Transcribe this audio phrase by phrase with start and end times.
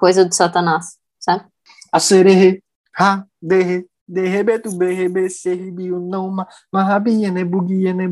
[0.00, 1.44] coisa do Satanás, sabe?
[1.92, 2.62] A sererê,
[2.98, 8.08] ha, derre, derrebeto, berrebe, serbiu, não, ma, marrabia, né, buguia, né.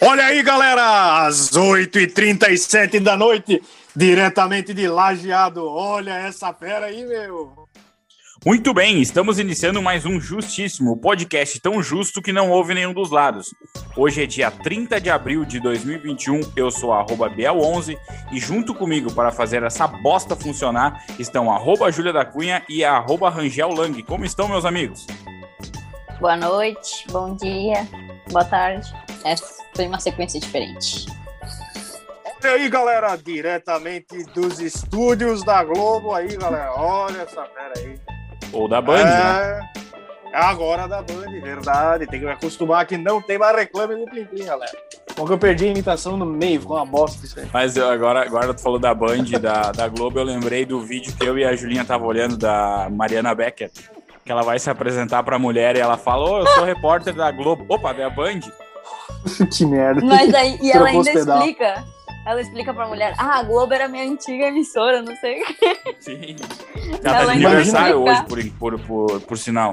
[0.00, 3.60] Olha aí, galera, às 8h37 da noite,
[3.96, 5.66] diretamente de Lajeado.
[5.66, 7.65] Olha essa fera aí, meu.
[8.46, 13.10] Muito bem, estamos iniciando mais um Justíssimo, podcast tão justo que não houve nenhum dos
[13.10, 13.52] lados.
[13.96, 17.98] Hoje é dia 30 de abril de 2021, eu sou arroba Biel11
[18.30, 23.28] e junto comigo para fazer essa bosta funcionar estão arroba Júlia da Cunha e arroba
[23.30, 24.00] Rangel Lang.
[24.04, 25.08] Como estão, meus amigos?
[26.20, 27.84] Boa noite, bom dia,
[28.30, 28.94] boa tarde.
[29.24, 31.06] Essa foi uma sequência diferente.
[32.44, 36.72] Olha aí, galera, diretamente dos estúdios da Globo aí, galera.
[36.76, 38.15] Olha essa fera aí.
[38.52, 39.70] Ou da Band, né?
[40.32, 42.06] É, agora da Band, verdade.
[42.06, 44.76] Tem que me acostumar que não tem mais reclame no Plim galera.
[45.14, 47.48] Como que eu perdi a imitação no meio, ficou uma bosta isso aí.
[47.52, 51.14] Mas eu, agora, agora tu falou da Band, da, da Globo, eu lembrei do vídeo
[51.18, 53.70] que eu e a Julinha tava olhando da Mariana Becker.
[54.24, 57.30] Que ela vai se apresentar pra mulher e ela fala: Ô, eu sou repórter da
[57.30, 57.64] Globo.
[57.68, 58.40] Opa, da Band?
[59.56, 60.04] que merda.
[60.04, 61.38] Mas aí, e ela ainda pedal.
[61.38, 61.84] explica.
[62.26, 65.78] Ela explica pra mulher, ah, a Globo era minha antiga emissora, não sei o quê.
[66.00, 66.36] Sim.
[67.04, 69.72] Ela tá de aniversário hoje, por, por, por, por sinal.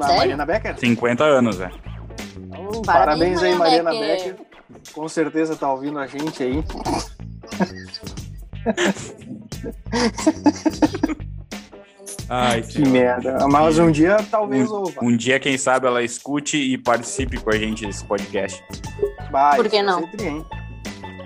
[0.00, 0.16] A Sério?
[0.16, 0.78] Mariana Becker?
[0.78, 1.70] 50 anos, é.
[2.36, 4.36] Então, parabéns aí, Mariana Mariana Becker.
[4.94, 6.64] Com certeza tá ouvindo a gente aí.
[12.28, 13.46] Ai, Que merda.
[13.48, 15.00] Mas um dia talvez ouva.
[15.02, 18.62] Um dia, quem sabe, ela escute e participe com a gente desse podcast.
[19.30, 20.08] Vai, Por que vai não?
[20.18, 20.44] hein?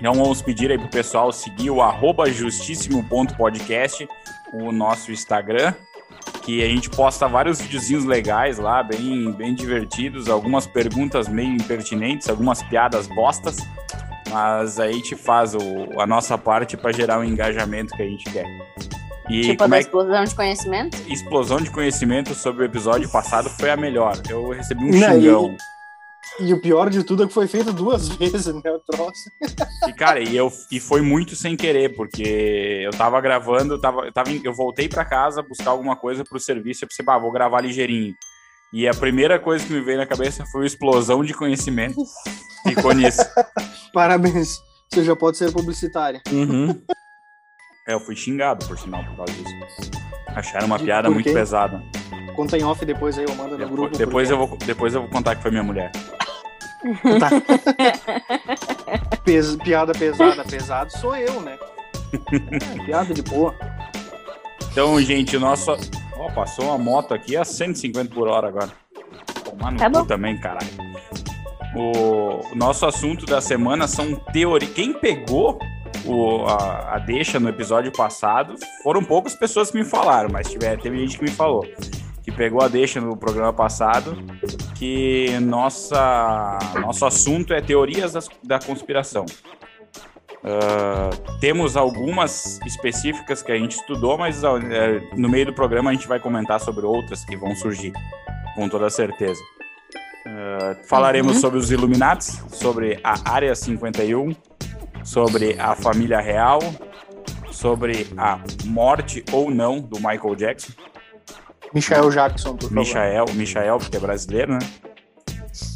[0.00, 4.09] Então vamos pedir aí pro pessoal seguir o arroba justíssimo.podcast,
[4.50, 5.75] o nosso Instagram,
[6.43, 12.31] que a gente posta vários videozinhos legais lá, bem, bem divertidos, algumas perguntas meio impertinentes,
[12.31, 13.59] algumas piadas bostas,
[14.31, 18.06] mas aí a gente faz o, a nossa parte para gerar o engajamento que a
[18.06, 18.47] gente quer.
[19.28, 20.99] E tipo a como da é que explosão de conhecimento.
[21.12, 24.17] explosão de conhecimento sobre o episódio passado foi a melhor.
[24.31, 25.50] Eu recebi um Não, xingão.
[25.50, 25.80] E
[26.53, 28.71] o pior de tudo é que foi feito duas vezes, né?
[28.71, 29.31] O troço.
[29.89, 34.06] E, cara, e, eu, e foi muito sem querer, porque eu tava gravando, eu, tava,
[34.06, 37.31] eu, tava, eu voltei pra casa buscar alguma coisa pro serviço, eu pensei, bah, vou
[37.33, 38.15] gravar ligeirinho.
[38.73, 41.97] E a primeira coisa que me veio na cabeça foi a explosão de conhecimento.
[42.69, 43.21] Ficou nisso.
[43.93, 44.59] Parabéns.
[44.93, 46.21] Você já pode ser publicitária.
[46.31, 46.81] Uhum.
[47.89, 49.91] É, eu fui xingado, por sinal, por causa disso.
[50.29, 51.83] Acharam uma De- piada muito pesada.
[52.37, 53.99] Conta em off depois aí, eu mando no Depois, grupo.
[53.99, 55.91] depois, eu vou, depois eu vou contar que foi minha mulher.
[59.25, 61.59] pes- Piada pesada, pesado sou eu, né?
[62.13, 63.55] É, piada de boa.
[64.73, 65.71] Então, gente, o nosso.
[66.17, 68.71] Ó, passou uma moto aqui a 150 por hora agora.
[69.45, 70.69] Tomar no Tá cu também, caralho.
[71.75, 74.73] O, o nosso assunto da semana são teorias.
[74.73, 75.59] Quem pegou
[76.05, 80.79] o, a, a deixa no episódio passado foram poucas pessoas que me falaram, mas tiver,
[80.81, 81.65] teve gente que me falou.
[82.23, 84.17] Que pegou a deixa no programa passado,
[84.81, 89.27] que nossa, nosso assunto é teorias das- da conspiração.
[90.43, 95.93] Ah, temos algumas específicas que a gente estudou, mas é, no meio do programa a
[95.93, 97.93] gente vai comentar sobre outras que vão surgir,
[98.55, 99.39] com toda certeza.
[100.27, 101.41] Ah, falaremos Uhum.
[101.43, 104.35] sobre os Illuminates, sobre a Área 51,
[105.05, 106.61] sobre a família real,
[107.51, 110.73] sobre a morte ou não do Michael Jackson,
[111.75, 112.75] Michael Jackson, por favor.
[112.84, 114.58] Michael, Michael, porque é brasileiro, né?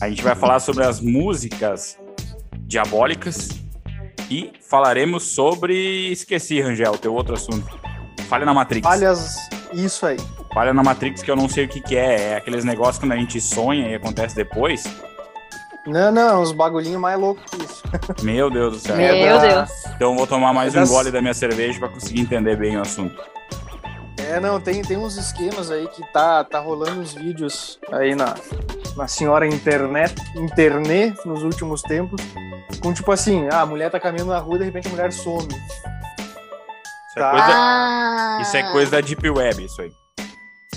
[0.01, 1.97] A gente vai falar sobre as músicas
[2.61, 3.49] diabólicas
[4.31, 6.11] e falaremos sobre.
[6.11, 7.79] Esqueci, Rangel, teu outro assunto.
[8.29, 8.87] Falha na Matrix.
[8.87, 9.37] Falhas,
[9.73, 10.17] isso aí.
[10.53, 12.31] Falha na Matrix, que eu não sei o que, que é.
[12.33, 14.85] É aqueles negócios quando a gente sonha e acontece depois.
[15.87, 17.83] Não, não, uns bagulhinhos mais loucos que isso.
[18.25, 18.97] Meu Deus do céu.
[18.97, 19.71] Meu da- Deus.
[19.95, 22.77] Então eu vou tomar mais É um gole da minha cerveja para conseguir entender bem
[22.79, 23.21] o assunto.
[24.19, 28.35] É, não, tem, tem uns esquemas aí que tá, tá rolando uns vídeos aí na,
[28.97, 32.21] na senhora internet, internet nos últimos tempos.
[32.81, 35.13] Com tipo assim, ah, a mulher tá caminhando na rua e de repente a mulher
[35.13, 35.49] some.
[35.49, 37.31] Isso é Tá.
[37.31, 39.93] coisa, Ah, isso é coisa da Deep Web, isso aí.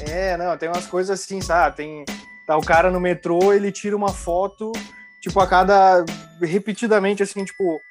[0.02, 1.78] É, não, tem umas coisas assim, sabe?
[1.78, 2.06] Tem,
[2.46, 4.72] tá o cara no metrô, ele tira uma foto,
[5.22, 6.06] tipo, a cada.
[6.40, 7.82] repetidamente, assim, tipo,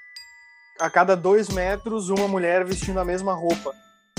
[0.78, 3.72] a cada dois metros, uma mulher vestindo a mesma roupa.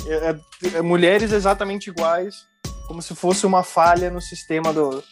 [0.06, 0.36] É-
[0.74, 2.36] é- é mulheres exatamente iguais,
[2.88, 5.04] como se fosse uma falha no sistema do.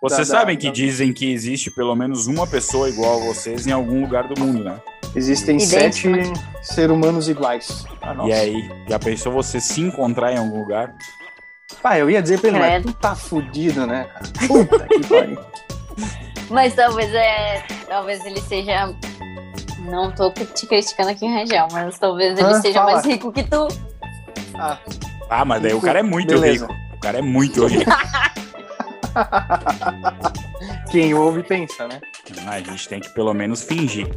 [0.00, 3.24] Vocês Da- da- sabem que da- dizem que existe pelo menos uma pessoa igual a
[3.26, 4.80] vocês em algum lugar do mundo, né?
[5.14, 6.24] Existem Idêntico, né?
[6.24, 7.84] sete seres humanos iguais.
[8.00, 8.28] a nós.
[8.28, 10.94] E aí, já pensou você se encontrar em algum lugar?
[11.82, 14.24] Pá, eu ia dizer pra ele, mas tu tá fudido, né, cara?
[14.46, 15.38] Puta que pariu.
[16.50, 17.62] Mas talvez é.
[17.86, 18.94] Talvez ele seja.
[19.80, 22.92] Não tô te criticando aqui em Rangel, mas talvez ele Ah, seja fala.
[22.94, 23.68] mais rico que tu.
[24.58, 24.78] Ah,
[25.30, 26.66] Ah, mas daí o cara é muito Beleza.
[26.66, 26.78] rico.
[26.96, 27.90] O cara é muito rico.
[30.90, 32.00] quem ouve pensa, né?
[32.46, 34.08] Ah, A gente tem que pelo menos fingir.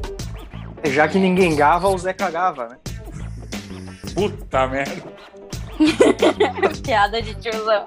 [0.86, 2.78] Já que ninguém gava, o Zé cagava, né?
[4.16, 5.04] Puta merda.
[6.84, 7.86] Piada de tiozão.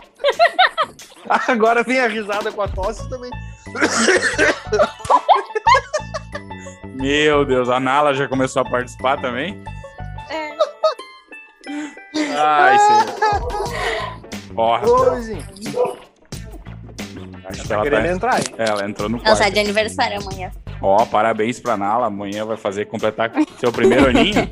[1.48, 3.30] Agora vem a risada com a tosse também.
[6.94, 9.62] Meu Deus, a Nala já começou a participar também?
[10.30, 10.54] É.
[12.36, 13.04] Ai, senhor.
[15.10, 15.42] Luizinho,
[17.44, 18.12] acho que tá ela querendo tá.
[18.12, 18.44] entrar aí.
[18.58, 19.38] É, ela entrou no Ela quarto.
[19.38, 20.50] sai de aniversário amanhã.
[20.80, 22.06] Ó, parabéns pra Nala.
[22.06, 24.50] Amanhã vai fazer completar seu primeiro aninho.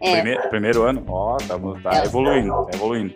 [0.00, 0.14] É.
[0.16, 1.04] Primeiro, primeiro ano.
[1.08, 3.14] Ó, tá, tá Ela- evoluindo, tá evoluindo.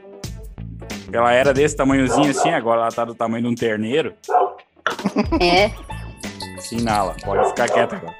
[1.12, 4.14] Ela era desse tamanhozinho assim, agora ela tá do tamanho de um terneiro.
[5.40, 5.70] É.
[6.58, 8.14] Sim, Nala, pode ficar quieta agora.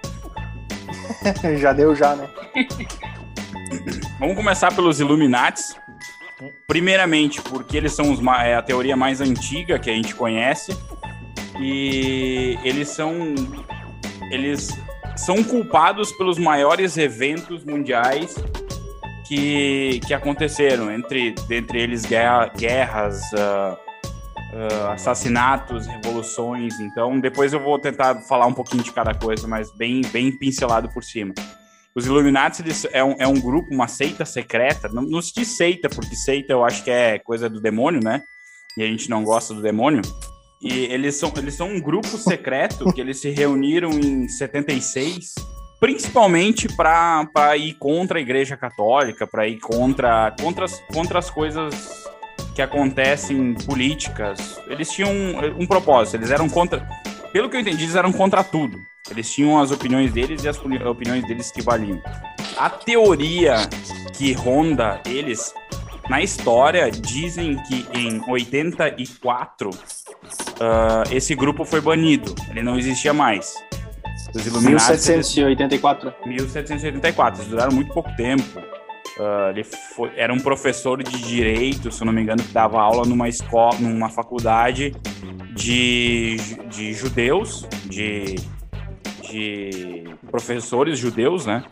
[1.58, 2.28] Já deu, já, né?
[4.18, 5.76] Vamos começar pelos Illuminates.
[6.66, 10.76] Primeiramente, porque eles são os, é a teoria mais antiga que a gente conhece.
[11.60, 13.34] E eles são.
[14.30, 14.68] Eles
[15.16, 18.34] são culpados pelos maiores eventos mundiais
[19.26, 20.90] que, que aconteceram.
[20.90, 23.78] Entre, dentre eles, guerra- guerras, ah,
[24.54, 26.80] ah, assassinatos, revoluções.
[26.80, 30.88] Então, depois eu vou tentar falar um pouquinho de cada coisa, mas bem, bem pincelado
[30.88, 31.34] por cima.
[31.94, 34.88] Os Illuminati eles, é, um, é um grupo, uma seita secreta.
[34.88, 38.22] Não, não se diz seita, porque seita eu acho que é coisa do demônio, né?
[38.76, 40.00] E a gente não gosta do demônio.
[40.62, 45.34] E eles são, eles são um grupo secreto que eles se reuniram em 76,
[45.80, 52.06] principalmente para ir contra a Igreja Católica, para ir contra, contra, as, contra as coisas
[52.54, 54.58] que acontecem políticas.
[54.68, 56.88] Eles tinham um, um propósito, eles eram contra.
[57.32, 58.78] Pelo que eu entendi, eles eram contra tudo.
[59.12, 62.00] Eles tinham as opiniões deles e as opiniões deles que valiam.
[62.56, 63.56] A teoria
[64.14, 65.52] que ronda eles,
[66.08, 69.70] na história, dizem que em 84
[70.60, 72.34] ah, esse grupo foi banido.
[72.50, 73.54] Ele não existia mais.
[74.34, 74.92] Os Illuminati.
[74.92, 76.14] eles- 1784.
[76.24, 78.42] 1784, eles duraram muito pouco tempo.
[79.20, 82.80] Ah, ele foi- era um professor de direito, se eu não me engano, que dava
[82.80, 84.94] aula numa escola, numa faculdade
[85.54, 86.36] de,
[86.70, 88.36] de judeus, de,
[89.32, 91.64] de professores judeus, né?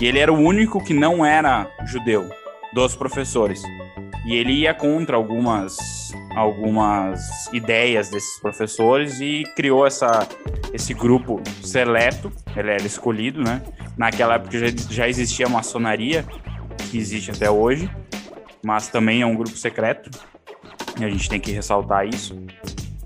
[0.00, 2.28] E ele era o único que não era judeu
[2.74, 3.62] dos professores.
[4.26, 10.28] E ele ia contra algumas, algumas ideias desses professores e criou essa,
[10.72, 12.30] esse grupo seleto.
[12.56, 13.62] Ele era escolhido, né?
[13.96, 16.24] Naquela época já, já existia a maçonaria,
[16.90, 17.88] que existe até hoje,
[18.64, 20.10] mas também é um grupo secreto.
[21.00, 22.36] E a gente tem que ressaltar isso.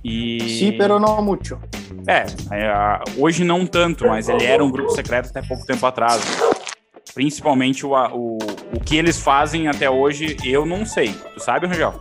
[0.02, 0.40] E...
[0.58, 1.58] Sí, pero no mucho.
[2.06, 6.22] É, é, hoje não tanto, mas ele era um grupo secreto até pouco tempo atrás.
[7.14, 8.38] Principalmente o, o,
[8.74, 11.12] o que eles fazem até hoje, eu não sei.
[11.34, 12.00] Tu sabe, Rangel?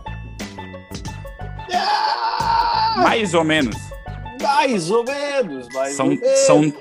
[2.96, 3.76] Mais ou menos.
[4.40, 6.38] Mais ou menos, mais São, ou menos.
[6.40, 6.72] são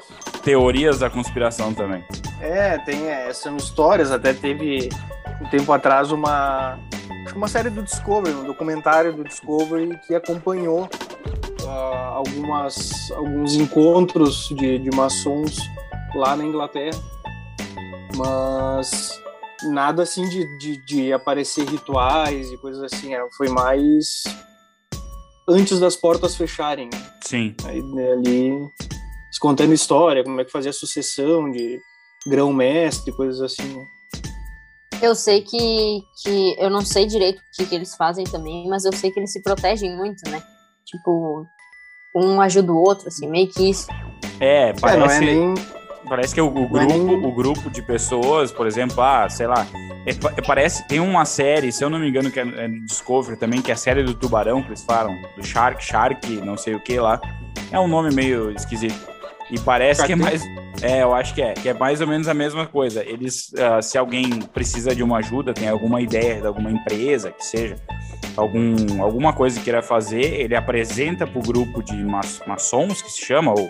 [0.43, 2.03] teorias da conspiração também.
[2.41, 4.89] É, tem, é, são histórias, até teve
[5.41, 6.79] um tempo atrás uma,
[7.35, 10.89] uma série do Discovery, um documentário do Discovery que acompanhou
[11.69, 15.57] algumas, alguns encontros de, de maçons
[16.15, 16.97] lá na Inglaterra,
[18.15, 19.19] mas
[19.71, 24.23] nada assim de, de, de aparecer rituais e coisas assim, era- foi mais
[25.47, 27.11] antes das portas fecharem, né?
[27.23, 27.55] Sim.
[27.65, 28.69] Aí né, ali
[29.39, 31.79] contando história, como é que fazia a sucessão de
[32.27, 33.63] grão-mestre, coisas assim.
[33.73, 33.85] né?
[35.01, 36.55] Eu sei que, que.
[36.59, 39.31] Eu não sei direito o que, que eles fazem também, mas eu sei que eles
[39.31, 40.43] se protegem muito, né?
[40.85, 41.45] Tipo,
[42.15, 43.87] um ajuda o outro, assim, meio que isso.
[44.39, 45.53] É, É, não parece, é nem.
[46.07, 49.47] parece que o, o é grupo, nem- o grupo de pessoas, por exemplo, ah, sei
[49.47, 49.65] lá,
[50.05, 52.67] é, pa- é, parece tem uma série, se eu não me engano, que é, é
[52.67, 56.31] no Discovery também, que é a série do tubarão que eles falam, do Shark, Shark,
[56.37, 57.19] não sei o que lá.
[57.71, 58.97] É um nome meio esquisito.
[59.51, 60.43] E parece que é mais.
[60.81, 61.53] É, eu acho que é.
[61.53, 63.03] Que é mais ou menos a mesma coisa.
[63.03, 67.43] Eles, ah, se alguém precisa de uma ajuda, tem alguma ideia de alguma empresa, que
[67.43, 67.75] seja,
[68.37, 71.95] algum, alguma coisa que queira fazer, ele apresenta para o grupo de
[72.47, 73.69] maçons, que se chama, ou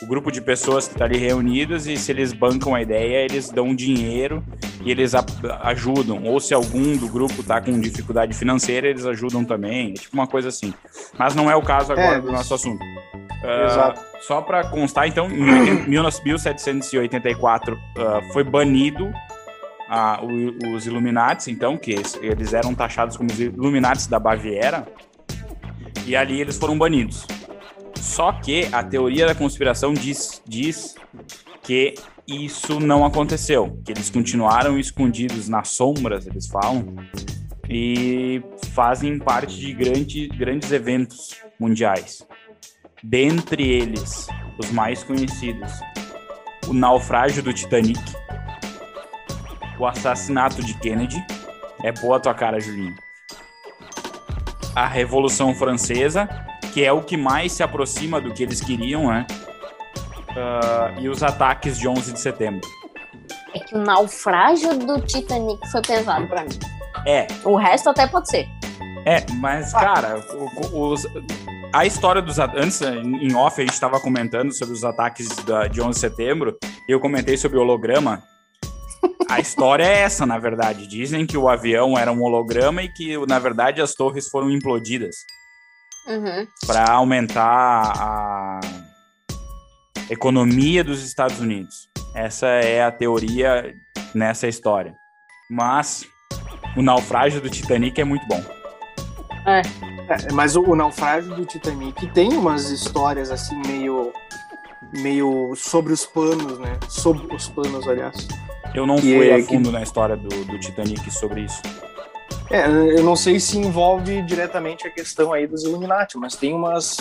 [0.00, 3.50] o grupo de pessoas que está ali reunidas, e se eles bancam a ideia, eles
[3.50, 4.42] dão dinheiro
[4.84, 5.12] e eles
[5.62, 6.24] ajudam.
[6.24, 9.90] Ou se algum do grupo está com dificuldade financeira, eles ajudam também.
[9.90, 10.72] É tipo uma coisa assim.
[11.18, 12.82] Mas não é o caso agora É, do nosso assunto.
[13.44, 14.00] Exato.
[14.00, 19.12] Ah, só para constar, então, em 80 1784 ah, foi banido
[20.22, 24.86] o, os Illuminati, então, que eles eram taxados como os Illuminati da Baviera,
[26.06, 27.26] e ali eles foram banidos.
[28.02, 30.96] Só que a teoria da conspiração diz, diz
[31.62, 31.94] que
[32.26, 36.96] isso não aconteceu, que eles continuaram escondidos nas sombras, eles falam,
[37.70, 38.42] e
[38.74, 42.26] fazem parte de grande, grandes eventos mundiais.
[43.02, 44.26] Dentre eles,
[44.58, 45.70] os mais conhecidos,
[46.66, 48.02] o naufrágio do Titanic,
[49.78, 51.24] o assassinato de Kennedy,
[51.84, 52.96] é boa tua cara, Julinho.
[54.74, 56.28] A Revolução Francesa,
[56.72, 59.26] que é o que mais se aproxima do que eles queriam, né?
[60.30, 62.66] Uh, e os ataques de 11 de setembro.
[63.54, 66.58] É que o naufrágio do Titanic foi pesado para mim.
[67.06, 67.26] É.
[67.44, 68.48] O resto até pode ser.
[69.04, 70.24] É, mas, cara,
[70.72, 71.06] os,
[71.72, 72.38] a história dos.
[72.38, 76.56] Antes, em off, a gente estava comentando sobre os ataques da, de 11 de setembro,
[76.88, 78.22] e eu comentei sobre o holograma.
[79.28, 80.86] A história é essa, na verdade.
[80.86, 85.16] Dizem que o avião era um holograma e que, na verdade, as torres foram implodidas.
[86.06, 86.46] Uhum.
[86.66, 88.60] Para aumentar a
[90.10, 91.88] economia dos Estados Unidos.
[92.14, 93.74] Essa é a teoria
[94.14, 94.94] nessa história.
[95.50, 96.04] Mas
[96.76, 98.42] o naufrágio do Titanic é muito bom.
[99.46, 99.60] É.
[99.60, 104.12] é mas o, o, naufrágio do Titanic tem umas histórias assim meio
[104.98, 106.78] meio sobre os panos, né?
[106.88, 108.28] Sobre os panos, aliás.
[108.74, 109.72] Eu não fui é, a fundo que...
[109.74, 111.62] na história do, do Titanic sobre isso.
[112.52, 116.98] É, eu não sei se envolve diretamente a questão aí dos Illuminati, mas tem umas.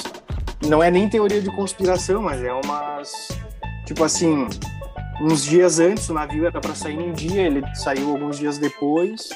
[0.66, 3.28] Não é nem teoria de conspiração, mas é umas.
[3.86, 4.48] Tipo assim,
[5.22, 9.28] uns dias antes o navio era para sair num dia, ele saiu alguns dias depois,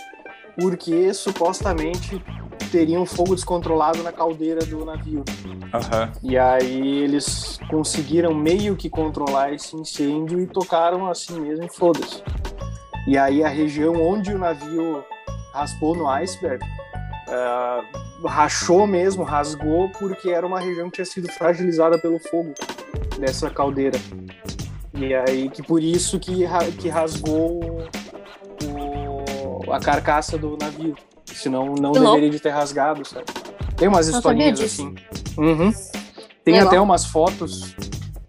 [0.58, 2.24] porque supostamente
[2.72, 5.26] teria um fogo descontrolado na caldeira do navio.
[5.46, 6.12] Uhum.
[6.24, 12.24] E aí eles conseguiram meio que controlar esse incêndio e tocaram assim mesmo, foda-se.
[13.06, 15.04] E aí a região onde o navio
[15.56, 16.64] raspou no iceberg
[17.28, 22.54] uh, rachou mesmo, rasgou, porque era uma região que tinha sido fragilizada pelo fogo
[23.18, 23.98] dessa caldeira.
[24.94, 26.46] E aí que por isso que,
[26.78, 27.88] que rasgou
[28.64, 30.96] o, a carcaça do navio.
[31.26, 33.26] Senão não deveria de ter rasgado, sabe?
[33.76, 34.96] Tem umas historinhas assim.
[35.38, 35.72] Uhum.
[36.44, 36.68] Tem legal.
[36.68, 37.76] até umas fotos.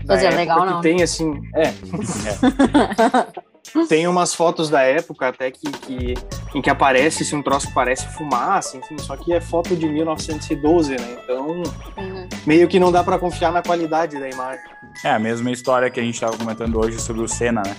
[0.07, 0.81] Quer dizer, legal que não.
[0.81, 1.41] tem assim.
[1.55, 1.69] É.
[1.69, 3.47] é.
[3.89, 6.15] Tem umas fotos da época até que, que
[6.55, 9.87] em que aparece assim, um troço que parece fumaça, enfim, só que é foto de
[9.87, 11.19] 1912, né?
[11.23, 12.29] Então, uhum.
[12.47, 14.65] meio que não dá para confiar na qualidade da imagem.
[15.05, 17.77] É a mesma história que a gente estava comentando hoje sobre o Senna, né?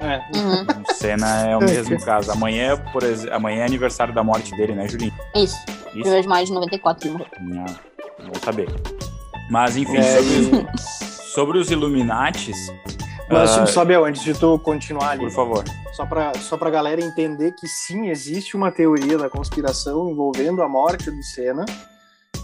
[0.00, 0.16] É.
[0.36, 0.66] Uhum.
[0.88, 2.32] O Senna é o mesmo caso.
[2.32, 5.12] Amanhã, por exemplo, amanhã é aniversário da morte dele, né, Julinho?
[5.34, 5.56] Isso.
[5.94, 6.08] Isso.
[6.08, 7.32] 1 de maio de 94 ele morreu.
[7.40, 7.66] Não,
[8.26, 8.68] vou saber.
[9.50, 12.56] Mas, enfim, é, sobre, sobre, os Illuminates...
[13.32, 15.24] Mas, uh, Sabel, antes de tu continuar ali...
[15.24, 15.64] Por favor.
[15.94, 20.68] Só para só pra galera entender que, sim, existe uma teoria da conspiração envolvendo a
[20.68, 21.64] morte do Senna,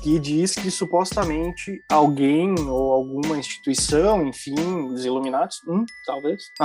[0.02, 4.54] que diz que supostamente alguém ou alguma instituição, enfim,
[4.90, 6.44] os Illuminati, hum, talvez,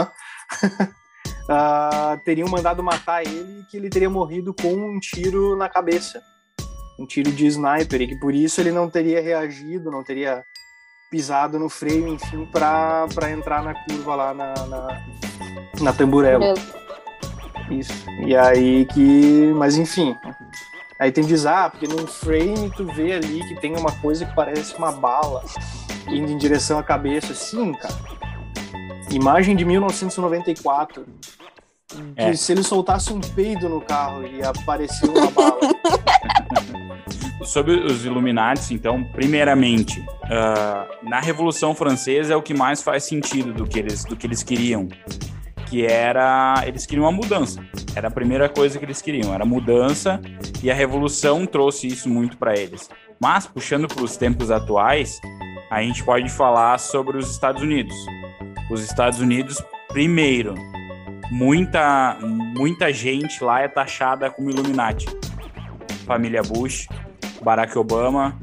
[1.49, 5.67] ah, uh, teriam mandado matar ele e que ele teria morrido com um tiro na
[5.67, 6.21] cabeça,
[6.97, 10.45] um tiro de sniper, e que por isso ele não teria reagido, não teria
[11.13, 15.01] pisado no freio, enfim, para entrar na curva lá na, na,
[15.79, 16.55] na tamburela.
[17.69, 17.93] Isso.
[18.25, 19.53] E aí que.
[19.55, 20.15] Mas enfim,
[20.99, 24.33] Aí tem diz, ah, porque num frame tu vê ali que tem uma coisa que
[24.33, 25.43] parece uma bala
[26.07, 27.35] indo em direção à cabeça.
[27.35, 27.93] Sim, cara.
[29.11, 31.05] Imagem de 1994.
[32.15, 32.31] É.
[32.31, 35.59] Que se ele soltasse um peido no carro e apareceu uma bala.
[37.45, 43.53] Sobre os Illuminati, então, primeiramente, uh, na Revolução Francesa é o que mais faz sentido
[43.53, 44.87] do que eles, do que eles queriam
[45.73, 47.59] que era eles queriam uma mudança.
[47.95, 50.21] Era a primeira coisa que eles queriam, era mudança
[50.61, 52.91] e a revolução trouxe isso muito para eles.
[53.19, 55.19] Mas puxando para os tempos atuais,
[55.71, 57.95] a gente pode falar sobre os Estados Unidos.
[58.69, 60.53] Os Estados Unidos, primeiro,
[61.31, 65.07] muita muita gente lá é taxada como Illuminati.
[66.05, 66.87] Família Bush,
[67.43, 68.39] Barack Obama,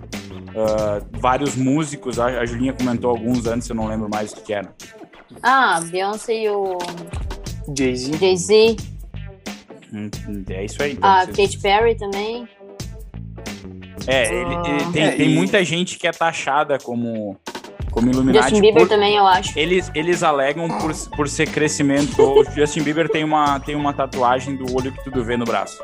[0.50, 4.72] uh, vários músicos, a Julinha comentou alguns antes, eu não lembro mais o que era.
[5.42, 6.78] Ah, Beyoncé e o
[7.76, 8.18] Jay-Z.
[8.18, 8.76] Jay-Z.
[9.92, 10.10] Hum,
[10.48, 10.92] é isso aí.
[10.92, 12.48] Então, a Katy Perry também.
[14.06, 14.90] É, ele, ele ah.
[14.92, 15.34] tem, é, tem e...
[15.34, 17.38] muita gente que é taxada como,
[17.90, 18.50] como Illuminati.
[18.50, 19.58] Justin Bieber por, também, eu acho.
[19.58, 22.20] Eles, eles alegam por, por ser crescimento.
[22.20, 25.82] o Justin Bieber tem uma, tem uma tatuagem do olho que tudo vê no braço.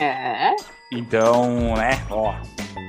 [0.00, 0.54] É?
[0.94, 2.34] Então, né, ó,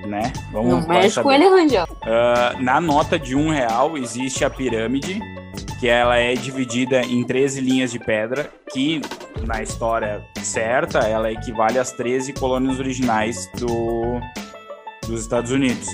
[0.06, 0.34] né?
[0.52, 1.86] Vamos Não mexe com ele, Rangel.
[1.86, 5.22] Uh, na nota de um real existe a pirâmide,
[5.80, 9.02] que ela é dividida em 13 linhas de pedra, que
[9.48, 14.20] na história certa ela equivale às 13 colônias originais do,
[15.08, 15.88] dos Estados Unidos.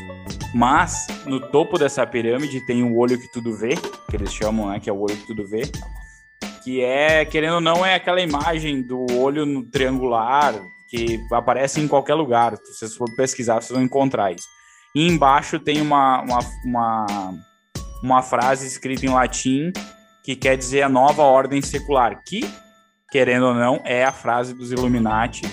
[0.53, 3.75] Mas no topo dessa pirâmide tem o olho que tudo vê,
[4.09, 5.61] que eles chamam, né, que é o olho que tudo vê,
[6.63, 10.55] que é, querendo ou não, é aquela imagem do olho no triangular
[10.89, 12.57] que aparece em qualquer lugar.
[12.57, 14.47] Se vocês for pesquisar, vocês vão encontrar isso.
[14.95, 17.05] E embaixo tem uma, uma, uma,
[18.03, 19.71] uma frase escrita em latim
[20.23, 22.41] que quer dizer a nova ordem secular, que,
[23.11, 25.43] querendo ou não, é a frase dos Illuminati.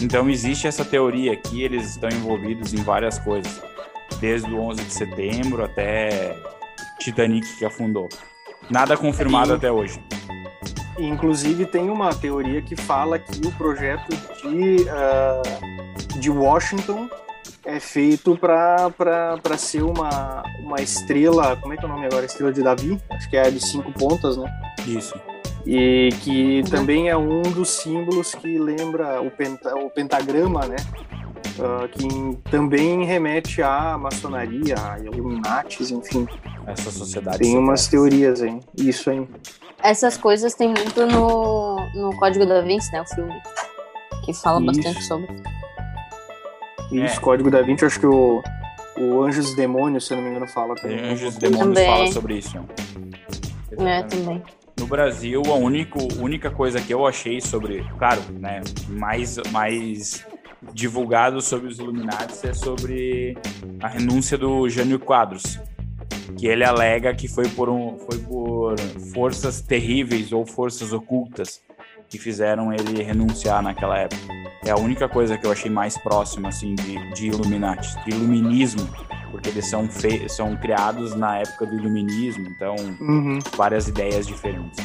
[0.00, 3.60] Então existe essa teoria que eles estão envolvidos em várias coisas,
[4.20, 6.36] desde o 11 de setembro até
[6.98, 8.08] Titanic que afundou.
[8.68, 10.00] Nada confirmado e, até hoje.
[11.06, 14.10] Inclusive tem uma teoria que fala que o projeto
[14.42, 17.08] de, uh, de Washington
[17.64, 22.26] é feito para ser uma, uma estrela, como é que é o nome agora?
[22.26, 23.00] Estrela de Davi?
[23.10, 24.50] Acho que é a de cinco pontas, né?
[24.86, 25.14] Isso.
[25.66, 30.76] E que também é um dos símbolos que lembra o, penta, o pentagrama, né?
[31.58, 36.26] Uh, que também remete à maçonaria, a Illuminatis, enfim.
[36.66, 37.38] Essa sociedade.
[37.38, 39.26] Tem umas teorias aí, isso aí.
[39.82, 43.02] Essas coisas tem muito no, no Código da Vinci, né?
[43.02, 43.34] O filme.
[44.24, 44.66] Que fala isso.
[44.66, 45.26] bastante sobre.
[46.92, 47.20] Isso, é.
[47.20, 48.42] Código da Vinci, acho que o,
[48.98, 51.00] o Anjos e Demônios, se eu não me engano, fala também.
[51.00, 51.86] Anjos e Demônios também.
[51.86, 52.58] fala sobre isso.
[53.78, 54.42] É, também.
[54.78, 60.26] No Brasil, a único, única coisa que eu achei sobre, claro, né, mais, mais
[60.72, 63.36] divulgado sobre os Illuminati é sobre
[63.80, 65.58] a renúncia do Jânio Quadros,
[66.36, 68.78] que ele alega que foi por, um, foi por
[69.12, 71.60] forças terríveis ou forças ocultas
[72.08, 74.20] que fizeram ele renunciar naquela época.
[74.64, 78.88] É a única coisa que eu achei mais próxima assim de, de Illuminati, de iluminismo,
[79.30, 83.38] porque eles são, fe são criados na época do iluminismo, então uhum.
[83.56, 84.78] várias ideias diferentes.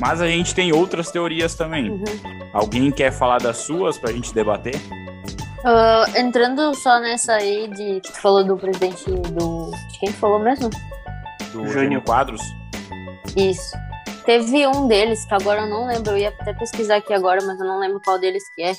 [0.00, 1.90] Mas a gente tem outras teorias também.
[1.90, 2.04] Uhum.
[2.52, 4.76] Alguém quer falar das suas para a gente debater?
[5.64, 9.70] Uh, entrando só nessa aí de que tu falou do presidente do.
[9.70, 10.68] De quem falou mesmo?
[11.52, 12.42] Do Jânio Quadros?
[13.36, 13.76] Isso.
[14.24, 17.58] Teve um deles, que agora eu não lembro, eu ia até pesquisar aqui agora, mas
[17.60, 18.72] eu não lembro qual deles que é.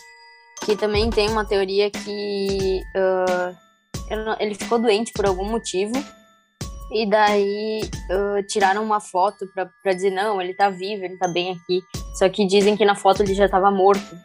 [0.66, 3.56] Que também tem uma teoria que uh,
[4.40, 5.94] ele ficou doente por algum motivo.
[6.92, 11.28] E daí uh, tiraram uma foto pra, pra dizer, não, ele tá vivo, ele tá
[11.28, 11.82] bem aqui.
[12.18, 14.16] Só que dizem que na foto ele já tava morto.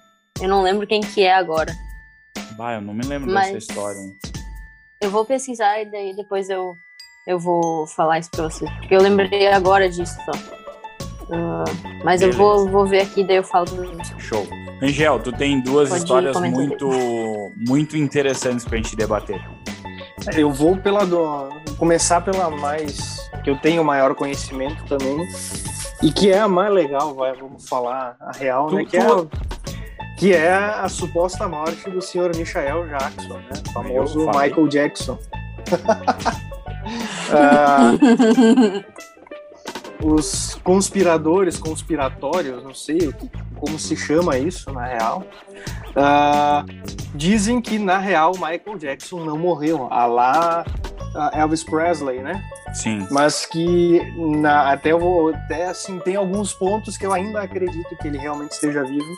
[0.41, 1.73] Eu não lembro quem que é agora.
[2.57, 4.01] Bah, eu não me lembro mas dessa história.
[5.01, 6.75] Eu vou pesquisar e daí depois eu,
[7.27, 8.71] eu vou falar isso pra vocês.
[8.79, 10.33] Porque eu lembrei agora disso só.
[11.29, 12.27] Uh, mas Beleza.
[12.27, 14.21] eu vou, vou ver aqui, daí eu falo pra gente.
[14.21, 14.47] Show.
[14.83, 16.89] Angel, tu tem duas Pode histórias muito,
[17.67, 19.41] muito interessantes pra gente debater.
[20.37, 21.49] Eu vou pela do...
[21.77, 25.27] começar pela mais que eu tenho maior conhecimento também
[26.03, 28.85] e que é a mais legal, vai, vamos falar a real, tu, né?
[28.85, 29.31] Que, é tu...
[29.33, 33.51] é, que é a suposta morte do senhor Michael Jackson, né?
[33.69, 35.19] O famoso Michael Jackson.
[37.33, 38.85] uh,
[40.03, 43.13] os conspiradores, conspiratórios, não sei
[43.57, 45.25] como se chama isso na real,
[45.91, 46.65] uh,
[47.15, 50.65] dizem que na real Michael Jackson não morreu, a lá
[51.33, 52.43] Elvis Presley, né?
[52.73, 53.07] Sim.
[53.11, 57.97] Mas que na, até eu vou até assim tem alguns pontos que eu ainda acredito
[57.97, 59.17] que ele realmente esteja vivo,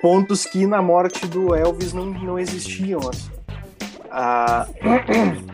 [0.00, 3.00] pontos que na morte do Elvis não, não existiam.
[3.00, 3.30] Assim.
[4.10, 4.66] Uh,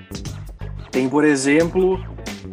[0.91, 2.03] tem por exemplo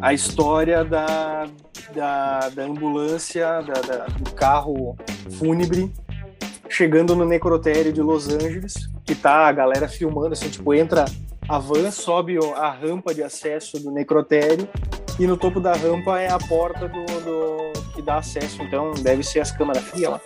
[0.00, 1.46] a história da
[1.94, 4.96] da, da ambulância, da, da, do carro
[5.38, 5.92] fúnebre
[6.68, 11.04] chegando no necrotério de Los Angeles, que tá a galera filmando, assim, tipo, entra
[11.48, 14.68] a van, sobe a rampa de acesso do necrotério
[15.18, 19.22] e no topo da rampa é a porta do, do que dá acesso, então deve
[19.22, 20.20] ser as câmaras frias lá.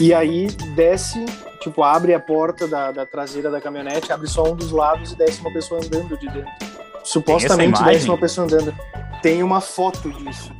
[0.00, 1.24] E aí desce,
[1.60, 5.16] tipo, abre a porta da, da traseira da caminhonete, abre só um dos lados e
[5.16, 6.50] desce uma pessoa andando de dentro.
[7.04, 8.74] Supostamente desce uma pessoa andando.
[9.22, 10.52] Tem uma foto disso.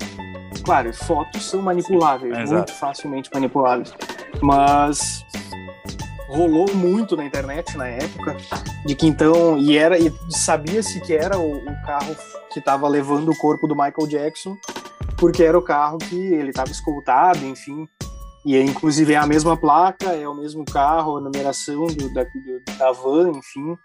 [0.64, 2.54] Claro, fotos são manipuláveis, Exato.
[2.54, 3.92] muito facilmente manipuláveis.
[4.40, 5.24] Mas
[6.32, 8.36] rolou muito na internet na época
[8.86, 12.16] de que então e era e sabia-se que era o, o carro
[12.50, 14.56] que estava levando o corpo do Michael Jackson
[15.18, 17.86] porque era o carro que ele estava escoltado enfim
[18.46, 22.24] e é, inclusive é a mesma placa é o mesmo carro a numeração do, da,
[22.24, 23.76] do, da van enfim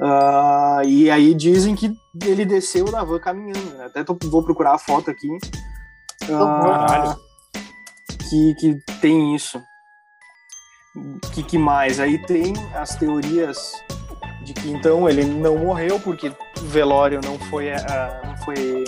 [0.00, 1.92] uh, e aí dizem que
[2.24, 3.86] ele desceu da van caminhando né?
[3.86, 5.28] até tô, vou procurar a foto aqui
[6.26, 7.16] Caralho.
[8.28, 9.62] Que, que tem isso.
[11.32, 12.00] Que, que mais?
[12.00, 13.72] Aí tem as teorias
[14.42, 18.84] de que então ele não morreu porque o velório não foi, uh, não foi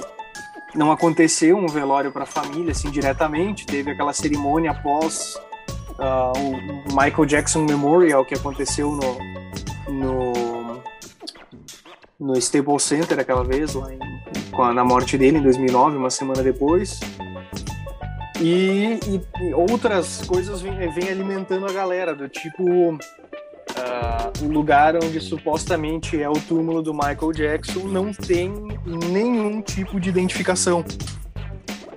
[0.75, 3.66] não aconteceu um velório para a família, assim, diretamente.
[3.66, 5.35] Teve aquela cerimônia após
[5.99, 10.33] uh, o Michael Jackson Memorial que aconteceu no, no,
[12.19, 13.99] no Staples Center aquela vez, lá em,
[14.75, 16.99] na morte dele em 2009, uma semana depois.
[18.41, 22.65] E, e, e outras coisas vêm vem alimentando a galera, do tipo
[23.79, 28.53] uh, o lugar onde supostamente é o túmulo do Michael Jackson não tem
[28.85, 30.85] nenhum tipo de identificação.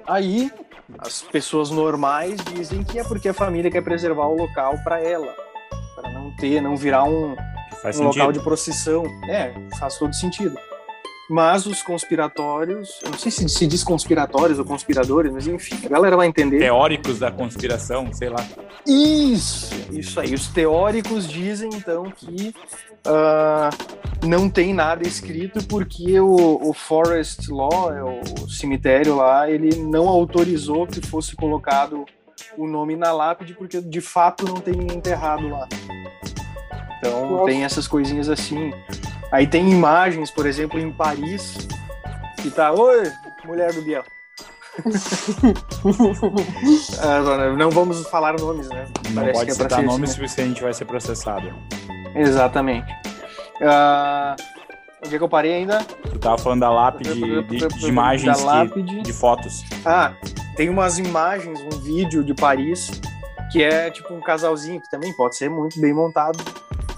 [0.08, 0.52] Aí
[1.00, 5.34] as pessoas normais dizem que é porque a família quer preservar o local para ela,
[5.96, 7.36] para não ter, não virar um,
[8.00, 9.06] um local de procissão.
[9.28, 10.58] É, faz todo sentido.
[11.32, 15.88] Mas os conspiratórios, eu não sei se se diz conspiratórios ou conspiradores, mas enfim, a
[15.88, 16.60] galera vai entender.
[16.60, 18.46] Teóricos da conspiração, sei lá.
[18.86, 20.34] Isso, isso aí.
[20.34, 22.54] Os teóricos dizem então que
[23.08, 29.78] uh, não tem nada escrito porque o, o Forest Law, é o cemitério lá, ele
[29.78, 32.06] não autorizou que fosse colocado
[32.58, 35.66] o nome na lápide porque de fato não tem enterrado lá.
[37.02, 37.46] Então Nossa.
[37.46, 38.72] tem essas coisinhas assim.
[39.32, 41.68] Aí tem imagens, por exemplo, em Paris,
[42.42, 43.12] que tá, oi,
[43.44, 44.04] mulher do Biel.
[47.02, 48.86] Ah, não vamos falar nomes, né?
[49.10, 50.26] Não Parece pode que é citar nomes né?
[50.26, 51.52] porque a gente vai ser processado.
[52.16, 52.90] Exatamente.
[53.60, 54.36] Uh,
[55.04, 55.84] onde é que eu parei ainda?
[55.84, 59.02] Tu tava falando da lápide, de, de imagens da lápide.
[59.02, 59.64] de fotos.
[59.84, 60.14] Ah,
[60.56, 62.92] tem umas imagens, um vídeo de Paris,
[63.52, 66.42] que é tipo um casalzinho, que também pode ser muito bem montado,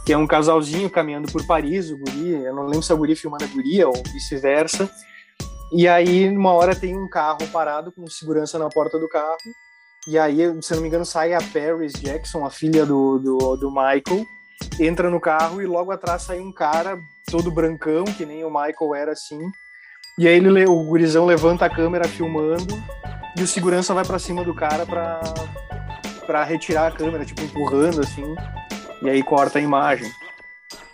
[0.05, 2.97] que é um casalzinho caminhando por Paris, o guri, eu não lembro se é o
[2.97, 4.89] guri filmando a guria ou vice-versa,
[5.71, 9.37] e aí uma hora tem um carro parado com segurança na porta do carro,
[10.05, 13.55] e aí, se eu não me engano, sai a Paris Jackson, a filha do, do,
[13.55, 14.25] do Michael,
[14.77, 16.99] entra no carro e logo atrás sai um cara
[17.31, 19.39] todo brancão, que nem o Michael era assim,
[20.17, 22.75] e aí ele, o gurizão levanta a câmera filmando,
[23.37, 25.21] e o segurança vai para cima do cara pra,
[26.27, 28.35] pra retirar a câmera, tipo, empurrando assim
[29.03, 30.09] e aí corta a imagem.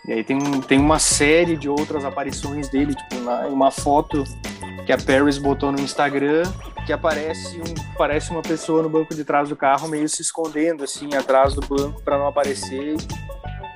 [0.06, 4.24] E aí tem, tem uma série de outras aparições dele, tipo, na, uma foto
[4.84, 6.42] que a Paris botou no Instagram,
[6.84, 10.82] que aparece, um, aparece uma pessoa no banco de trás do carro meio se escondendo,
[10.82, 12.96] assim, atrás do banco para não aparecer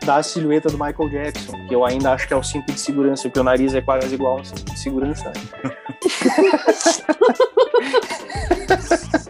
[0.05, 3.23] da silhueta do Michael Jackson, que eu ainda acho que é o cinto de segurança,
[3.23, 5.33] porque o nariz é quase igual ao cinto de segurança.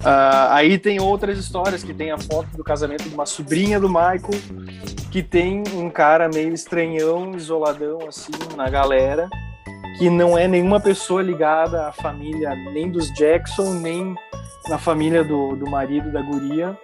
[0.00, 3.88] Uh, aí tem outras histórias, que tem a foto do casamento de uma sobrinha do
[3.88, 4.40] Michael,
[5.10, 9.28] que tem um cara meio estranhão, isoladão, assim, na galera,
[9.98, 14.14] que não é nenhuma pessoa ligada à família nem dos Jackson, nem
[14.68, 16.78] na família do, do marido da guria,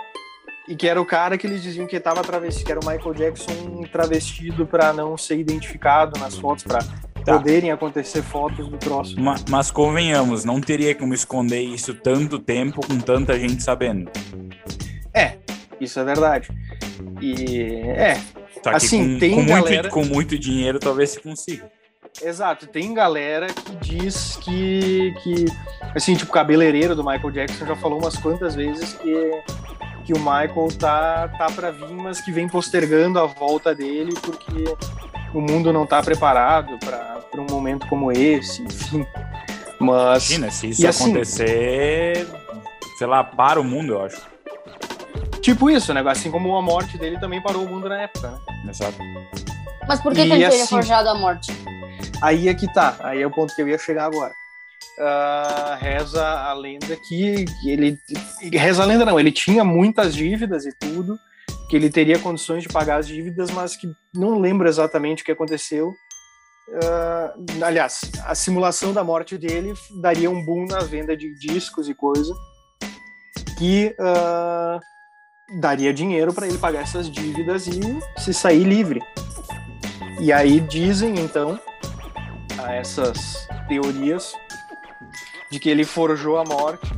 [0.66, 3.14] e que era o cara que eles diziam que estava travestido, que era o Michael
[3.14, 6.80] Jackson travestido para não ser identificado nas fotos, para
[7.24, 7.38] tá.
[7.38, 9.18] poderem acontecer fotos do troço.
[9.18, 14.10] Mas, mas, convenhamos, não teria como esconder isso tanto tempo com tanta gente sabendo.
[15.12, 15.38] É,
[15.80, 16.48] isso é verdade.
[17.20, 18.20] E é.
[18.66, 19.82] Assim, com, tem com, galera...
[19.82, 21.70] muito, com muito dinheiro talvez se consiga.
[22.22, 25.44] Exato, tem galera que diz que, que
[25.94, 29.42] assim, tipo, o cabeleireiro do Michael Jackson já falou umas quantas vezes que,
[30.04, 34.64] que o Michael tá, tá pra vir, mas que vem postergando a volta dele porque
[35.34, 39.06] o mundo não está preparado para um momento como esse, enfim.
[39.78, 40.30] Mas.
[40.30, 42.26] Imagina, se isso assim, acontecer,
[42.96, 44.22] sei lá, para o mundo, eu acho.
[45.42, 46.02] Tipo isso, né?
[46.06, 48.38] Assim como a morte dele também parou o mundo na época, né?
[48.70, 48.96] Exato.
[49.86, 51.52] Mas por que, que ele assim, teria forjado a morte?
[52.22, 54.32] Aí é que tá, aí é o ponto que eu ia chegar agora.
[54.96, 57.98] Uh, reza a lenda que, que ele.
[58.52, 61.18] Reza a lenda não, ele tinha muitas dívidas e tudo
[61.68, 65.32] que ele teria condições de pagar as dívidas, mas que não lembro exatamente o que
[65.32, 65.94] aconteceu.
[66.68, 71.94] Uh, aliás, a simulação da morte dele daria um boom na venda de discos e
[71.94, 72.34] coisa,
[73.58, 74.80] que uh,
[75.60, 77.80] daria dinheiro para ele pagar essas dívidas e
[78.18, 79.00] se sair livre.
[80.20, 81.58] E aí dizem então
[82.58, 84.32] a essas teorias
[85.50, 86.90] de que ele forjou a morte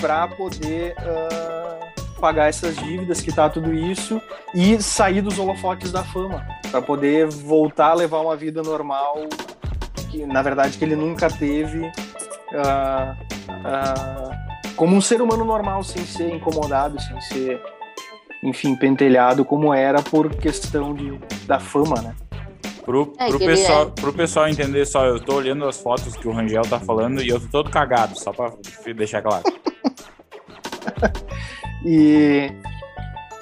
[0.00, 4.20] para poder uh, pagar essas dívidas, quitar tudo isso
[4.54, 9.26] e sair dos holofotes da fama, para poder voltar a levar uma vida normal,
[10.10, 11.90] que na verdade que ele nunca teve, uh,
[13.50, 17.62] uh, como um ser humano normal, sem ser incomodado, sem ser,
[18.42, 22.14] enfim, pentelhado como era por questão de, da fama, né?
[22.84, 24.00] Pro, é, pro, pessoal, é...
[24.00, 27.28] pro pessoal entender só, eu tô olhando as fotos que o Rangel tá falando e
[27.28, 28.50] eu tô todo cagado, só pra
[28.96, 29.44] deixar claro.
[31.84, 32.52] E,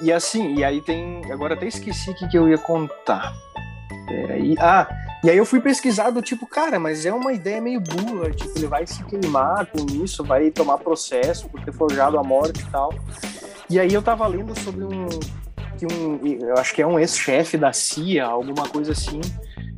[0.01, 1.21] e assim, e aí tem.
[1.31, 3.33] Agora até esqueci o que, que eu ia contar.
[4.07, 4.55] Peraí.
[4.59, 4.87] Ah,
[5.23, 8.57] E aí eu fui pesquisar do tipo, cara, mas é uma ideia meio burra, tipo,
[8.57, 12.65] ele vai se queimar com isso, vai tomar processo por ter forjado a morte e
[12.65, 12.93] tal.
[13.69, 15.07] E aí eu tava lendo sobre um
[15.77, 19.21] que um, eu acho que é um ex-chefe da CIA, alguma coisa assim,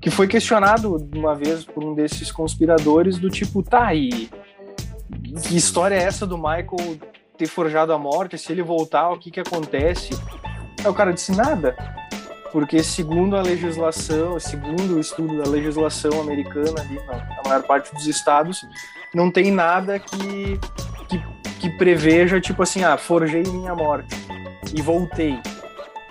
[0.01, 4.29] que foi questionado uma vez por um desses conspiradores do tipo, tá, e
[5.43, 6.97] que história é essa do Michael
[7.39, 8.37] ter forjado a morte?
[8.37, 10.09] Se ele voltar, o que que acontece?
[10.79, 11.75] Aí o cara disse nada,
[12.51, 18.05] porque segundo a legislação, segundo o estudo da legislação americana ali na, maior parte dos
[18.05, 18.65] estados,
[19.13, 20.59] não tem nada que,
[21.07, 21.23] que,
[21.59, 24.15] que preveja, tipo assim, ah, forjei minha morte
[24.75, 25.39] e voltei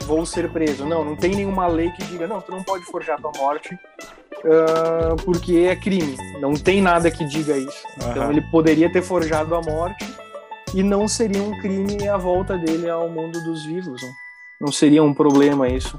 [0.08, 0.86] vou ser preso.
[0.86, 5.16] Não, não tem nenhuma lei que diga, não, tu não pode forjar tua morte uh,
[5.22, 6.16] porque é crime.
[6.40, 7.84] Não tem nada que diga isso.
[8.00, 8.10] Uhum.
[8.10, 10.07] Então ele poderia ter forjado a morte
[10.74, 14.02] e não seria um crime a volta dele ao mundo dos vivos.
[14.02, 14.10] Não,
[14.62, 15.96] não seria um problema isso.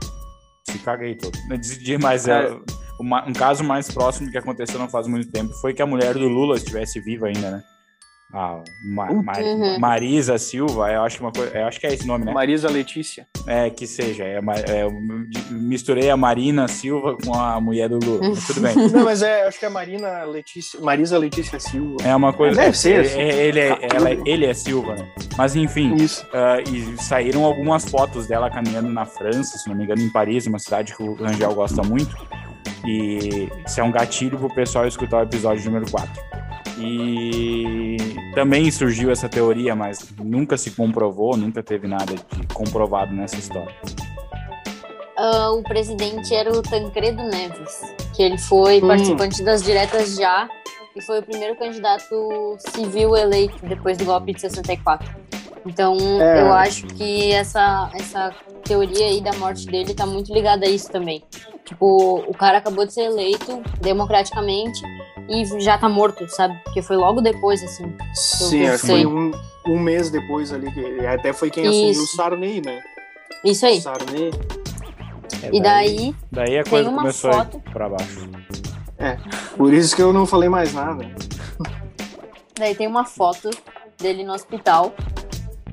[0.70, 1.38] Se caguei todo.
[1.48, 2.28] Não decidi mais.
[2.28, 2.52] É,
[3.00, 6.28] um caso mais próximo que aconteceu não faz muito tempo foi que a mulher do
[6.28, 7.64] Lula estivesse viva ainda, né?
[8.32, 9.80] A Ma uhum.
[9.80, 12.32] Marisa Silva, eu acho que uma coisa, eu acho que é esse nome, né?
[12.32, 13.26] Marisa Letícia.
[13.48, 14.24] É, que seja.
[14.24, 14.88] É, é,
[15.50, 18.36] misturei a Marina Silva com a mulher do Lula.
[18.46, 18.76] tudo bem.
[18.76, 21.98] Não, mas é, acho que é Marina Letícia, Marisa Letícia Silva.
[22.04, 22.62] É uma coisa.
[22.62, 23.02] Deve ser.
[23.02, 23.20] Assim.
[23.20, 25.12] Ele, é, ela, ele é Silva, né?
[25.36, 25.96] Mas enfim.
[25.96, 26.24] Isso.
[26.28, 30.46] Uh, e saíram algumas fotos dela caminhando na França, se não me engano, em Paris,
[30.46, 32.16] uma cidade que o Rangel gosta muito.
[32.86, 36.29] E isso é um gatilho pro pessoal escutar o episódio número 4.
[36.80, 37.98] E
[38.34, 43.76] também surgiu essa teoria, mas nunca se comprovou, nunca teve nada de comprovado nessa história.
[45.18, 47.82] Uh, o presidente era o Tancredo Neves,
[48.16, 48.88] que ele foi hum.
[48.88, 50.48] participante das diretas já
[50.96, 55.30] e foi o primeiro candidato civil eleito depois do golpe de 64.
[55.66, 56.42] Então, é.
[56.42, 60.90] eu acho que essa, essa teoria aí da morte dele tá muito ligada a isso
[60.90, 61.24] também.
[61.66, 64.82] Tipo, o cara acabou de ser eleito democraticamente
[65.30, 66.60] e já tá morto, sabe?
[66.64, 67.96] Porque foi logo depois, assim.
[68.14, 69.32] Sim, acho que foi um,
[69.68, 72.02] um mês depois ali, que até foi quem Isso.
[72.02, 72.82] assumiu o Sarney, né?
[73.46, 73.80] Isso aí.
[73.80, 74.32] Sarney.
[75.44, 77.62] É, e daí, daí a coisa começou foto...
[77.72, 78.28] pra baixo.
[78.98, 79.18] É,
[79.56, 81.06] por isso que eu não falei mais nada.
[82.58, 83.50] Daí tem uma foto
[83.98, 84.94] dele no hospital,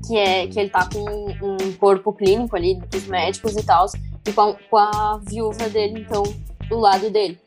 [0.07, 1.01] que é que ele tá com
[1.43, 3.87] um corpo clínico ali dos médicos e tal,
[4.25, 6.23] e com a, com a viúva dele, então,
[6.69, 7.39] do lado dele.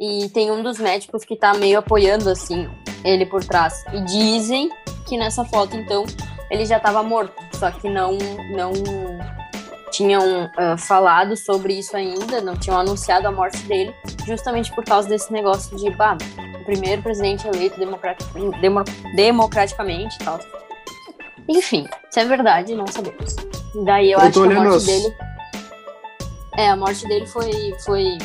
[0.00, 2.66] E tem um dos médicos que tá meio apoiando, assim,
[3.04, 3.84] ele por trás.
[3.92, 4.70] E dizem
[5.06, 6.06] que nessa foto, então,
[6.50, 7.34] ele já estava morto.
[7.52, 8.16] Só que não,
[8.56, 8.72] não
[9.90, 13.94] tinham uh, falado sobre isso ainda, não tinham anunciado a morte dele,
[14.26, 16.16] justamente por causa desse negócio de, bah,
[16.58, 17.78] o primeiro presidente eleito
[19.14, 20.40] democraticamente e tal.
[21.46, 23.36] Enfim, se é verdade, não sabemos.
[23.84, 25.16] Daí eu, eu acho que a morte dele.
[26.56, 27.50] É, a morte dele foi,
[27.84, 28.18] foi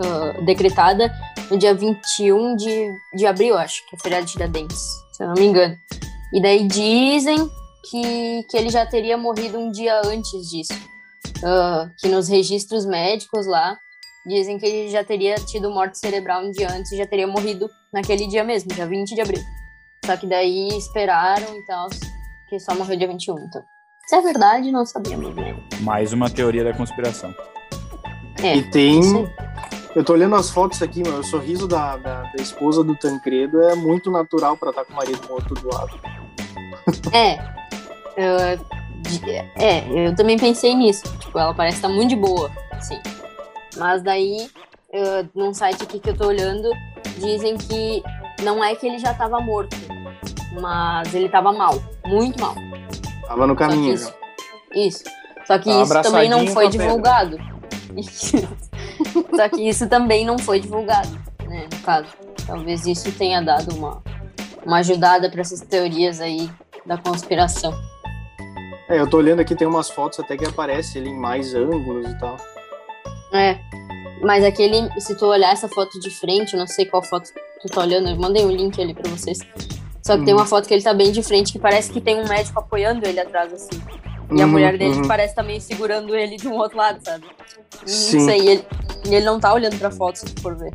[0.00, 1.12] uh, decretada
[1.50, 4.80] no dia 21 de, de abril, acho, que é feriado de Tiradentes,
[5.12, 5.76] se eu não me engano.
[6.32, 7.48] E daí dizem
[7.90, 10.74] que, que ele já teria morrido um dia antes disso.
[11.38, 13.76] Uh, que nos registros médicos lá
[14.26, 17.68] dizem que ele já teria tido morte cerebral um dia antes e já teria morrido
[17.92, 19.42] naquele dia mesmo, dia 20 de abril.
[20.04, 21.88] Só que daí esperaram e tal,
[22.48, 23.38] que só morreu dia 21.
[23.38, 23.62] Então,
[24.06, 25.56] se é verdade, não sabemos, né?
[25.80, 27.34] Mais uma teoria da conspiração.
[28.42, 29.00] É, e tem,
[29.94, 31.18] eu tô olhando as fotos aqui, meu.
[31.18, 34.92] O sorriso da, da, da esposa do Tancredo é muito natural para estar tá com
[34.92, 36.00] o marido morto do lado.
[37.12, 37.38] É.
[38.16, 38.36] Eu,
[39.56, 41.02] é, eu também pensei nisso.
[41.18, 43.00] Tipo, ela parece estar tá muito de boa, assim.
[43.76, 44.48] Mas daí,
[44.92, 46.70] eu, num site aqui que eu tô olhando,
[47.18, 48.02] dizem que
[48.42, 49.76] não é que ele já tava morto,
[50.60, 51.74] mas ele tava mal,
[52.06, 52.54] muito mal.
[53.26, 53.94] Tava no caminho.
[53.94, 54.14] Isso,
[54.74, 55.04] isso.
[55.46, 57.38] Só que tava isso também não foi divulgado.
[59.34, 61.10] Só que isso também não foi divulgado,
[61.46, 62.08] né, no caso.
[62.46, 64.02] Talvez isso tenha dado uma,
[64.64, 66.50] uma ajudada para essas teorias aí
[66.84, 67.72] da conspiração.
[68.88, 72.10] É, eu tô olhando aqui, tem umas fotos até que aparece ele em mais ângulos
[72.10, 72.36] e tal.
[73.32, 73.56] É,
[74.20, 77.30] mas aquele, se tu olhar essa foto de frente, eu não sei qual foto
[77.62, 79.38] tu tá olhando, eu mandei um link ali pra vocês.
[80.02, 80.24] Só que hum.
[80.24, 82.58] tem uma foto que ele tá bem de frente, que parece que tem um médico
[82.58, 83.80] apoiando ele atrás, assim.
[84.32, 85.08] E a uhum, mulher dele uhum.
[85.08, 87.24] parece também segurando ele de um outro lado, sabe?
[87.84, 88.18] Sim.
[88.18, 88.66] Não sei, ele,
[89.06, 90.70] ele não tá olhando pra foto, se for ver.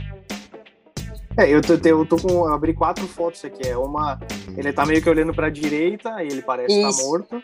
[1.37, 2.29] É, eu tô, eu tô com.
[2.29, 3.67] Eu abri quatro fotos aqui.
[3.67, 4.19] É uma.
[4.57, 7.43] Ele tá meio que olhando pra direita, e ele parece tá morto.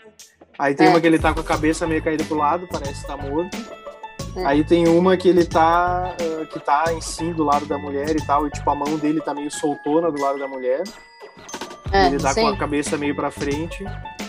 [0.58, 0.89] Aí tem é.
[0.89, 3.58] uma que ele tá com a cabeça meio caída pro lado, parece tá morto.
[4.36, 4.45] É.
[4.45, 6.15] Aí tem uma que ele tá.
[6.21, 8.47] Uh, que tá em si do lado da mulher e tal.
[8.47, 10.84] E tipo, a mão dele tá meio soltona do lado da mulher.
[11.91, 12.41] É, ele tá sim.
[12.41, 13.84] com a cabeça meio pra frente.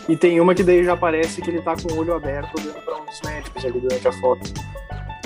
[0.09, 2.83] E tem uma que daí já parece que ele tá com o olho aberto olhando
[2.85, 4.53] pra um dos médicos ali durante a foto.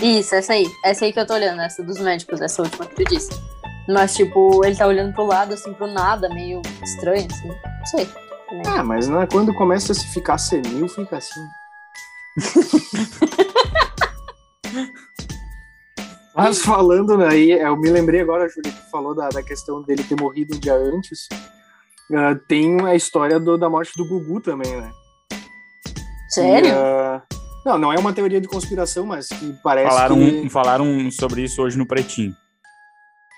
[0.03, 0.67] Isso, essa aí.
[0.85, 3.31] Essa aí que eu tô olhando, essa dos médicos, essa última que tu disse.
[3.89, 7.49] Mas, tipo, ele tá olhando pro lado, assim, pro nada, meio estranho, assim.
[7.49, 8.09] Não sei.
[8.49, 8.63] também.
[8.67, 11.41] Ah, mas né, quando começa a se ficar senil, fica assim.
[16.37, 20.21] Mas falando aí, eu me lembrei agora, Júlio, que falou da, da questão dele ter
[20.21, 21.27] morrido um dia antes.
[22.15, 24.91] Ah, tem a história do- da morte do Gugu também, né?
[26.29, 26.69] Sério?
[26.69, 27.23] E, ah,
[27.65, 30.49] não, não é uma teoria de conspiração, mas que parece Falaram, que...
[30.49, 32.35] falaram sobre isso hoje no Pretinho.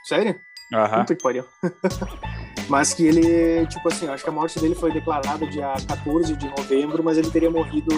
[0.07, 0.35] Sério?
[0.75, 1.01] Aham.
[1.01, 1.45] Puta que pariu.
[2.69, 6.49] mas que ele, tipo assim, acho que a morte dele foi declarada dia 14 de
[6.49, 7.89] novembro, mas ele teria morrido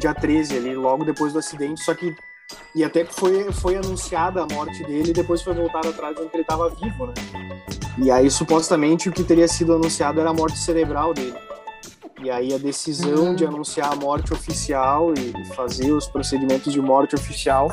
[0.00, 2.12] dia 13 ali, logo depois do acidente, só que
[2.74, 6.30] e até que foi, foi anunciada a morte dele e depois foi voltado atrás dizendo
[6.30, 7.14] que ele estava vivo, né?
[7.98, 11.34] E aí, supostamente, o que teria sido anunciado era a morte cerebral dele.
[12.22, 13.34] E aí a decisão Hum.
[13.34, 17.70] de anunciar a morte oficial e fazer os procedimentos de morte oficial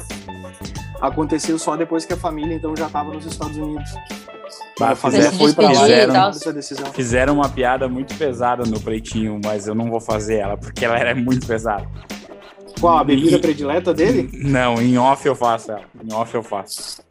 [0.99, 3.89] aconteceu só depois que a família, então, já estava nos Estados Unidos.
[4.79, 6.85] Bah, família fizeram- foi pra lá fizeram- tomaram essa decisão.
[6.93, 10.97] Fizeram uma piada muito pesada no Pretinho, mas eu não vou fazer ela, porque ela
[10.97, 11.87] era muito pesada.
[12.81, 14.27] Qual a bebida predileta dele?
[14.33, 15.83] Não, em off eu faço ela.
[16.03, 17.01] Em off eu faço.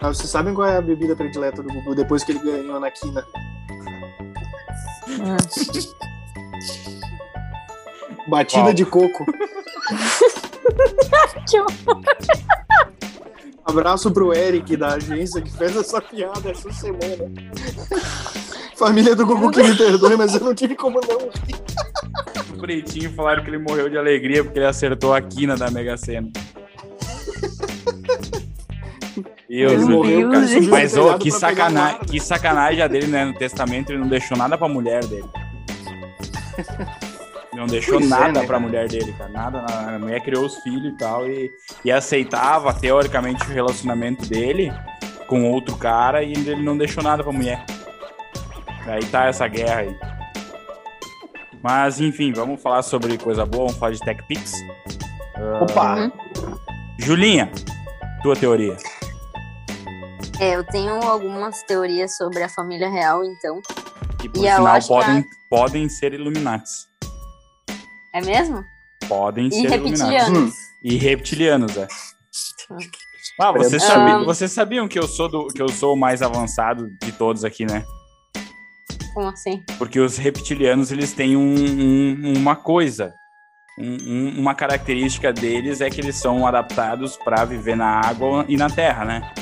[0.00, 2.90] Ah, Vocês sabem qual é a bebida predileta do Gugu depois que ele ganhou na
[2.90, 3.24] quina?
[5.08, 5.36] Hum.
[8.28, 8.74] Batida Qual?
[8.74, 9.24] de coco.
[11.48, 12.02] Que horror.
[13.64, 17.30] Abraço pro Eric da agência que fez essa piada essa semana.
[18.76, 21.56] Família do Gugu que me perdoe, mas eu não tive como não rir.
[22.50, 25.96] No Pretinho falaram que ele morreu de alegria porque ele acertou a quina da Mega
[25.96, 26.30] Sena.
[29.48, 30.50] Deus, meu morreu, Deus.
[30.52, 31.80] cara, Mas, ô, que, pra pegar sacana...
[31.80, 31.98] o ar, né?
[32.10, 33.24] que sacanagem a dele, né?
[33.24, 35.28] No testamento ele não deixou nada pra mulher dele.
[37.54, 39.30] Não deixou Pois é, nada né, pra mulher dele, cara.
[39.30, 39.64] Nada.
[39.68, 41.26] A mulher criou os filhos e tal.
[41.28, 41.50] E,
[41.84, 44.72] e aceitava, teoricamente, o relacionamento dele
[45.26, 47.64] com outro cara e ele não deixou nada pra mulher.
[48.86, 49.96] Aí tá essa guerra aí.
[51.62, 54.52] Mas, enfim, vamos falar sobre coisa boa, vamos falar de Tech Pix.
[55.60, 55.96] Opa!
[55.96, 56.12] Uhum.
[56.98, 57.50] Julinha,
[58.22, 58.76] tua teoria.
[60.38, 63.60] É, eu tenho algumas teorias sobre a família real, então.
[64.20, 66.86] Que por E eu sinal acho que podem, a- podem ser Illuminatis.
[68.14, 68.62] É mesmo?
[69.08, 70.00] Podem E ser Illuminatis.
[70.00, 70.54] reptilianos.
[70.84, 71.88] E reptilianos, é.
[73.40, 73.86] Ah, vocês, Ah.
[73.86, 77.44] sabiam, vocês sabiam que eu sou do, que eu sou o mais avançado de todos
[77.44, 77.84] aqui, né?
[79.16, 79.64] Como assim?
[79.78, 83.14] Porque os reptilianos eles têm um- um- uma coisa,
[83.78, 88.58] um- um- uma característica deles é que eles são adaptados para viver na água e
[88.58, 89.32] na terra, né?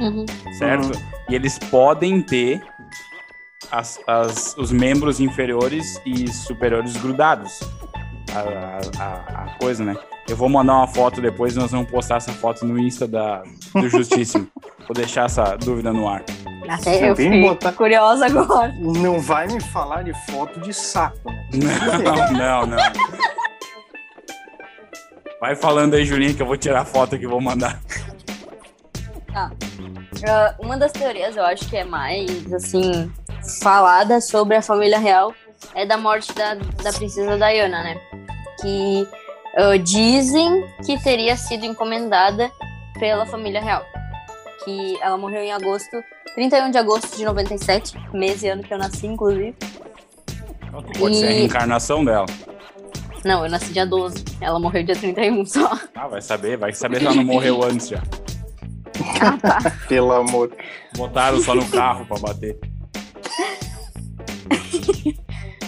[0.00, 0.26] Uhum.
[0.58, 0.90] Certo?
[1.30, 2.60] E eles podem ter
[3.70, 7.60] as- as- os membros inferiores e superiores grudados.
[8.34, 9.94] A, a- a- coisa, né?
[10.28, 13.44] Eu vou mandar uma foto depois e nós vamos postar essa foto no Insta da,
[13.72, 14.48] do Justíssimo.
[14.88, 16.24] vou deixar essa dúvida no ar.
[16.68, 18.72] Até eu fiquei botar- curiosa agora.
[18.78, 21.42] Não vai me falar de foto de saco, né?
[22.04, 22.78] Não, não, não.
[25.40, 27.80] Vai falando aí, Julinha, que eu vou tirar a foto que vou mandar.
[29.34, 29.50] Ah,
[30.58, 33.12] uma das teorias, eu acho que é mais, assim,
[33.60, 35.34] falada sobre a família real
[35.74, 38.00] é da morte da, da princesa Diana, né?
[38.60, 39.06] Que
[39.56, 42.50] ah, dizem que teria sido encomendada
[42.98, 43.84] pela família real.
[44.64, 46.02] Que ela morreu em agosto,
[46.34, 49.54] 31 de agosto de 97, mês e ano que eu nasci, inclusive.
[50.98, 52.26] Pode ser a E- reencarnação dela.
[53.24, 54.24] Não, eu nasci dia 12.
[54.40, 55.78] Ela morreu dia 31 só.
[55.94, 58.02] Ah, vai saber, vai saber se ela não morreu antes já.
[59.88, 60.52] Pelo amor.
[60.96, 62.58] Botaram só no carro pra bater.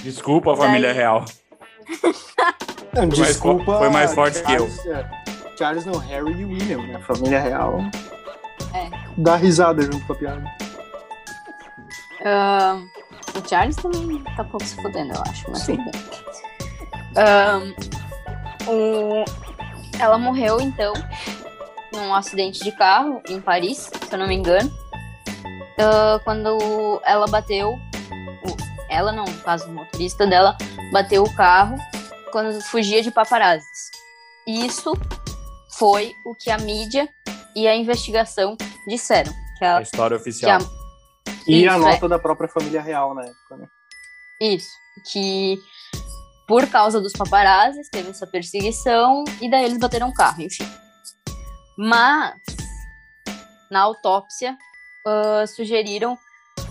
[0.02, 1.24] Desculpa, família Daí- real.
[2.94, 3.64] Não, Foi desculpa.
[3.64, 4.68] fo- foi mais forte que eu.
[4.68, 5.06] Charles, é,
[5.58, 7.00] Charles não, Harry e William, né?
[7.06, 7.78] Família real.
[9.16, 10.44] Dá risada junto com a piada.
[12.24, 12.80] Ah,
[13.34, 15.76] o Charles também tá pouco se fudendo, eu acho, mas Sim.
[15.76, 16.02] tudo bem.
[17.16, 17.72] Ahn,
[18.68, 19.24] o-
[19.98, 20.92] Ela morreu, então,
[21.92, 24.70] num acidente de carro em Paris, se eu não me engano.
[25.78, 27.78] Ah, quando ela bateu.
[28.90, 30.56] Ela não, no caso, o motorista dela
[30.92, 31.76] bateu o carro
[32.30, 33.90] quando fugia de paparazzis.
[34.46, 34.92] Isso
[35.70, 37.08] foi o que a mídia
[37.54, 38.56] e a investigação
[38.86, 39.32] disseram.
[39.58, 40.60] Que A a, história que oficial.
[40.60, 43.66] a- E a Isso, nota da própria família real na época, né?
[44.40, 44.68] Isso,
[45.12, 45.58] que
[46.46, 50.68] por causa dos paparazzis teve essa perseguição e daí eles bateram o carro, enfim.
[51.78, 52.34] Mas
[53.70, 54.56] na autópsia
[55.06, 56.16] ah, sugeriram,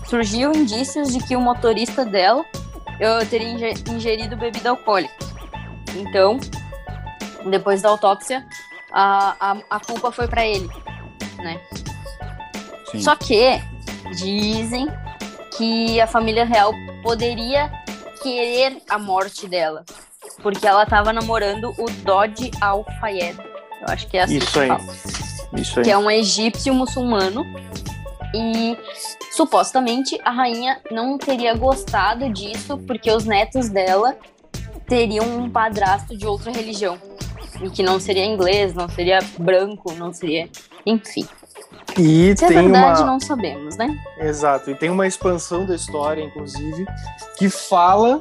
[0.08, 2.44] surgiu indícios de que o motorista dela
[3.02, 5.14] ah, teria inge- ingerido bebida alcoólica.
[5.94, 6.38] Então,
[7.50, 8.46] depois da autópsia,
[8.92, 10.68] a, a, a culpa foi para ele,
[11.38, 11.60] né?
[12.96, 13.02] Sim.
[13.02, 13.60] Só que
[14.16, 14.88] dizem
[15.56, 16.72] que a família real
[17.02, 17.70] poderia
[18.22, 19.84] querer a morte dela,
[20.42, 23.38] porque ela tava namorando o Dodge Al-Fayed.
[23.80, 24.68] Eu acho que é assim Isso que aí.
[24.68, 24.84] fala.
[25.54, 25.84] Isso aí.
[25.84, 27.44] Que é um egípcio muçulmano.
[28.34, 28.76] E
[29.32, 34.16] supostamente a rainha não teria gostado disso porque os netos dela
[34.86, 36.98] teriam um padrasto de outra religião.
[37.62, 40.50] E que não seria inglês, não seria branco, não seria.
[40.84, 41.26] Enfim.
[41.98, 43.12] E Se é tem verdade, uma.
[43.12, 43.98] não sabemos, né?
[44.18, 44.70] Exato.
[44.70, 46.84] E tem uma expansão da história, inclusive,
[47.38, 48.18] que fala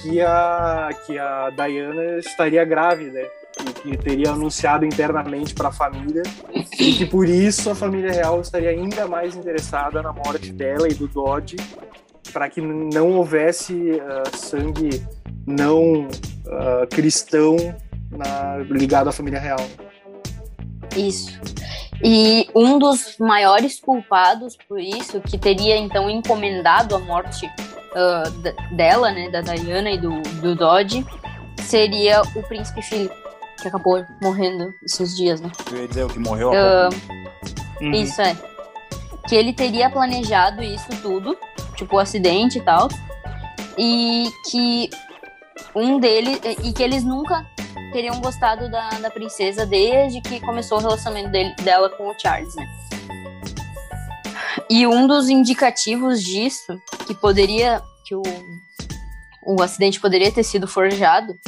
[0.00, 3.20] que a, que a Diana estaria grávida
[3.66, 6.22] e que teria anunciado internamente para a família
[6.78, 10.94] e que por isso a família real estaria ainda mais interessada na morte dela e
[10.94, 11.56] do Dodge
[12.32, 15.04] para que não houvesse ah, sangue
[15.46, 16.06] não
[16.48, 17.56] ah, cristão
[18.10, 19.60] na- ligado à família real.
[20.96, 21.38] Isso.
[22.02, 27.46] E um dos maiores culpados por isso, que teria então encomendado a morte
[28.42, 31.04] d- dela, né, da Diana e do, do Dodge,
[31.60, 33.14] seria o príncipe Philip,
[33.60, 35.50] que acabou morrendo esses dias, né?
[35.70, 36.52] Eu ia dizer o que morreu.
[36.54, 36.88] Ah,
[37.80, 37.92] Uhum.
[37.92, 38.36] Isso é.
[39.26, 41.34] Que ele teria planejado isso tudo,
[41.76, 42.88] tipo o acidente e tal.
[43.78, 44.90] E que
[45.74, 46.38] um deles.
[46.62, 47.46] E que eles nunca
[47.90, 52.54] teriam gostado da, da princesa desde que começou o relacionamento dele, dela com o Charles,
[52.54, 52.66] né?
[54.68, 57.82] E um dos indicativos disso, que poderia.
[58.04, 58.22] que o,
[59.46, 61.38] o acidente poderia ter sido forjado,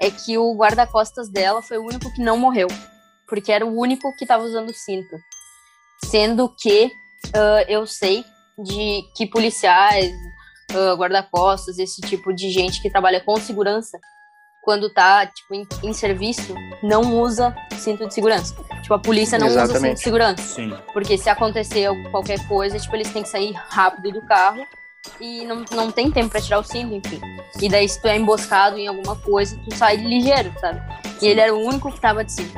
[0.00, 2.68] é que o guarda-costas dela foi o único que não morreu.
[3.26, 5.16] Porque era o único que estava usando cinto
[6.04, 6.90] sendo que
[7.34, 8.24] ah, eu sei
[8.58, 10.12] de que policiais,
[10.70, 13.98] ah, guarda-costas, esse tipo de gente que trabalha com segurança,
[14.68, 18.54] quando tá tipo em, em serviço, não usa cinto de segurança.
[18.82, 19.96] Tipo, a polícia não usa cinto Exatamente.
[19.96, 20.74] de segurança, Sim.
[20.92, 24.62] porque se acontecer qualquer coisa, tipo, eles têm que sair rápido do carro
[25.18, 27.18] e não, não tem tempo pra tirar o cinto, enfim.
[27.62, 30.82] E daí se tu é emboscado em alguma coisa, tu sai ligeiro, sabe?
[31.22, 32.52] E ele era o único que tava de cinto.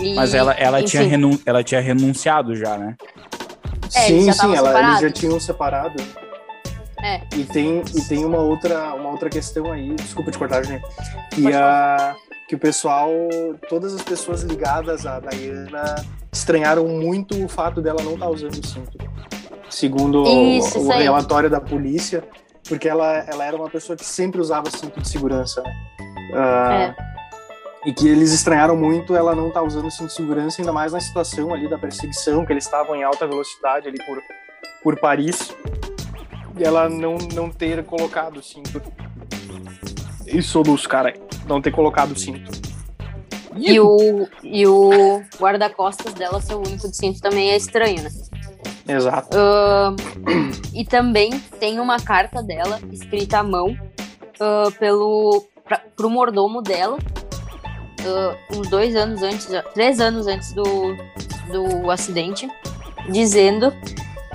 [0.00, 2.96] E, Mas ela, ela, tinha enfim, renun ela tinha renunciado já, né?
[3.94, 5.94] É, sim, já sim, ela, eles já tinham separado.
[7.02, 7.20] É.
[7.36, 10.84] E tem, e tem uma, outra, uma outra questão aí, desculpa te cortar, gente.
[11.32, 12.14] Que, Pode a,
[12.48, 13.10] que o pessoal,
[13.68, 15.96] todas as pessoas ligadas à Diana
[16.32, 18.98] estranharam muito o fato dela não estar usando o cinto.
[19.68, 21.02] Segundo o- Isso, o, isso aí.
[21.02, 22.22] relatório da polícia,
[22.68, 25.60] porque ela, ela era uma pessoa que sempre usava cinto de segurança.
[25.62, 25.72] né?
[26.34, 26.94] Ah,
[27.84, 31.00] E que eles estranharam muito ela não estar usando cinto de segurança, ainda mais na
[31.00, 34.22] situação ali da perseguição, que eles estavam em alta velocidade ali por,
[34.82, 35.52] por Paris
[36.58, 38.82] ela não, não ter colocado o cinto.
[40.26, 41.14] Isso dos caras,
[41.46, 42.50] não ter colocado o cinto.
[43.56, 48.10] E o, e o guarda-costas dela ser o único de cinto também é estranho, né?
[48.88, 49.36] Exato.
[49.36, 49.96] Ahn,
[50.74, 51.30] e também
[51.60, 53.76] tem uma carta dela escrita à mão
[54.40, 56.98] ah, pelo pra, pro mordomo dela
[58.04, 60.96] ah, uns dois anos antes, três anos antes do,
[61.50, 62.48] do acidente,
[63.10, 63.72] dizendo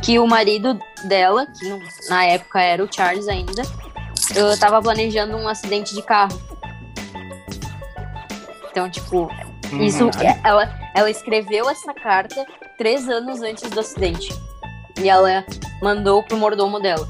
[0.02, 3.64] que o marido dela, que na época era o Charles ainda,
[4.54, 6.40] estava planejando um acidente de carro.
[8.72, 9.30] Então, tipo,
[9.82, 10.12] isso, Uhum.
[10.44, 12.46] ela, ela escreveu essa carta
[12.78, 14.30] três anos antes do acidente.
[15.02, 15.44] E ela
[15.82, 17.08] mandou pro mordomo dela.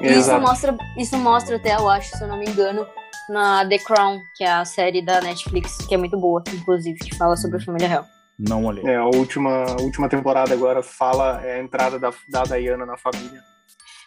[0.00, 2.86] E isso mostra, isso mostra até, eu acho, se eu não me engano,
[3.28, 7.14] na The Crown, que é a série da Netflix, que é muito boa, inclusive, que
[7.16, 8.06] fala sobre a família real.
[8.48, 8.84] Não olhei.
[8.86, 12.96] É, a última, a última temporada agora fala é a entrada da, da Diana na
[12.96, 13.40] família.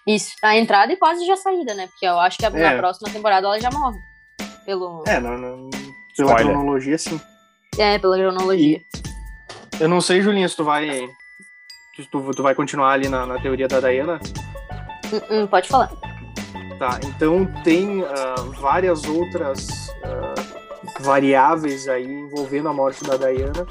[0.07, 1.87] Isso, a entrada e quase já a saída, né?
[1.87, 2.77] Porque eu acho que a- na É.
[2.77, 3.97] próxima temporada ela já morre.
[4.65, 5.69] Pelo, É, não, não,
[6.17, 6.45] pela Spoiler.
[6.53, 7.21] cronologia, sim.
[7.77, 8.81] é, pela cronologia.
[9.79, 10.87] Eu não sei, Julinha, se tu vai.
[11.95, 14.19] Se tu, tu vai continuar ali na, na teoria da Diana.
[15.13, 15.91] Hum, hum, pode falar.
[16.79, 19.67] Tá, então tem ah, várias outras
[20.03, 20.33] ah,
[21.01, 23.65] variáveis aí envolvendo a morte da Diana.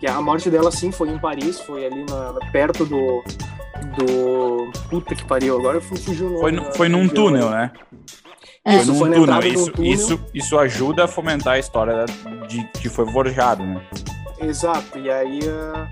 [0.00, 3.22] Que a morte dela sim foi em Paris, foi ali na, perto do.
[3.96, 4.70] do.
[4.90, 6.40] Puta que pariu, agora fugiu o nome.
[6.40, 7.70] Foi, no- foi num túnel, né?
[8.66, 8.76] né?
[8.76, 9.40] Isso, foi num túnel.
[9.46, 9.92] Isso, túnel.
[9.92, 12.04] isso, isso ajuda a fomentar a história
[12.48, 13.80] de que foi forjado, né?
[14.40, 15.88] Exato, e aí ah,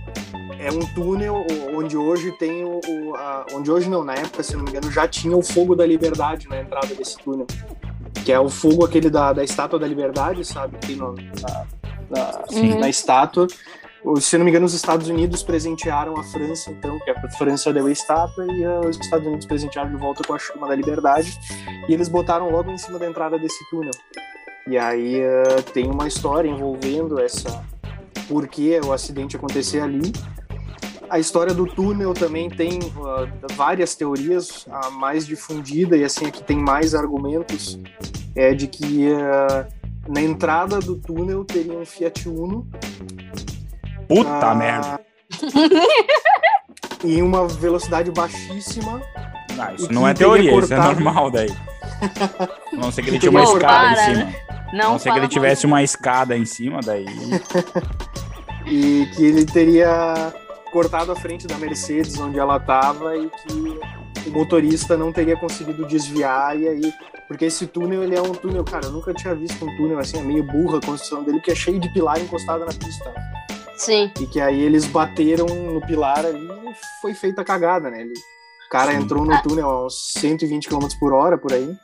[0.58, 2.80] é um túnel onde hoje tem o.
[2.86, 5.74] o- a- onde hoje não, na época, se não me engano, já tinha o fogo
[5.74, 7.46] da liberdade na entrada desse túnel.
[8.24, 10.76] Que é o fogo aquele da, da estátua da liberdade, sabe?
[10.78, 11.66] Que tem no- na,
[12.10, 12.78] na, Sim.
[12.78, 13.46] na estátua.
[14.20, 17.86] Se não me engano, os Estados Unidos presentearam a França, então, que a França deu
[17.86, 21.38] a estátua e ah, os Estados Unidos presentearam de volta com a chama da liberdade.
[21.88, 23.92] E eles botaram logo em cima da entrada desse túnel.
[24.66, 27.64] E aí uh, tem uma história envolvendo essa
[28.28, 30.12] por que o acidente acontecer ali.
[31.08, 36.30] A história do túnel também tem uh, várias teorias, a mais difundida e assim a
[36.30, 37.78] que tem mais argumentos
[38.34, 39.66] é de que uh,
[40.08, 42.66] na entrada do túnel teria um Fiat Uno.
[44.08, 45.00] Puta merda!
[47.04, 49.02] em uma velocidade baixíssima.
[49.56, 51.50] Não, isso não é teoria, isso é normal daí.
[52.72, 54.24] Não sei que ele tinha uma escada para, em cima.
[54.24, 54.34] Né?
[54.72, 57.04] Não, não sei que ele tivesse uma escada em cima, daí.
[58.66, 60.32] e que ele teria
[60.72, 65.86] cortado a frente da Mercedes onde ela estava e que o motorista não teria conseguido
[65.86, 66.94] desviar e aí
[67.28, 70.18] porque esse túnel ele é um túnel cara eu nunca tinha visto um túnel assim
[70.18, 73.12] é meio burra a construção dele que é cheio de pilar encostado na pista
[73.84, 78.00] sim e que aí eles bateram no pilar ali e foi feita a cagada né
[78.02, 78.98] ele, o cara sim.
[78.98, 81.74] entrou no túnel a uns 120 km por hora por aí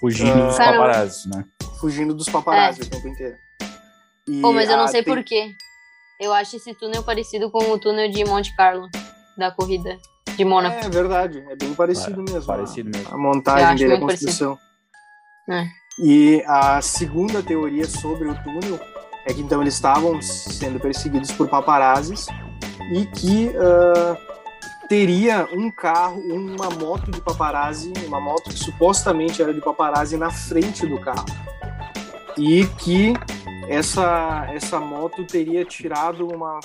[0.00, 1.44] fugindo uh, dos paparazzi né
[1.78, 2.84] fugindo dos paparazzi é.
[2.84, 3.36] o tempo inteiro
[4.30, 5.12] e Pô, mas eu não sei tem...
[5.12, 5.52] porquê.
[6.20, 8.88] Eu acho esse túnel parecido com o túnel de Monte Carlo,
[9.36, 9.98] da corrida
[10.36, 10.86] de Mônaco.
[10.86, 12.44] É verdade, é bem parecido mesmo.
[12.44, 13.12] Parecido mesmo.
[13.12, 14.58] A montagem dele, a construção.
[15.48, 15.66] É.
[15.98, 18.78] E a segunda teoria sobre o túnel
[19.26, 22.26] é que então eles estavam sendo perseguidos por paparazzis
[22.92, 24.16] e que uh,
[24.88, 30.30] teria um carro, uma moto de paparazzi, uma moto que supostamente era de paparazzi na
[30.30, 31.26] frente do carro.
[32.36, 33.12] E que
[33.68, 36.58] essa, essa moto teria tirado uma,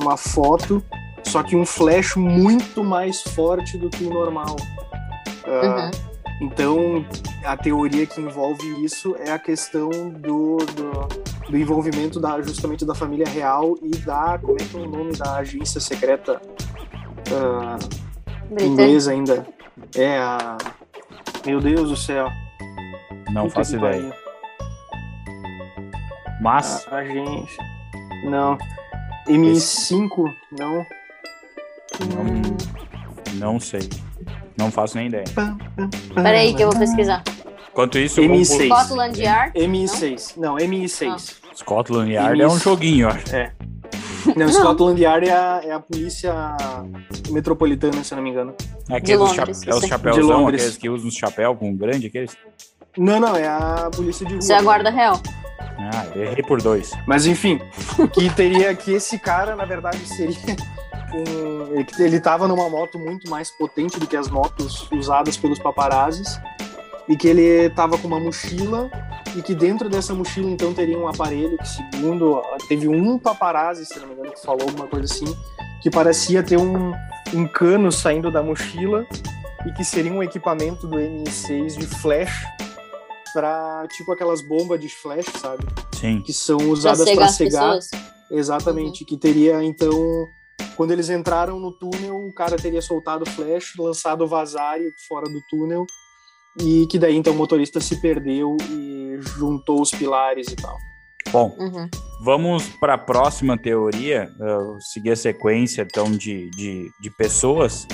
[0.00, 0.82] uma foto,
[1.22, 4.56] só que um flash muito mais forte do que o normal.
[5.46, 5.90] Uh, uhum.
[6.40, 7.06] Então,
[7.44, 11.08] a teoria que envolve isso é a questão do, do,
[11.48, 14.38] do, envolvimento da, justamente da família real e da.
[14.38, 16.40] Como é que é o nome da agência secreta
[17.30, 19.46] uh, inglesa ainda?
[19.94, 20.56] É a.
[21.44, 22.28] Meu Deus do céu.
[23.32, 24.14] Não Puta faço ideia.
[26.40, 26.86] Mas.
[26.90, 27.56] A, gente.
[28.24, 28.56] Não.
[29.26, 30.86] M5, não.
[32.10, 33.88] Não, não sei.
[34.56, 35.24] Não faço nem ideia.
[36.14, 37.22] Peraí que eu vou pesquisar.
[37.74, 38.66] Enquanto isso, MI6.
[38.68, 39.58] Scotland Yard?
[39.58, 40.36] MI6.
[40.36, 41.10] Não, não MI6.
[41.10, 41.54] Ah.
[41.56, 43.34] Scotland Yard é um joguinho, acho.
[43.34, 43.52] É.
[44.36, 46.32] Não, Scotland Yard é a, é a polícia
[47.30, 48.54] metropolitana, se eu não me engano.
[48.88, 52.36] É, aqueles Londres, cha é os chapéuzão, aqueles que usam os chapéu com grande, aqueles?
[52.96, 54.40] Não, não, é a polícia de rua.
[54.40, 55.20] Isso é a guarda real.
[55.58, 56.92] Ah, errei por dois.
[57.08, 57.60] Mas enfim,
[58.12, 60.36] que teria que esse cara, na verdade, seria
[61.12, 66.38] um, ele estava numa moto muito mais potente do que as motos usadas pelos paparazzis
[67.08, 68.90] e que ele estava com uma mochila
[69.36, 73.98] e que dentro dessa mochila então teria um aparelho que segundo teve um paparazzi, se
[73.98, 75.36] não me engano, que falou alguma coisa assim,
[75.82, 76.92] que parecia ter um,
[77.34, 79.06] um cano saindo da mochila
[79.66, 82.44] e que seria um equipamento do MI6 de flash
[83.32, 85.64] para tipo aquelas bombas de flash, sabe?
[85.98, 86.22] Sim.
[86.22, 87.78] Que são usadas para cegar.
[88.30, 89.06] Exatamente, uhum.
[89.06, 89.92] que teria então
[90.76, 95.86] quando eles entraram no túnel, o cara teria soltado flash, lançado vazário fora do túnel
[96.60, 100.76] e que daí então o motorista se perdeu e juntou os pilares e tal.
[101.30, 101.88] Bom, uhum.
[102.22, 107.86] vamos para a próxima teoria, uh, seguir a sequência então de, de, de pessoas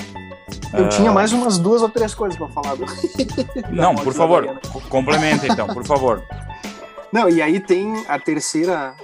[0.73, 0.89] eu uh...
[0.89, 2.75] tinha mais umas duas ou três coisas para falar.
[2.75, 2.85] Do...
[3.71, 4.59] Não, por favor,
[4.89, 6.23] complementa então, por favor.
[7.11, 8.95] Não, e aí tem a terceira,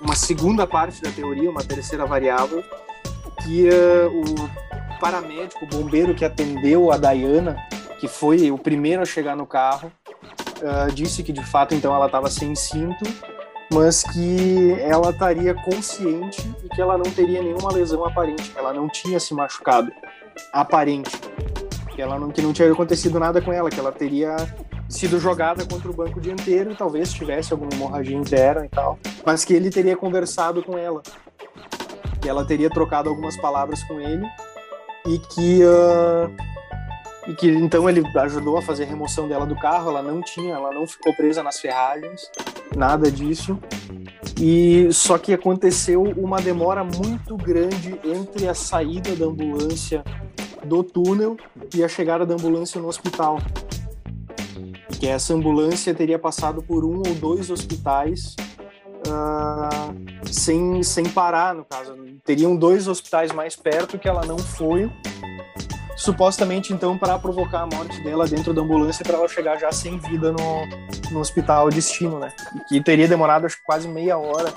[0.00, 2.62] uma segunda parte da teoria, uma terceira variável,
[3.42, 7.56] que uh, o paramédico, o bombeiro que atendeu a Diana,
[8.02, 9.92] que foi o primeiro a chegar no carro,
[10.58, 13.04] uh, disse que de fato então ela estava sem cinto,
[13.72, 18.72] mas que ela estaria consciente e que ela não teria nenhuma lesão aparente, que ela
[18.72, 19.92] não tinha se machucado
[20.52, 21.12] aparente.
[21.94, 24.34] Que, ela não, que não tinha acontecido nada com ela, que ela teria
[24.88, 29.54] sido jogada contra o banco dianteiro, talvez tivesse alguma hemorragia interna e tal, mas que
[29.54, 31.04] ele teria conversado com ela.
[32.20, 34.26] Que ela teria trocado algumas palavras com ele
[35.06, 36.52] e que uh,
[37.26, 40.54] e que então ele ajudou a fazer a remoção dela do carro, ela não tinha,
[40.54, 42.30] ela não ficou presa nas ferragens,
[42.76, 43.58] nada disso.
[44.40, 50.02] E só que aconteceu uma demora muito grande entre a saída da ambulância
[50.64, 51.36] do túnel
[51.74, 53.38] e a chegada da ambulância no hospital.
[54.98, 58.36] Que essa ambulância teria passado por um ou dois hospitais
[59.06, 61.94] uh, sem, sem parar, no caso.
[62.24, 64.90] Teriam dois hospitais mais perto que ela não foi
[65.96, 69.98] supostamente então para provocar a morte dela dentro da ambulância para ela chegar já sem
[69.98, 70.66] vida no,
[71.10, 72.32] no hospital destino, né?
[72.68, 74.52] Que teria demorado acho, quase meia hora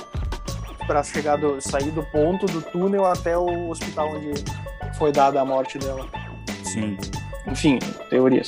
[0.88, 4.44] para chegar do, sair do ponto do túnel até o hospital onde
[4.98, 6.08] foi dada a morte dela.
[6.64, 6.98] Sim.
[7.48, 7.80] Enfim,
[8.10, 8.48] teorias.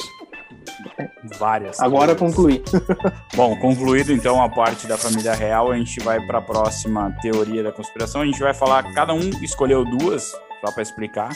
[1.37, 1.79] Várias.
[1.79, 2.63] Agora concluí.
[3.35, 7.63] Bom, concluído então a parte da família real, a gente vai para a próxima teoria
[7.63, 8.21] da conspiração.
[8.21, 10.31] A gente vai falar, cada um escolheu duas,
[10.61, 11.29] só para explicar.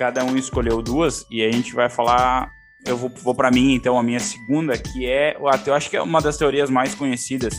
[0.00, 2.50] Cada um escolheu duas e a gente vai falar.
[2.86, 5.36] Eu vou, vou para mim, então, a minha segunda, que é.
[5.36, 7.54] Eu acho que é uma das teorias mais conhecidas.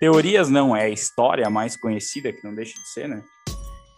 [0.00, 3.22] Teorias não, é a história mais conhecida, que não deixa de ser, né?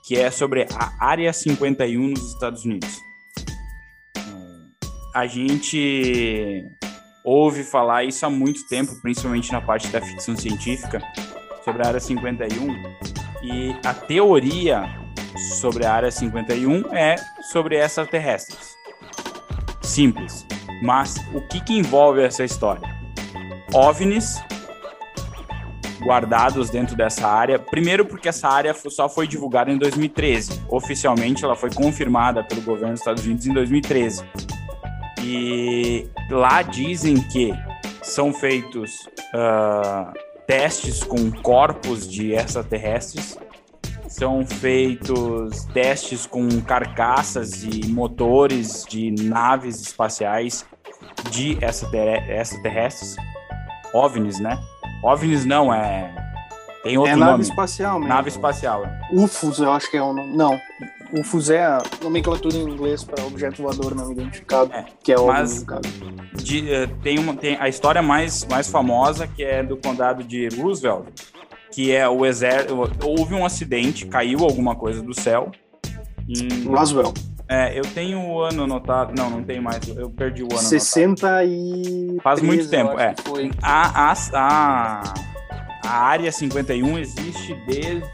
[0.07, 3.07] Que é sobre a Área 51 nos Estados Unidos
[5.17, 6.63] a gente
[7.25, 11.01] ouve falar isso há muito tempo, principalmente na parte da ficção científica,
[11.65, 12.71] sobre a Área 51.
[13.43, 15.06] E a teoria
[15.59, 17.17] sobre a Área 51 é
[17.53, 18.77] sobre extraterrestres.
[19.83, 20.47] Simples.
[20.83, 22.83] Mas o que, que envolve essa história?
[23.73, 24.43] OVNIs
[26.07, 27.59] guardados dentro dessa área.
[27.59, 30.63] Primeiro, porque essa área só foi divulgada em 2013.
[30.69, 34.25] Oficialmente, ela foi confirmada pelo governo dos Estados Unidos em 2013.
[35.23, 37.53] E lá dizem que
[38.03, 40.13] são feitos uh,
[40.47, 43.37] testes com corpos de extraterrestres,
[44.17, 50.65] são feitos testes com carcaças e motores de naves espaciais
[51.31, 53.17] de extraterrestres,
[53.93, 54.59] OVNIs, né?
[55.05, 56.15] OVNIs não, é.
[56.83, 57.31] Tem outro é nome.
[57.31, 58.15] nave espacial mesmo.
[58.15, 58.85] Nave espacial.
[58.87, 59.01] É.
[59.13, 60.35] UFOS, eu acho que é o nome.
[60.35, 60.59] Não.
[61.13, 65.65] UFOS é a nomenclatura em inglês para objeto voador não identificado, é, que é mas
[66.35, 70.49] de, uh, tem, uma, tem a história mais, mais famosa que é do condado de
[70.57, 71.07] Roosevelt,
[71.77, 72.75] que é o exército.
[73.05, 75.53] Houve um acidente, caiu alguma coisa do céu.
[76.27, 77.13] Em, Roswell.
[77.47, 79.13] É, eu tenho o ano anotado.
[79.15, 79.87] Não, não tenho mais.
[79.87, 81.53] Eu perdi o ano 60 anotado.
[81.53, 82.17] e.
[82.23, 83.15] Faz muito tempo, é.
[83.63, 85.15] A, a, a,
[85.85, 88.07] a área 51 existe desde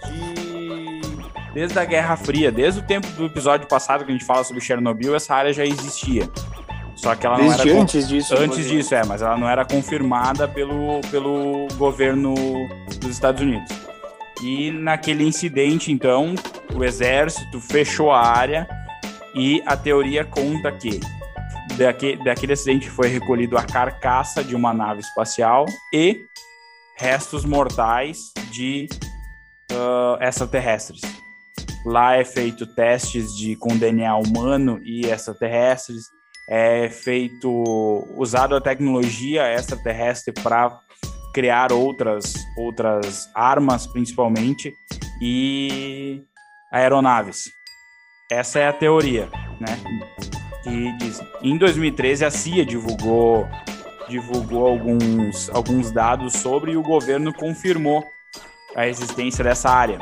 [1.54, 4.60] desde a Guerra Fria, desde o tempo do episódio passado que a gente fala sobre
[4.60, 6.28] Chernobyl, essa área já existia.
[7.03, 8.34] Só que ela desde não era antes disso.
[8.36, 12.34] Antes disso, é, mas ela não era confirmada pelo, pelo governo
[13.00, 13.68] dos Estados Unidos.
[14.40, 16.34] E naquele incidente, então,
[16.74, 18.68] o exército fechou a área
[19.34, 21.00] e a teoria conta que
[21.76, 26.24] daquele, daquele acidente foi recolhido a carcaça de uma nave espacial e
[26.96, 28.88] restos mortais de
[29.72, 31.00] uh, extraterrestres.
[31.84, 36.05] Lá é feito testes de com DNA humano e extraterrestres.
[36.55, 37.48] É feito
[38.14, 40.78] usado a tecnologia extraterrestre para
[41.32, 44.70] criar outras outras armas, principalmente
[45.22, 46.22] e
[46.70, 47.50] aeronaves.
[48.30, 49.78] Essa é a teoria, né?
[50.62, 51.22] Que diz.
[51.40, 53.48] Em 2013 a CIA divulgou
[54.11, 58.05] divulgou alguns alguns dados sobre e o governo confirmou
[58.76, 59.98] a existência dessa área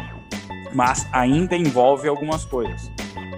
[0.73, 2.91] mas ainda envolve algumas coisas.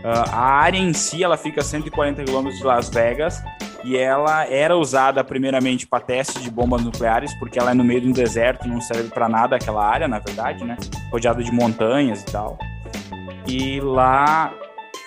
[0.02, 3.42] Uh, a área em si ela fica a 140 quilômetros de Las Vegas
[3.84, 8.00] e ela era usada primeiramente para testes de bombas nucleares, porque ela é no meio
[8.00, 10.76] de um deserto, não serve para nada aquela área, na verdade, né?
[11.10, 12.58] Rodeada de montanhas e tal.
[13.46, 14.52] E lá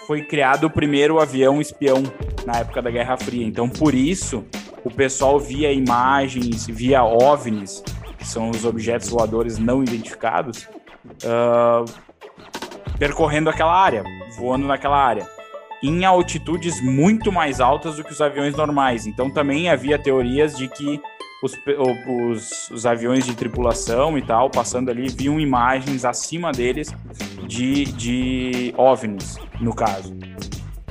[0.08, 2.04] foi criado o primeiro avião espião
[2.46, 3.46] na época da Guerra Fria.
[3.46, 4.46] Então, por isso,
[4.84, 7.84] o pessoal via imagens, via OVNIs,
[8.18, 10.68] que são os objetos voadores não identificados,
[11.24, 11.86] uh,
[12.98, 14.04] percorrendo aquela área,
[14.38, 15.28] voando naquela área,
[15.84, 19.06] em altitudes muito mais altas do que os aviões normais.
[19.06, 21.02] Então também havia teorias de que
[21.44, 21.54] os,
[22.08, 26.94] os, os aviões de tripulação e tal, passando ali, viam imagens acima deles
[27.46, 30.16] de, de OVNIs, no caso.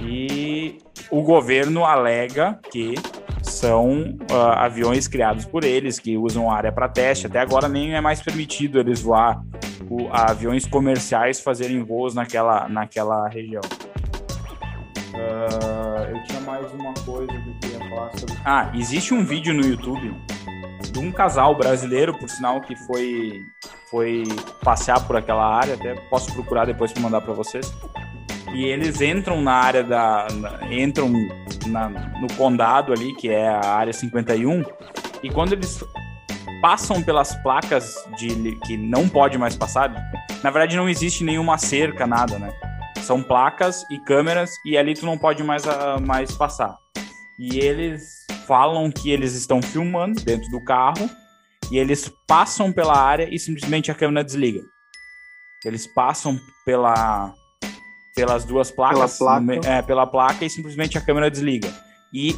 [0.01, 0.79] E
[1.11, 2.95] o governo alega que
[3.45, 7.27] são uh, aviões criados por eles, que usam a área para teste.
[7.27, 9.43] Até agora nem é mais permitido eles voar
[9.89, 13.63] o, aviões comerciais fazerem voos naquela, naquela região.
[15.15, 18.35] Uh, eu tinha mais uma coisa que eu queria falar sobre.
[18.45, 20.15] Ah, existe um vídeo no YouTube
[20.91, 23.41] de um casal brasileiro, por sinal, que foi,
[23.91, 24.25] foi
[24.63, 25.75] passear por aquela área.
[25.75, 27.73] Até posso procurar depois para mandar para vocês.
[28.55, 30.29] E eles entram na área da.
[30.33, 31.13] Na, entram
[31.67, 34.63] na, no condado ali, que é a área 51.
[35.23, 35.83] E quando eles
[36.63, 39.93] passam pelas placas de que não pode mais passar.
[40.43, 42.51] Na verdade, não existe nenhuma cerca, nada, né?
[43.03, 46.75] São placas e câmeras e ali tu não pode mais, uh, mais passar.
[47.39, 51.11] E eles falam que eles estão filmando dentro do carro
[51.71, 54.63] e eles passam pela área e simplesmente a câmera desliga.
[55.67, 57.35] Eles passam pela
[58.15, 61.73] pelas duas placas, pela placa, é, pela placa e simplesmente a câmera desliga.
[62.13, 62.37] E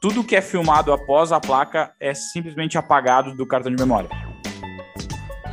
[0.00, 4.08] tudo que é filmado após a placa é simplesmente apagado do cartão de memória.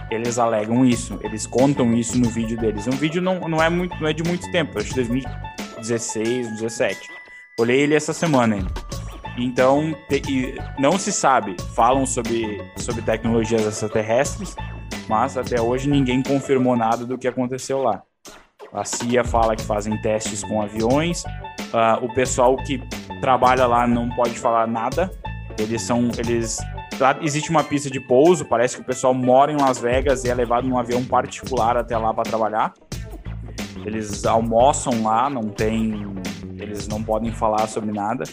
[0.09, 2.87] Eles alegam isso, eles contam isso no vídeo deles.
[2.87, 7.09] Um vídeo não, não, é, muito, não é de muito tempo, acho que 2016, 2017.
[7.59, 8.71] Olhei ele essa semana ainda.
[9.37, 11.57] Então, te, não se sabe.
[11.73, 14.55] Falam sobre, sobre tecnologias extraterrestres,
[15.09, 18.01] mas até hoje ninguém confirmou nada do que aconteceu lá.
[18.75, 21.23] A CIA fala que fazem testes com aviões.
[21.23, 22.81] Uh, o pessoal que
[23.21, 25.09] trabalha lá não pode falar nada.
[25.57, 26.57] Eles são, eles
[26.99, 28.43] lá existe uma pista de pouso.
[28.45, 31.97] Parece que o pessoal mora em Las Vegas e é levado num avião particular até
[31.97, 32.73] lá para trabalhar.
[33.85, 36.05] Eles almoçam lá, não tem,
[36.57, 38.23] eles não podem falar sobre nada.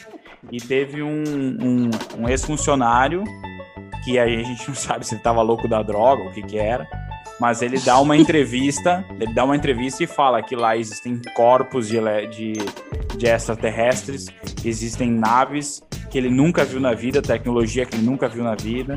[0.51, 1.22] E teve um,
[1.61, 3.22] um, um ex-funcionário
[4.05, 6.86] que a gente não sabe se ele estava louco da droga, o que que era,
[7.43, 11.88] mas ele dá uma entrevista, ele dá uma entrevista e fala que lá existem corpos
[11.88, 12.53] de, de,
[13.18, 14.26] de extraterrestres,
[14.64, 18.97] existem naves que ele nunca viu na vida, tecnologia que ele nunca viu na vida,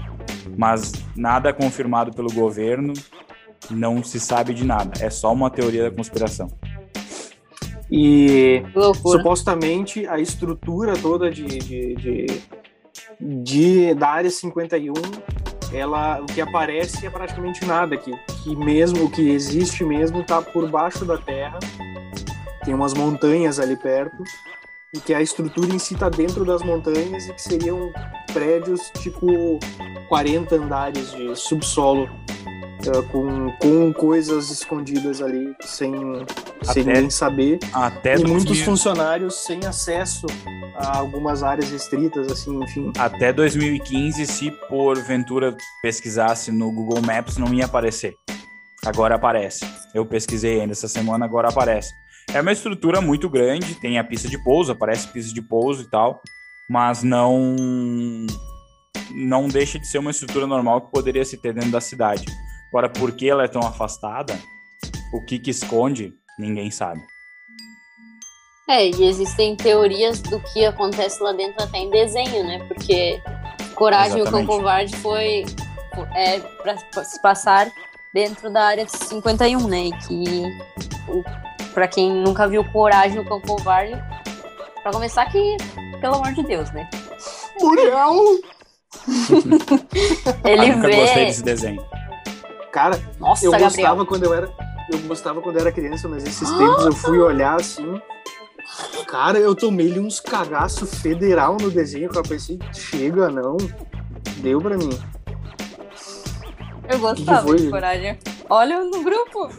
[0.55, 2.93] mas nada confirmado pelo governo,
[3.71, 6.47] não se sabe de nada, é só uma teoria da conspiração.
[7.89, 8.61] E
[9.01, 12.41] supostamente a estrutura toda de, de, de,
[13.19, 14.93] de, da área 51,
[15.75, 18.11] ela, o que aparece é praticamente nada aqui.
[18.43, 21.59] Que mesmo o que existe mesmo está por baixo da terra.
[22.63, 24.23] Tem umas montanhas ali perto
[24.93, 27.91] e que a estrutura em si está dentro das montanhas e que seriam
[28.33, 29.59] prédios tipo
[30.07, 32.09] 40 andares de subsolo
[32.87, 37.59] uh, com, com coisas escondidas ali sem, até, sem ninguém saber.
[37.73, 40.25] Até e muitos funcionários sem acesso
[40.75, 42.91] a algumas áreas restritas, assim, enfim.
[42.97, 48.15] Até 2015, se porventura pesquisasse no Google Maps, não ia aparecer.
[48.85, 49.65] Agora aparece.
[49.93, 51.91] Eu pesquisei ainda essa semana, agora aparece.
[52.33, 55.89] É uma estrutura muito grande, tem a pista de pouso, aparece pista de pouso e
[55.89, 56.21] tal,
[56.69, 57.55] mas não
[59.11, 62.25] não deixa de ser uma estrutura normal que poderia se ter dentro da cidade.
[62.75, 64.37] Agora, por que ela é tão afastada?
[65.13, 66.13] O que que esconde?
[66.37, 66.99] Ninguém sabe.
[68.69, 72.59] É, e existem teorias do que acontece lá dentro até em desenho, né?
[72.67, 73.21] Porque
[73.75, 74.41] Coragem Exatamente.
[74.41, 75.45] e o Cão Covarde foi
[76.17, 77.71] é, para se passar
[78.13, 79.85] dentro da área 51, né?
[79.85, 80.43] E que,
[81.73, 83.93] para quem nunca viu Coragem e o Cão Covarde,
[84.83, 85.55] para começar que,
[86.01, 86.89] pelo amor de Deus, né?
[87.57, 88.37] Muriel!
[90.43, 90.95] Ele ah, nunca vê...
[90.97, 91.81] gostei desse desenho.
[92.75, 93.71] Cara, Nossa, eu Gabriel.
[93.71, 94.53] gostava quando eu era.
[94.91, 98.01] Eu gostava quando eu era criança, mas esses tempos eu fui olhar assim.
[99.07, 103.55] Cara, eu tomei-lhe uns cagaço federal no desenho que eu pensei, chega, não.
[104.39, 104.89] Deu pra mim.
[106.89, 108.19] Eu gostava que que de coragem.
[108.49, 109.49] Olha no grupo.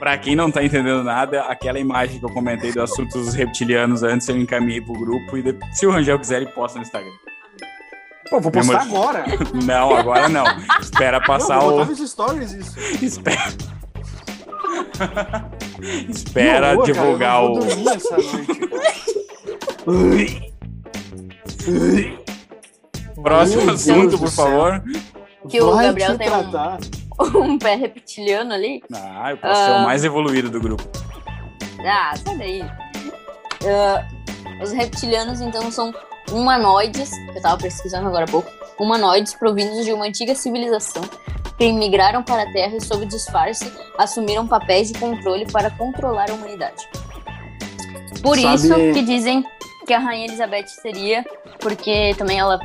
[0.00, 4.02] Pra quem não tá entendendo nada, aquela imagem que eu comentei do assunto dos reptilianos
[4.02, 7.12] antes, eu encaminhei pro grupo e se o Rangel quiser, ele posta no Instagram.
[8.30, 9.24] Pô, vou postar agora.
[9.64, 10.44] Não, agora não.
[10.80, 11.84] Espera passar não, vou o.
[11.84, 12.78] Nos stories isso.
[13.04, 13.52] Espera.
[16.08, 17.90] Espera horror, divulgar cara, eu não vou o.
[17.90, 18.16] essa
[19.86, 20.50] noite.
[23.20, 24.80] Próximo Meu assunto, por favor.
[25.48, 28.80] Que o Vai Gabriel tem um, um, pé reptiliano ali.
[28.94, 29.64] Ah, eu posso uh...
[29.64, 29.82] ser o ah.
[29.82, 30.88] mais evoluído do grupo.
[31.84, 32.62] Ah, sai daí.
[32.62, 35.92] Uh, os reptilianos, então, são
[36.30, 41.02] humanoides, eu estava pesquisando agora há pouco, humanoides provindos de uma antiga civilização
[41.58, 46.34] que migraram para a Terra e, sob disfarce, assumiram papéis de controle para controlar a
[46.34, 46.88] humanidade.
[48.22, 48.54] Por Sabe...
[48.54, 49.44] isso que dizem
[49.86, 51.24] que a Rainha Elizabeth seria,
[51.58, 52.58] porque também ela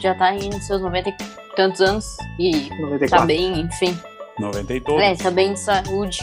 [0.00, 1.14] já está em seus 90 e
[1.56, 3.08] tantos anos e 94.
[3.08, 3.98] tá bem, enfim.
[4.38, 5.02] 90 e todos.
[5.02, 6.18] É, tá bem de saúde.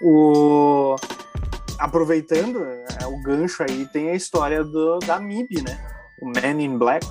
[0.00, 0.96] O
[1.84, 2.64] aproveitando
[3.00, 5.78] é, o gancho aí, tem a história do, da MIB, né?
[6.20, 7.06] O Man in Black,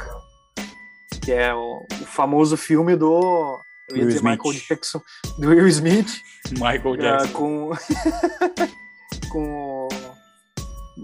[1.22, 3.60] que é o, o famoso filme do
[3.90, 5.02] eu ia dizer Michael Jackson,
[5.38, 6.22] do Will Smith.
[6.52, 7.28] Michael Jackson.
[7.28, 7.72] Uh, com,
[9.30, 9.88] com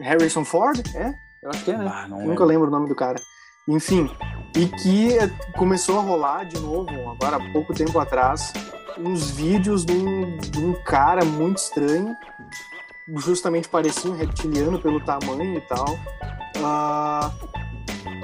[0.02, 1.14] Harrison Ford, é?
[1.44, 1.86] Eu acho que é, né?
[1.88, 2.46] Ah, Nunca lembro.
[2.46, 3.22] lembro o nome do cara.
[3.68, 4.10] Enfim,
[4.56, 5.18] e que
[5.58, 8.52] começou a rolar de novo, agora há pouco tempo atrás,
[8.98, 12.16] uns vídeos de um, de um cara muito estranho
[13.18, 16.00] justamente parecia um reptiliano pelo tamanho e tal.
[16.58, 17.60] Uh,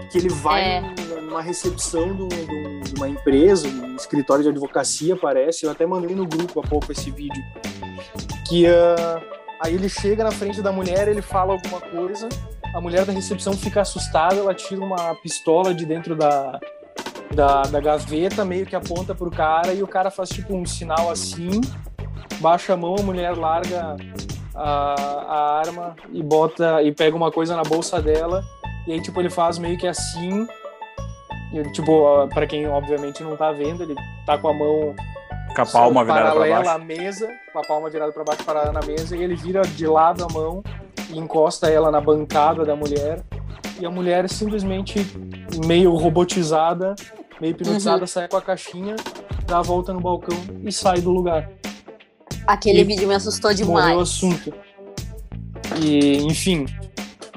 [0.09, 0.81] que ele vai é.
[1.21, 5.65] numa recepção de, um, de, uma empresa, um escritório de advocacia, parece.
[5.65, 7.43] Eu até mandei no grupo há pouco esse vídeo.
[8.47, 9.21] Que uh,
[9.61, 12.29] aí ele chega na frente da mulher, ele fala alguma coisa,
[12.73, 16.59] a mulher da recepção fica assustada, ela tira uma pistola de dentro da,
[17.33, 21.09] da, da gaveta, meio que aponta pro cara, e o cara faz tipo um sinal
[21.09, 21.61] assim,
[22.39, 23.95] baixa a mão, a mulher larga
[24.55, 24.95] a,
[25.27, 28.43] a arma e bota e pega uma coisa na bolsa dela
[28.87, 30.47] e aí tipo ele faz meio que assim
[31.53, 33.95] e, tipo para quem obviamente não tá vendo ele
[34.25, 34.95] tá com a mão
[35.55, 38.71] com a palma virada para baixo à mesa com a palma virada para baixo parada
[38.71, 40.63] na mesa e ele vira de lado a mão
[41.09, 43.21] e encosta ela na bancada da mulher
[43.79, 45.05] e a mulher simplesmente
[45.65, 46.95] meio robotizada,
[47.41, 48.07] meio hipnotizada, uhum.
[48.07, 48.95] sai com a caixinha,
[49.45, 51.49] dá a volta no balcão e sai do lugar.
[52.47, 53.97] Aquele e vídeo me assustou demais.
[53.97, 54.53] O assunto.
[55.81, 56.65] E, enfim,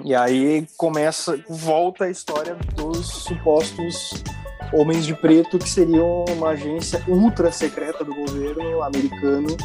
[0.05, 4.23] e aí começa, volta a história dos supostos
[4.73, 9.57] homens de preto, que seriam uma agência ultra secreta do governo americano,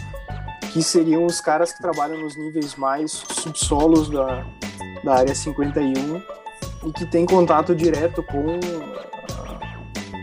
[0.71, 4.45] que seriam os caras que trabalham nos níveis mais subsolos da,
[5.03, 6.21] da área 51
[6.85, 8.59] e que tem contato direto com,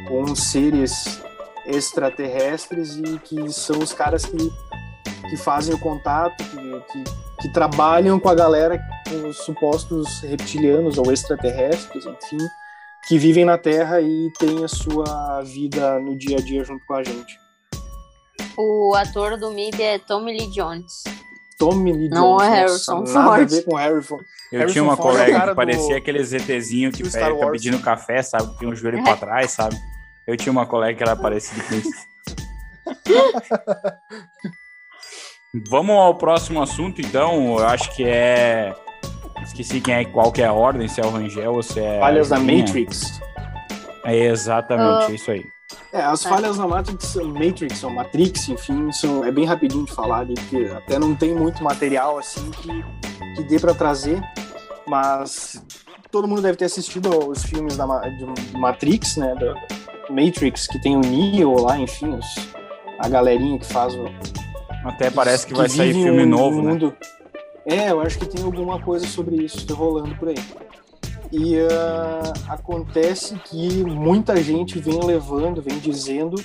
[0.09, 1.21] com seres
[1.67, 4.53] extraterrestres e que são os caras que,
[5.29, 7.05] que fazem o contato, que, que,
[7.43, 12.39] que trabalham com a galera, com os supostos reptilianos ou extraterrestres, enfim,
[13.07, 16.95] que vivem na Terra e têm a sua vida no dia a dia junto com
[16.95, 17.39] a gente.
[18.57, 21.05] O ator do MIB é Tommy Lee Jones.
[21.59, 22.41] Tommy Lee Não Jones.
[22.41, 23.15] Não é Harrison Ford.
[23.15, 24.19] Nada a ver com Harrison.
[24.51, 25.97] Eu Harrison tinha uma Ford é colega que parecia do...
[25.97, 28.59] aquele ZTzinho que fica pedindo café, sabe?
[28.59, 29.03] Tem um joelho é.
[29.03, 29.77] pra trás, sabe?
[30.27, 31.91] Eu tinha uma colega que era parecida com isso.
[35.69, 37.59] Vamos ao próximo assunto, então.
[37.59, 38.75] Eu acho que é
[39.43, 41.99] Esqueci quem é, qual que é a ordem, se é o Rangel ou se é.
[41.99, 43.21] Falhas da Matrix.
[44.05, 45.11] É exatamente, uh...
[45.11, 45.45] é isso aí.
[45.93, 50.21] É, as falhas na Matrix, Matrix ou Matrix, enfim, são, é bem rapidinho de falar
[50.21, 52.85] ali, porque até não tem muito material assim que,
[53.37, 54.21] que dê para trazer,
[54.87, 55.63] mas
[56.11, 59.55] todo mundo deve ter assistido os filmes da de Matrix, né, da
[60.13, 62.27] Matrix, que tem o Neo lá, enfim, os,
[62.99, 64.05] a galerinha que faz o...
[64.85, 67.11] Até parece que, que vai sair filme um, novo, um mundo, né?
[67.67, 70.39] É, eu acho que tem alguma coisa sobre isso rolando por aí.
[71.31, 76.43] E uh, acontece que muita gente vem levando, vem dizendo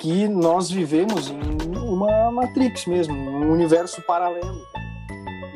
[0.00, 4.60] que nós vivemos em uma Matrix mesmo, um universo paralelo.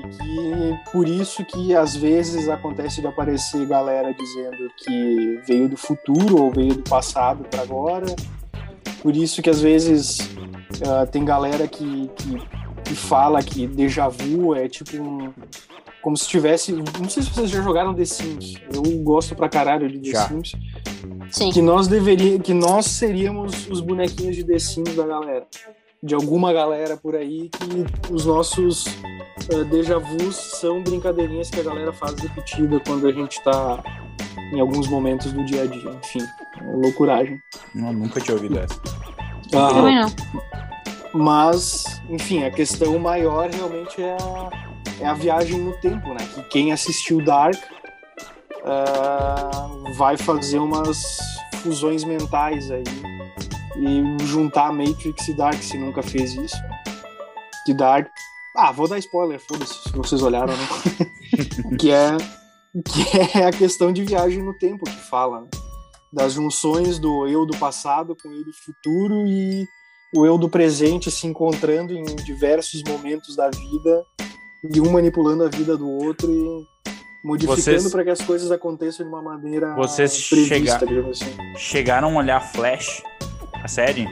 [0.05, 5.76] E que por isso que às vezes acontece de aparecer galera dizendo que veio do
[5.76, 8.07] futuro ou veio do passado para agora.
[9.03, 10.18] Por isso que às vezes
[10.82, 15.32] uh, tem galera que, que que fala que déjà vu é tipo um.
[16.00, 16.72] Como se tivesse.
[16.72, 18.54] Não sei se vocês já jogaram The Sims.
[18.72, 20.28] Eu gosto pra caralho de The já.
[20.28, 20.52] Sims.
[21.30, 21.50] Sim.
[21.50, 22.42] Que nós deveríamos.
[22.42, 25.46] Que nós seríamos os bonequinhos de The Sims da galera.
[26.00, 31.64] De alguma galera por aí que os nossos uh, déjà vus são brincadeirinhas que a
[31.64, 33.82] galera faz repetida quando a gente tá
[34.52, 35.90] em alguns momentos do dia a dia.
[36.04, 36.24] Enfim,
[36.82, 37.36] loucuragem.
[37.74, 38.80] Não, nunca tinha ouvido essa.
[39.52, 40.65] Ah, Também não.
[41.16, 44.50] Mas, enfim, a questão maior realmente é a,
[45.00, 46.18] é a viagem no tempo, né?
[46.34, 47.56] Que quem assistiu Dark
[48.62, 51.16] uh, vai fazer umas
[51.62, 52.84] fusões mentais aí
[53.78, 56.56] e juntar Matrix e Dark, se nunca fez isso.
[57.64, 58.08] Que Dark.
[58.54, 60.68] Ah, vou dar spoiler, foda-se, se vocês olharam, né?
[61.78, 62.16] que, é,
[62.84, 65.48] que é a questão de viagem no tempo que fala, né?
[66.12, 69.66] Das junções do eu do passado com o eu do futuro e
[70.16, 74.04] o eu do presente se encontrando em diversos momentos da vida
[74.64, 76.66] e um manipulando a vida do outro e
[77.22, 81.10] modificando para que as coisas aconteçam de uma maneira vocês prevista, chega...
[81.10, 81.36] assim.
[81.56, 83.02] chegaram a olhar Flash
[83.62, 84.08] a série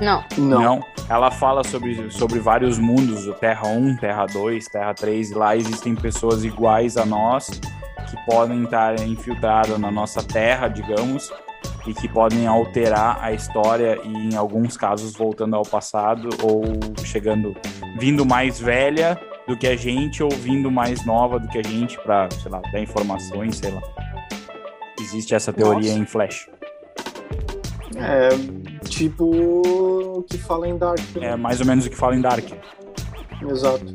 [0.00, 0.24] não.
[0.38, 5.30] não não ela fala sobre, sobre vários mundos o Terra 1 Terra 2 Terra 3
[5.30, 11.32] e lá existem pessoas iguais a nós que podem estar infiltradas na nossa Terra digamos
[11.86, 16.62] e que podem alterar a história e em alguns casos voltando ao passado ou
[17.04, 17.56] chegando
[17.98, 21.98] vindo mais velha do que a gente ou vindo mais nova do que a gente
[22.00, 23.82] para, sei lá, dar informações, sei lá.
[25.00, 26.02] Existe essa teoria Nossa.
[26.02, 26.48] em Flash.
[27.96, 28.28] É,
[28.88, 31.00] tipo o que fala em Dark.
[31.14, 31.28] Né?
[31.28, 32.44] É mais ou menos o que fala em Dark.
[33.48, 33.86] Exato.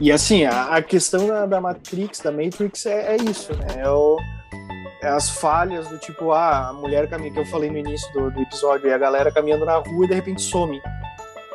[0.00, 3.66] E assim, a, a questão da, da, Matrix, da Matrix é, é isso, né?
[3.78, 4.18] É o,
[5.02, 8.40] as falhas do tipo, ah, a mulher caminha, que eu falei no início do, do
[8.40, 10.80] episódio, e a galera caminhando na rua e de repente some.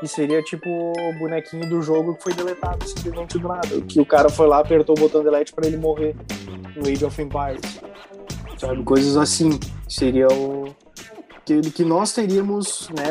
[0.01, 3.81] E seria tipo o bonequinho do jogo que foi deletado simplesmente do nada.
[3.87, 6.15] Que o cara foi lá, apertou o botão delete para ele morrer
[6.75, 7.79] no Age of Empires.
[8.57, 8.83] Sabe?
[8.83, 9.59] Coisas assim.
[9.87, 10.75] Seria o.
[11.45, 13.05] Que, que nós teríamos, né?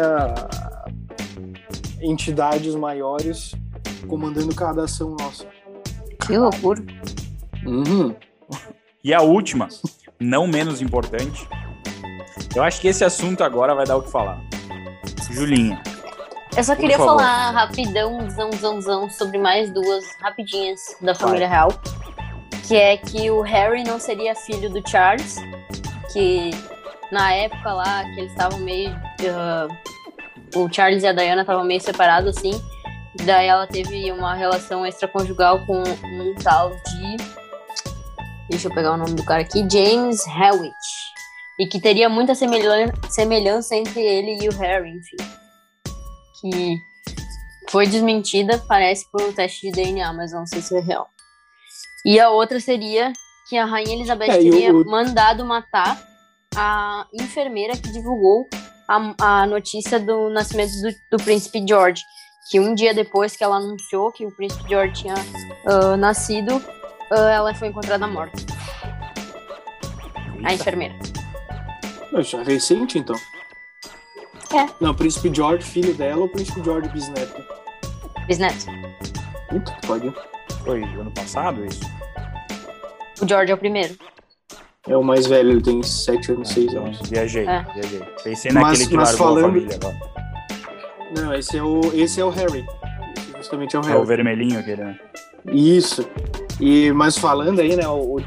[2.03, 3.55] Entidades maiores
[4.07, 5.47] comandando cada ação nossa.
[6.27, 6.83] Que loucura.
[7.65, 8.15] Uhum.
[9.03, 9.69] E a última,
[10.25, 11.47] não menos importante.
[12.55, 14.41] Eu acho que esse assunto agora vai dar o que falar.
[15.31, 15.83] Julinha.
[16.57, 21.57] Eu só queria falar rapidão, zão, zão, zão, sobre mais duas rapidinhas da família vai.
[21.57, 21.73] real.
[22.69, 25.37] Que é que o Harry não seria filho do Charles,
[26.13, 26.53] que
[27.11, 28.91] na época lá, que eles estavam meio.
[28.91, 32.53] Uh, o Charles e a Diana estavam meio separados assim.
[33.25, 37.44] Daí ela teve uma relação extraconjugal com um tal de.
[38.51, 39.67] Deixa eu pegar o nome do cara aqui.
[39.71, 40.75] James Hewitt.
[41.59, 45.17] E que teria muita semelhan semelhança entre ele e o Harry, enfim.
[46.41, 46.77] Que
[47.71, 51.09] foi desmentida, parece, por um teste de DNA, mas não sei se é real.
[52.05, 53.13] E a outra seria
[53.49, 55.97] que a Rainha Elizabeth É, teria o- mandado matar
[56.57, 58.47] a enfermeira que divulgou
[58.89, 62.03] a, a notícia do nascimento do, do príncipe George.
[62.51, 65.15] Que um dia depois que ela anunciou que o príncipe George tinha
[65.67, 66.63] ah, nascido,
[67.17, 68.43] ela foi encontrada morta.
[70.45, 70.95] A enfermeira.
[72.13, 73.17] É recente, então.
[74.53, 74.69] É.
[74.81, 77.43] Não, Príncipe George, filho dela, ou Príncipe George, bisneto?
[78.27, 78.67] Bisneto.
[79.49, 80.15] Puta pariu.
[80.65, 81.81] Foi ano passado isso?
[83.21, 83.97] O George é o primeiro.
[84.87, 87.01] É o mais velho, ele tem 7 anos, 6 Então, anos.
[87.09, 87.63] viajei, É.
[87.75, 88.01] viajei.
[88.23, 90.15] Pensei Mas- naquele que mas largou falando- a família agora.
[91.17, 92.65] Não, esse é o, esse é o Harry.
[93.17, 94.07] Esse justamente é o É o Harry.
[94.07, 94.99] vermelhinho aquele, né?
[95.53, 96.07] Isso.
[96.61, 98.19] E, mas falando aí, né, o...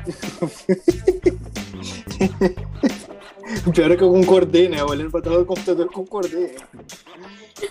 [3.65, 6.55] o pior é que eu concordei, né, olhando pra tela do computador, eu concordei.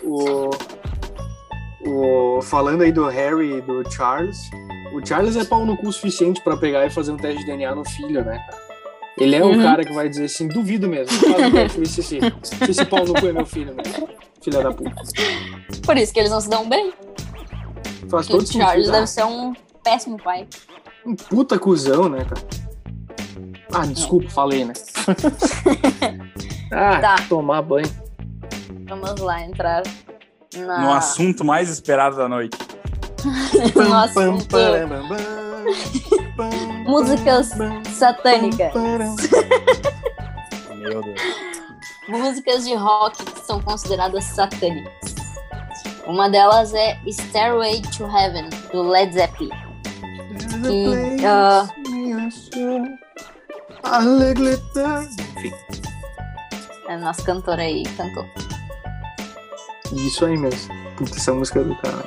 [0.02, 0.50] O...
[1.86, 2.40] o...
[2.42, 4.38] Falando aí do Harry e do Charles,
[4.94, 7.46] o Charles é pau no cu o suficiente pra pegar e fazer um teste de
[7.46, 8.44] DNA no filho, né?
[9.18, 9.62] Ele é o Uhum.
[9.62, 13.04] cara que vai dizer assim, duvido mesmo, faz o teste, se esse, se esse pau
[13.04, 14.08] no cu é meu filho mesmo.
[14.42, 14.94] Filha da puta.
[15.84, 16.92] Por isso que eles não se dão bem.
[18.10, 18.92] Faz todo o Charles sentido.
[18.92, 20.46] deve ser um péssimo pai.
[21.04, 22.42] Um puta cuzão, né, cara?
[23.72, 24.72] Ah, desculpa, falei, né?
[26.72, 27.16] ah, Tá.
[27.28, 27.88] tomar banho.
[28.88, 29.82] Vamos lá entrar
[30.56, 30.78] na...
[30.80, 32.56] No assunto mais esperado da noite.
[33.74, 34.56] no assunto
[36.86, 37.50] Músicas
[37.92, 38.72] satânicas.
[40.76, 41.20] Meu Deus.
[42.08, 45.05] músicas de rock que são consideradas satânicas.
[46.06, 49.50] Uma delas é Stairway to Heaven, do Led Zeppelin.
[50.62, 51.66] Que, ah,
[55.36, 55.52] Enfim,
[56.88, 58.24] a nossa cantora aí cantou.
[59.92, 60.72] isso aí mesmo.
[60.96, 62.04] Puta, essa música é do cara.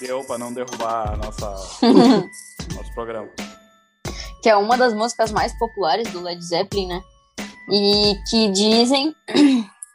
[0.00, 1.48] Deu pra não derrubar a nossa,
[2.74, 3.28] nosso programa.
[4.42, 7.00] que é uma das músicas mais populares do Led Zeppelin, né?
[7.70, 9.14] E que dizem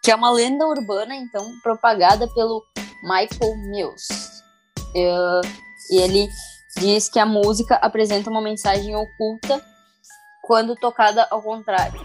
[0.01, 2.63] que é uma lenda urbana, então, propagada pelo
[3.03, 4.07] Michael Mills.
[4.95, 5.41] Eh,
[5.91, 6.27] e ele
[6.77, 9.63] diz que a música apresenta uma mensagem oculta
[10.43, 11.99] quando tocada ao contrário.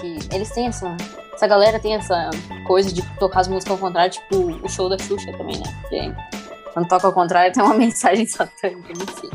[0.00, 0.96] Que eles têm essa.
[1.34, 2.30] Essa galera tem essa
[2.66, 5.82] coisa de tocar as músicas ao contrário, tipo o show da Xuxa também, né?
[5.88, 9.30] Que quando toca ao contrário tem uma mensagem satânica, enfim.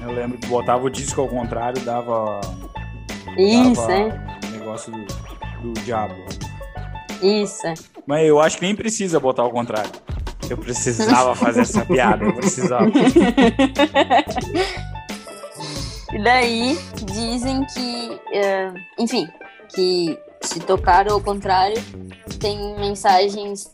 [0.00, 2.40] Eu lembro que botava o disco ao contrário, dava,
[3.36, 4.46] Isso, dava é.
[4.46, 5.04] um negócio do,
[5.62, 6.14] do diabo.
[7.22, 7.62] Isso.
[8.06, 9.90] Mas eu acho que nem precisa botar ao contrário.
[10.50, 12.86] Eu precisava fazer essa piada, eu precisava.
[16.12, 19.26] E daí dizem que, eh, enfim,
[19.74, 21.82] que se tocar ao contrário,
[22.38, 23.72] tem mensagens,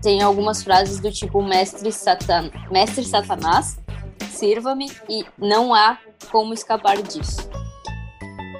[0.00, 3.76] tem algumas frases do tipo mestre, satan, mestre Satanás,
[4.30, 5.98] sirva-me e não há
[6.30, 7.50] como escapar disso.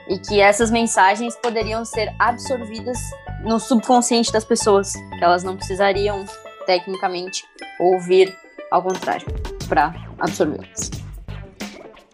[0.09, 2.99] E que essas mensagens poderiam ser absorvidas
[3.45, 6.25] no subconsciente das pessoas, que elas não precisariam,
[6.67, 7.45] tecnicamente,
[7.79, 8.37] ouvir
[8.71, 9.27] ao contrário,
[9.69, 10.91] para absorvê-las.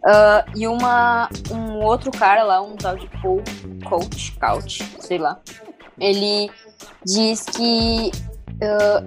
[0.04, 3.42] Ah, e uma, um outro cara lá, um tal de Paul
[3.84, 5.40] Coach, Couch, sei lá,
[5.98, 6.50] ele
[7.04, 8.10] diz que
[8.62, 9.04] ah,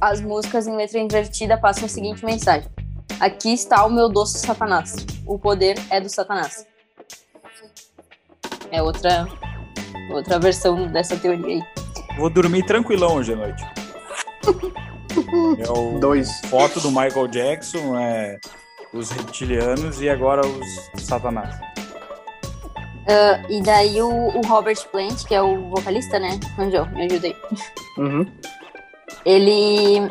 [0.00, 2.70] as músicas em letra invertida passam a seguinte mensagem:
[3.18, 4.94] Aqui está o meu doce Satanás.
[5.26, 6.66] O poder é do Satanás.
[8.70, 9.26] É outra,
[10.10, 11.62] outra versão dessa teoria aí.
[12.16, 13.64] Vou dormir tranquilão hoje à noite.
[15.58, 16.40] É o Dois.
[16.50, 18.38] foto do Michael Jackson, é,
[18.92, 21.58] os reptilianos e agora os satanás.
[23.08, 26.38] Ah, e daí o, o Robert Plant, que é o vocalista, né?
[26.58, 27.36] Angel, me ajuda aí.
[27.98, 28.26] Uhum.
[29.24, 30.06] ele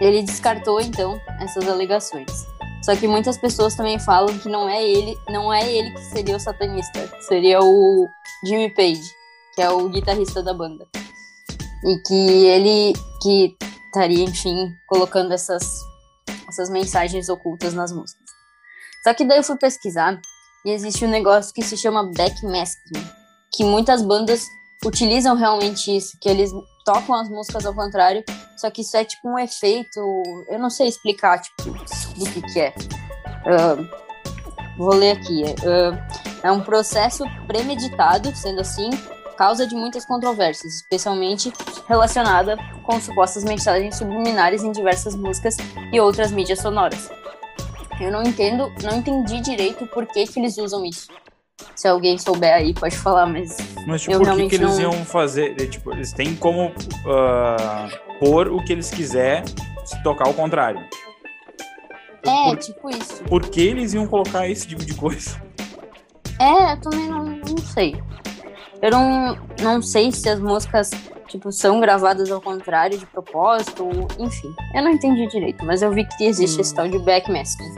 [0.00, 2.46] ele descartou então essas alegações.
[2.84, 6.36] Só que muitas pessoas também falam que não é ele, não é ele que seria
[6.36, 8.06] o satanista, seria o
[8.44, 9.10] Jimmy Page,
[9.54, 10.86] que é o guitarrista da banda.
[11.82, 13.56] E que ele que
[13.86, 15.80] estaria, enfim, colocando essas
[16.46, 18.28] essas mensagens ocultas nas músicas.
[19.02, 20.20] Só que daí eu fui pesquisar
[20.64, 23.02] e existe um negócio que se chama backmasking,
[23.54, 24.44] que muitas bandas
[24.84, 26.52] utilizam realmente isso, que eles
[26.84, 28.22] tocam as músicas ao contrário,
[28.56, 29.98] só que isso é tipo um efeito,
[30.48, 32.74] eu não sei explicar, tipo, do que que é.
[33.46, 33.76] Ah,
[34.76, 35.44] vou ler aqui.
[35.64, 38.90] Ah, é um processo premeditado, sendo assim,
[39.36, 41.52] causa de muitas controvérsias, especialmente
[41.88, 45.56] relacionada com supostas mensagens subliminares em diversas músicas
[45.92, 47.10] e outras mídias sonoras.
[48.00, 51.08] Eu não entendo, não entendi direito por que, que eles usam isso.
[51.76, 53.56] Se alguém souber aí, pode falar, mas.
[53.86, 55.54] Mas, tipo, Eu por que, que eles não- iam fazer?
[55.60, 56.72] É, Tipo, eles têm como
[57.06, 57.88] ah,
[58.18, 59.44] pôr o que eles quiser
[59.84, 60.80] se tocar ao contrário.
[62.26, 63.22] É, Por, tipo isso.
[63.24, 65.40] por que eles iam colocar esse tipo de coisa?
[66.40, 68.02] É, eu também não, não sei.
[68.82, 70.90] Eu não, não sei se as músicas,
[71.28, 74.52] tipo, são gravadas ao contrário, de propósito, ou- enfim.
[74.74, 76.60] Eu não entendi direito, mas eu vi que existe Hum.
[76.62, 77.74] esse tal de backmasking.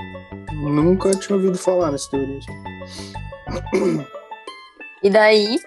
[0.53, 2.39] Nunca tinha ouvido falar nessa teoria.
[5.03, 5.61] E daí,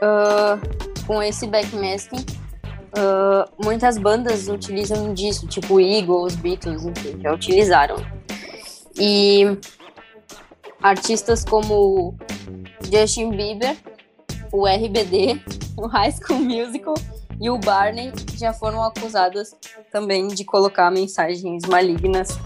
[0.00, 0.58] ah,
[1.06, 2.24] com esse backmasking,
[2.96, 7.96] ah, muitas bandas utilizam disso, tipo Eagles, Beatles, enfim, já utilizaram.
[8.98, 9.58] E
[10.82, 12.14] artistas como
[12.90, 13.76] Justin Bieber,
[14.52, 15.40] o RBD,
[15.76, 16.94] o High School Musical
[17.40, 19.54] e o Barney já foram acusados
[19.92, 22.38] também de colocar mensagens malignas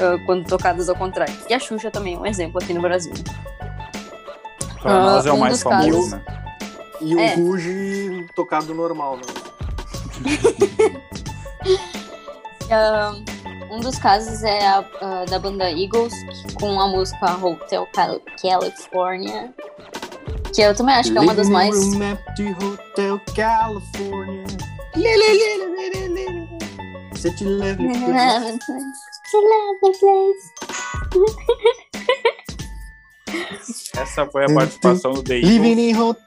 [0.00, 1.34] ah, quando tocadas ao contrário.
[1.48, 3.12] E a Xuxa também é um exemplo aqui no Brasil.
[4.86, 6.22] Pra Ah, nós é o um mais dos famoso, casos- né?
[7.00, 7.34] E o É.
[7.34, 9.22] Ruge tocado normal, né?
[12.70, 13.12] Ah,
[13.70, 16.12] um dos casos é a, a da banda Eagles,
[16.60, 19.52] com a música Hotel Cal- California,
[20.54, 21.74] que eu também acho que é uma das mais.
[21.76, 24.44] Hotel California.
[24.96, 26.46] Lê, lê, lê, lê, lê, lê, lê, lê.
[33.96, 36.22] Essa foi a participação do The Living in Hotel.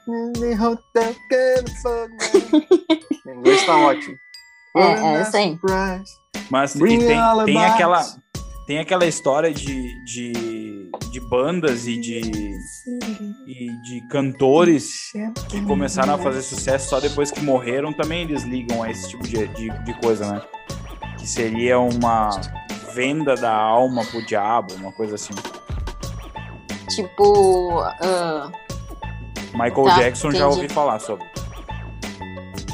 [3.26, 4.16] Em inglês tá ótimo.
[4.76, 5.58] É, é isso aí.
[6.50, 8.04] Mas e tem, tem aquela
[8.70, 10.32] tem aquela história de, de,
[11.10, 12.20] de bandas e de,
[13.44, 15.10] e de cantores
[15.48, 19.24] que começaram a fazer sucesso só depois que morreram, também eles ligam a esse tipo
[19.24, 20.42] de, de, de coisa, né?
[21.18, 22.30] Que seria uma
[22.94, 25.34] venda da alma pro diabo, uma coisa assim.
[26.94, 27.80] Tipo.
[27.80, 28.50] ah,
[29.52, 30.56] Michael Tá, Jackson já entendi.
[30.62, 31.26] ouvi falar sobre.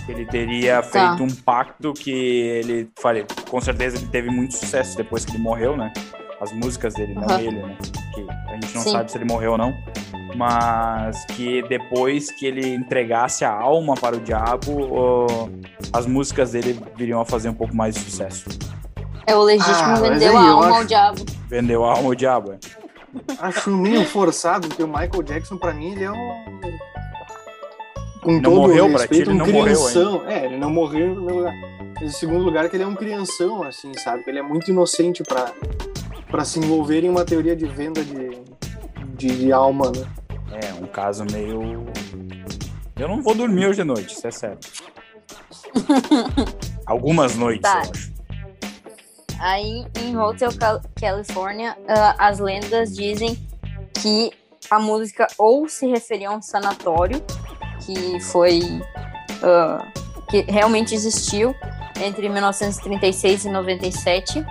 [0.08, 1.16] Ele teria Tá.
[1.16, 3.26] feito um pacto que ele faria.
[3.50, 5.92] Com certeza ele teve muito sucesso depois que ele morreu, né?
[6.40, 7.40] As músicas dele, não Aham.
[7.40, 7.76] ele, né?
[8.14, 8.92] Que a gente não Sim.
[8.92, 9.74] sabe se ele morreu ou não.
[10.36, 15.48] Mas que depois que ele entregasse a alma para o diabo, ó,
[15.92, 18.44] as músicas dele viriam a fazer um pouco mais de sucesso.
[19.26, 21.24] é o legítimo Ah, vendeu a alma ao acho- diabo.
[21.48, 22.58] Vendeu a alma ao diabo, é.
[23.38, 26.16] Acho meio forçado, porque o Michael Jackson, pra mim, ele é um.
[28.22, 30.28] Com Não todo morreu, o pra ti, respeito, ele um não morreu crianção.
[30.28, 31.54] É, ele não morreu em primeiro lugar.
[32.02, 34.24] Em segundo lugar, que ele é um crianção, assim, sabe?
[34.24, 35.52] Que ele é muito inocente pra,
[36.30, 38.30] pra se envolver em uma teoria de venda de,
[39.16, 40.06] de, de alma, né?
[40.60, 41.84] É, um caso meio.
[42.98, 44.58] Eu não vou dormir hoje à noite, isso é sério.
[46.86, 47.82] Algumas noites, Tá.
[47.84, 48.15] eu acho.
[49.40, 53.38] Aí em Hotel Cal- California, ah, as lendas dizem
[54.00, 54.30] que
[54.70, 57.22] a música ou se referia a um sanatório
[57.84, 58.60] que foi
[59.42, 59.86] ah,
[60.30, 61.54] que realmente existiu
[62.02, 64.44] entre 1936 e 97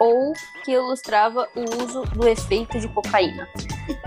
[0.00, 0.32] ou
[0.64, 3.48] que ilustrava o uso do efeito de cocaína.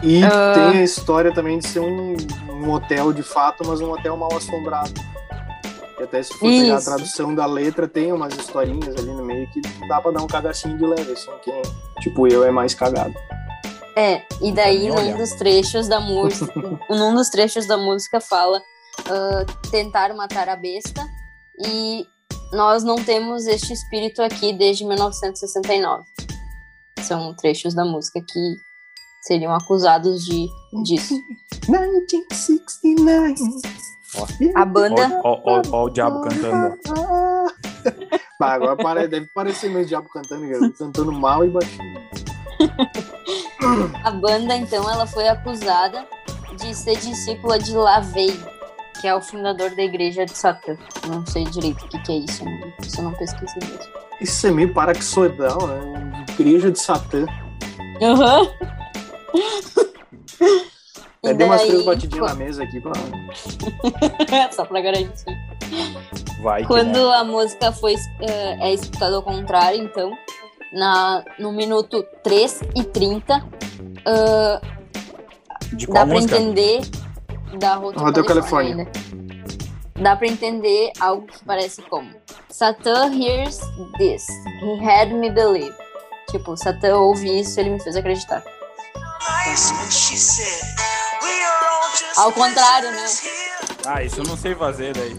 [0.03, 0.53] E Ah.
[0.53, 2.15] tem a história também de ser um,
[2.49, 4.93] um hotel de fato, mas um hotel mal assombrado.
[6.01, 9.47] E até se for pegar a tradução da letra, tem umas historinhas ali no meio
[9.51, 11.61] que dá pra dar um cagacinho de leve, assim, quem,
[11.99, 13.13] tipo, eu é mais cagado.
[13.95, 16.51] É, e daí num dos trechos da música,
[16.89, 18.59] num dos trechos da música fala
[19.05, 21.07] ah, tentar matar a besta
[21.63, 22.03] e
[22.51, 26.03] nós não temos este espírito aqui desde 1969.
[27.01, 28.55] São trechos da música que
[29.21, 30.47] seriam acusados de
[30.83, 31.13] disso.
[31.69, 33.35] 1969.
[34.55, 36.77] A banda, Ó, ó, ó, ó o diabo cantando.
[38.39, 42.01] Bah, agora pare- deve parecer meio diabo cantando, cantando mal e baixinho.
[44.03, 46.05] a banda então ela foi acusada
[46.59, 48.39] de ser discípula de Lavey,
[48.99, 50.75] que é o fundador da igreja de Satã.
[51.07, 53.91] Não sei direito o que, que é isso, não- isso eu não pesquisei mesmo.
[54.19, 56.25] Isso é meio paraxodal, né?
[56.31, 57.25] Igreja de Satã.
[58.01, 58.47] Aham.
[60.39, 60.71] Até
[61.23, 62.93] E dei umas três batidinhas na mesa aqui pra.
[64.51, 65.37] Só pra garantir.
[66.41, 67.15] Vai Quando né?
[67.15, 70.11] a música foi eh, é escutada ao contrário, então,
[70.73, 73.35] na, no minuto 3 e 30,
[74.07, 74.61] ah,
[75.73, 76.37] De dá qual pra música?
[76.37, 76.81] entender
[77.59, 78.75] da Hotel California.
[78.77, 78.91] Ainda.
[80.01, 82.09] Dá pra entender algo que parece como
[82.49, 83.59] Satan hears
[83.99, 84.25] this,
[84.63, 85.75] he had me believe.
[86.31, 88.43] Tipo, Satan ouve isso, ele me fez acreditar.
[92.17, 93.05] Ao contrário, né?
[93.85, 95.15] Ah, isso eu não sei fazer daí.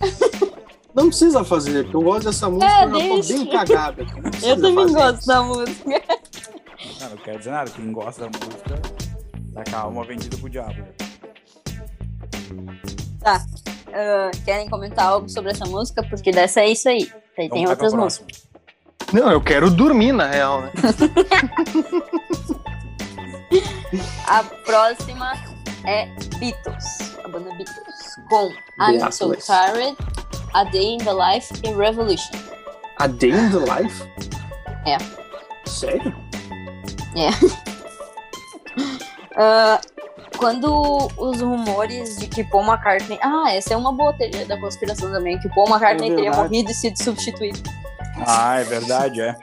[0.94, 3.32] Não precisa fazer, porque eu gosto dessa música, É, eu já tô deixa.
[3.34, 4.02] bem cagada.
[4.42, 5.26] Eu também fazer gosto isso.
[5.26, 6.02] da música.
[7.00, 7.70] Não, não quero dizer nada.
[7.70, 8.80] Quem gosta da música,
[9.52, 10.82] tá com a alma vendida pro diabo.
[13.20, 13.44] Tá.
[13.92, 16.02] Ah, querem comentar algo sobre essa música?
[16.02, 17.12] Porque dessa é isso aí.
[17.36, 18.48] Tem, tem outras músicas.
[19.12, 20.72] Não, eu quero dormir, na real, né?
[24.26, 25.32] A próxima
[25.84, 26.06] é
[26.38, 27.16] Beatles.
[27.24, 28.16] A banda Beatles.
[28.28, 28.50] Com
[28.80, 29.34] I'm So.
[29.36, 29.96] Tired,
[30.54, 32.32] A Day in the Life e Revolution.
[32.98, 34.02] A Day in the Life?
[34.86, 34.96] É.
[35.68, 36.14] Sério?
[39.38, 39.78] Ah,
[40.38, 43.18] quando os rumores de que Paul McCartney.
[43.22, 45.38] Ah, essa é uma boa teoria da conspiração também.
[45.38, 47.62] Que Paul McCartney É teria morrido e sido substituído.
[48.26, 49.36] Ah, é verdade, é.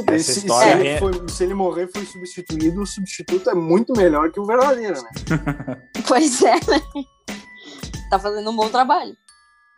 [0.00, 3.50] Puta, Essa se, história se ele é- foi- se ele morrer foi substituído, o substituto
[3.50, 5.10] é muito melhor que o verdadeiro, né?
[6.06, 6.80] Pois é, né?
[8.10, 9.14] Tá fazendo um bom trabalho.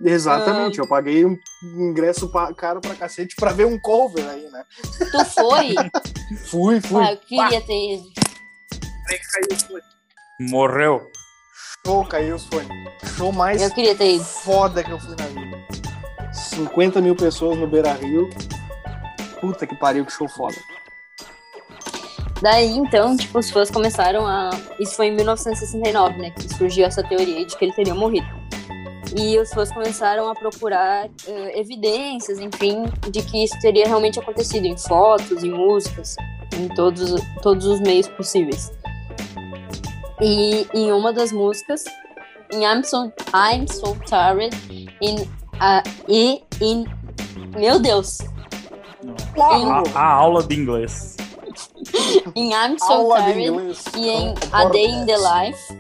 [0.02, 1.36] Exatamente, eu paguei um
[1.76, 4.64] ingresso pa- caro pra cacete pra ver um cover aí, né?
[5.10, 5.74] Tu foi?
[6.48, 7.04] Fui, fui.
[7.04, 8.04] ah, eu queria ter ido.
[9.10, 9.80] Aí caiu.
[10.48, 11.02] Morreu.
[11.86, 12.68] Show, caiu os fones.
[13.16, 14.24] Show mais Eu queria ter ido.
[14.24, 15.58] foda que eu fui na vida.
[16.32, 18.30] 50 mil pessoas no Beira Rio.
[19.40, 20.56] Puta que pariu, que show foda.
[22.42, 24.50] Daí, então, tipo, os fãs começaram a.
[24.78, 26.30] Isso foi em 1969, né?
[26.30, 28.26] Que surgiu essa teoria de que ele teria morrido.
[29.14, 34.66] E os fãs começaram a procurar eh, evidências, enfim, de que isso teria realmente acontecido
[34.66, 36.16] em fotos, em músicas,
[36.56, 38.72] em todos, todos os meios possíveis.
[40.20, 41.84] E em uma das músicas,
[42.52, 44.56] em I'm So, I'm so Tired,
[45.02, 46.84] in, ah, e in.
[47.56, 48.18] Meu Deus!
[49.94, 51.16] A, a aula de inglês.
[52.34, 53.76] em I'm So Aula Tired.
[53.96, 55.16] E em Então, A Day in the.
[55.16, 55.78] Life,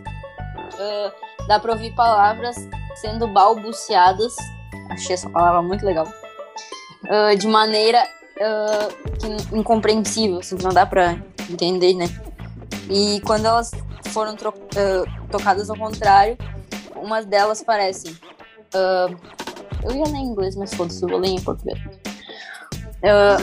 [0.78, 1.12] ah,
[1.46, 2.56] dá pra ouvir palavras
[2.96, 4.34] sendo balbuciadas.
[4.90, 6.06] Achei essa palavra muito legal.
[7.08, 8.06] ah, de maneira
[9.18, 11.16] que, incompreensível, assim, que não dá pra
[11.50, 12.06] entender, né?
[12.88, 13.70] E quando elas
[14.06, 14.34] foram
[15.30, 16.36] tocadas ao contrário,
[16.96, 18.16] umas delas parecem.
[19.84, 21.78] eu ia ler em inglês, mas foda-se, eu vou ler em português.
[23.04, 23.36] Ah,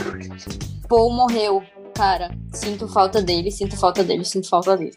[0.88, 1.63] Paul morreu,
[1.95, 2.31] cara.
[2.53, 4.95] Sinto falta dele, sinto falta dele, sinto falta dele.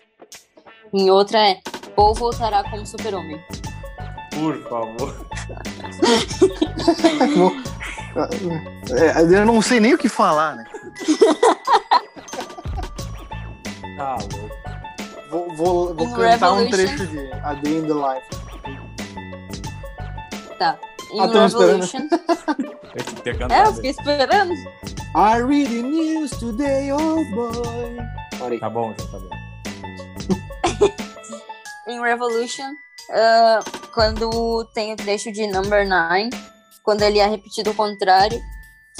[0.92, 1.60] Em outra é
[1.94, 3.40] Paul voltará como super-homem.
[4.32, 5.26] Por favor.
[8.90, 10.64] É, eu não sei nem o que falar, né?
[13.96, 14.50] Tá louco.
[15.30, 16.70] Vou, vou, vou cantar um Revolution.
[16.70, 18.26] trecho de A Day in the Life.
[20.58, 20.76] Tá.
[21.12, 21.84] Em Ah, tamo esperando.
[23.50, 24.52] É, eu fiquei esperando.
[25.14, 28.58] I read the news today, oh boy.
[28.58, 29.30] Tá bom, já tá bom.
[31.86, 32.72] Em Revolution,
[33.12, 33.60] ah,
[33.94, 36.30] quando tem o trecho de Number 9,
[36.82, 38.40] quando ele é repetido ao contrário,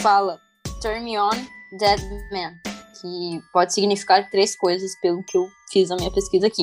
[0.01, 0.39] fala
[0.81, 1.31] Turn me on,
[1.73, 2.01] dead
[2.33, 2.55] man.
[3.01, 6.63] Que pode significar três coisas, pelo que eu fiz a minha pesquisa aqui.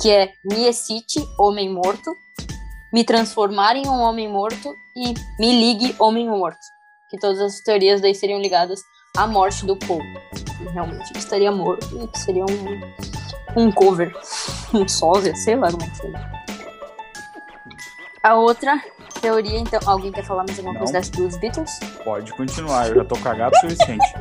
[0.00, 2.16] Que é me excite, homem morto,
[2.92, 6.60] me transformar em um homem morto e me ligue, homem morto.
[7.10, 8.80] Que todas as teorias daí seriam ligadas
[9.16, 10.02] à morte do Paul.
[10.72, 14.14] Realmente estaria morto e que seria um, um cover
[14.72, 16.42] um sósia, sei lá como é que.
[18.22, 18.80] A outra
[19.20, 20.80] teoria, então, alguém quer falar mais alguma Não.
[20.80, 21.80] coisa dessa dos Beatles?
[22.04, 24.14] Pode continuar, eu já tô cagado o suficiente.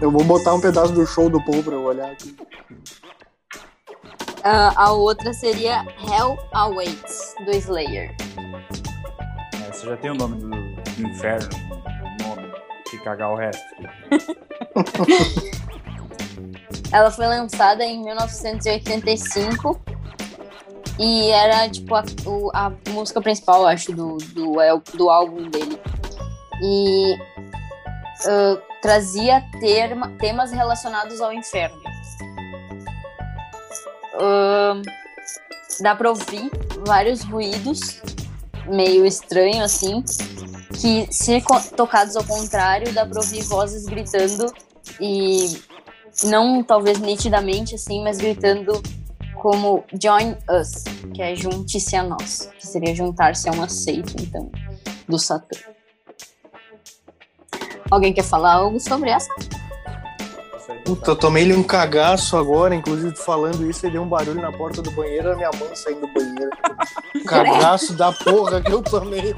[0.00, 2.36] Eu vou botar um pedaço do show do Paul pra eu olhar aqui.
[4.42, 8.14] Ah, a outra seria Hell Awaits, do Slayer.
[9.66, 10.56] É, Você já tem o nome do
[11.06, 11.48] inferno,
[12.20, 12.50] o nome,
[12.90, 13.62] que cagar o resto.
[16.92, 19.80] Ela foi lançada em 1985
[20.98, 24.56] e era tipo a, o- a música principal, eu acho, do, do,
[24.94, 25.80] do álbum dele.
[26.62, 27.16] E
[28.26, 31.80] ah, trazia terma- temas relacionados ao inferno.
[34.14, 34.82] Ahn,
[35.80, 36.50] dá pra ouvir
[36.86, 38.00] vários ruídos,
[38.66, 40.02] meio estranho assim,
[40.80, 41.42] que se
[41.76, 44.52] tocados ao contrário, dá pra ouvir vozes gritando
[45.00, 45.60] e
[46.24, 48.82] não talvez nitidamente assim, mas gritando
[49.40, 50.84] como join us,
[51.14, 54.50] que é junte-se a nós, que seria juntar-se a uma seita, então,
[55.08, 55.58] do Satã.
[57.90, 59.32] Alguém quer falar algo sobre essa?
[60.90, 64.82] Puta, eu tomei-lhe um cagaço agora, inclusive falando isso, e deu um barulho na porta
[64.82, 66.50] do banheiro, era minha mãe saindo do banheiro.
[67.24, 69.36] Cagaço da porra que eu tomei.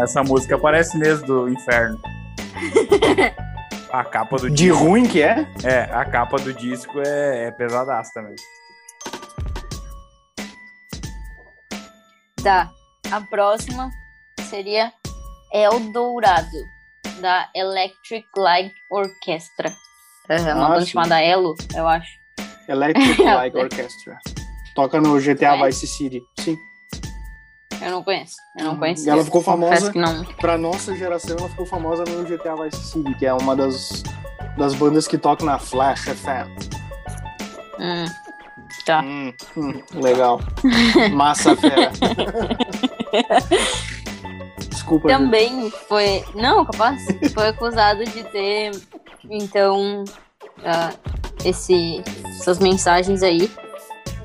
[0.00, 2.00] Essa música parece mesmo do inferno.
[3.92, 4.82] A capa do De disco.
[4.82, 5.46] ruim que é?
[5.62, 8.34] É, a capa do disco é, é pesadaço também.
[12.42, 12.70] Tá.
[13.10, 13.90] A próxima
[14.48, 14.92] seria
[15.52, 16.46] Eldorado,
[17.20, 19.72] da Electric Light Orchestra.
[20.28, 22.10] É uma banda chamada Elo, eu acho.
[22.68, 24.18] Electric Light Orchestra.
[24.74, 25.80] Toca no GTA Conhece?
[25.82, 26.22] Vice City.
[26.40, 26.56] Sim.
[27.80, 28.36] Eu não conheço.
[28.58, 28.78] Eu não Uhum.
[28.78, 29.06] conheço.
[29.06, 30.24] E ela ficou famosa- não.
[30.36, 34.02] Pra nossa geração, ela ficou famosa no GTA Vice City, que é uma das,
[34.56, 36.48] das bandas que tocam na Flash FM.
[37.78, 38.04] Hum.
[38.84, 39.00] Tá.
[39.02, 40.40] Hum, hum, legal.
[41.12, 41.90] Massa fera.
[44.68, 45.08] Desculpa.
[45.08, 46.24] Também foi.
[46.34, 47.00] Não, capaz.
[47.32, 48.70] Foi acusado de ter,
[49.30, 50.04] então,
[50.64, 50.90] ah,
[51.44, 52.02] esse,
[52.40, 53.50] essas mensagens aí.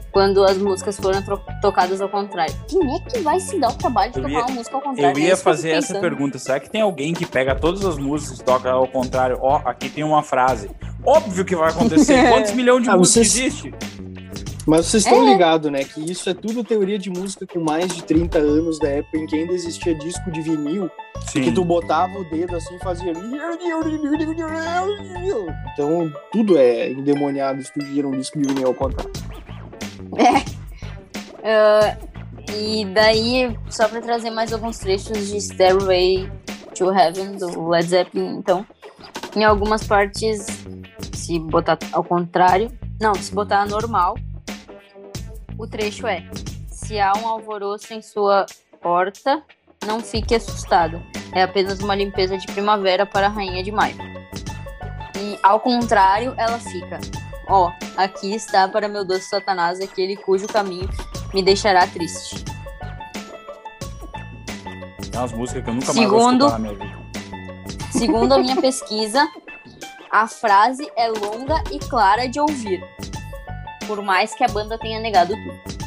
[0.09, 1.21] Quando as músicas foram
[1.61, 2.55] tocadas ao contrário.
[2.67, 4.81] Quem é que vai se dar o trabalho de Eu tocar ia- uma música ao
[4.81, 5.15] contrário?
[5.19, 6.39] Eu É ia eu fazer fico essa pergunta.
[6.39, 9.37] Será que tem alguém que pega todas as músicas e toca ao contrário?
[9.41, 10.71] Ó, aqui tem uma frase.
[11.05, 12.17] Óbvio que vai acontecer.
[12.33, 13.73] Quantos milhões de Ah, músicas vocês- existe?
[14.67, 15.31] Mas vocês estão É.
[15.31, 15.83] ligados, né?
[15.83, 19.25] Que isso é tudo teoria de música com mais de 30 anos da época em
[19.25, 20.91] que ainda existia disco de vinil,
[21.27, 21.41] Sim.
[21.43, 23.13] que tu botava o dedo assim e fazia.
[25.73, 29.11] Então tudo é endemoniado se tu gira um disco de vinil ao contrário.
[31.49, 31.95] Ah,
[32.53, 36.29] e daí, só pra trazer mais alguns trechos de Stairway
[36.75, 38.65] to Heaven, do Led Zeppelin, então,
[39.33, 40.45] em algumas partes,
[41.13, 42.69] se botar ao contrário,
[42.99, 44.17] não, se botar normal,
[45.57, 46.23] o trecho é:
[46.69, 48.45] se há um alvoroço em sua
[48.81, 49.41] porta,
[49.85, 51.01] não fique assustado.
[51.33, 53.97] É apenas uma limpeza de primavera para a rainha de maio.
[55.19, 56.99] E ao contrário, ela fica:
[57.47, 60.89] ó, aqui está para meu doce Satanás, aquele cujo caminho
[61.33, 62.43] me deixará triste.
[65.11, 67.07] Tem umas músicas que eu nunca mais Segundo- vou escutar na minha vida.
[67.91, 69.27] Segundo a minha pesquisa,
[70.11, 72.83] a frase é longa e clara de ouvir,
[73.87, 75.77] por mais que a banda tenha negado tudo.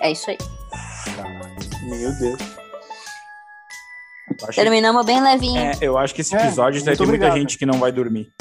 [0.00, 0.38] É isso aí.
[1.84, 2.40] Meu Deus.
[4.40, 5.58] Eu acho, Terminamos bem levinho.
[5.60, 7.36] é, eu acho que esse É, episódio vai muito ter muita obrigado.
[7.38, 8.32] gente que não vai dormir.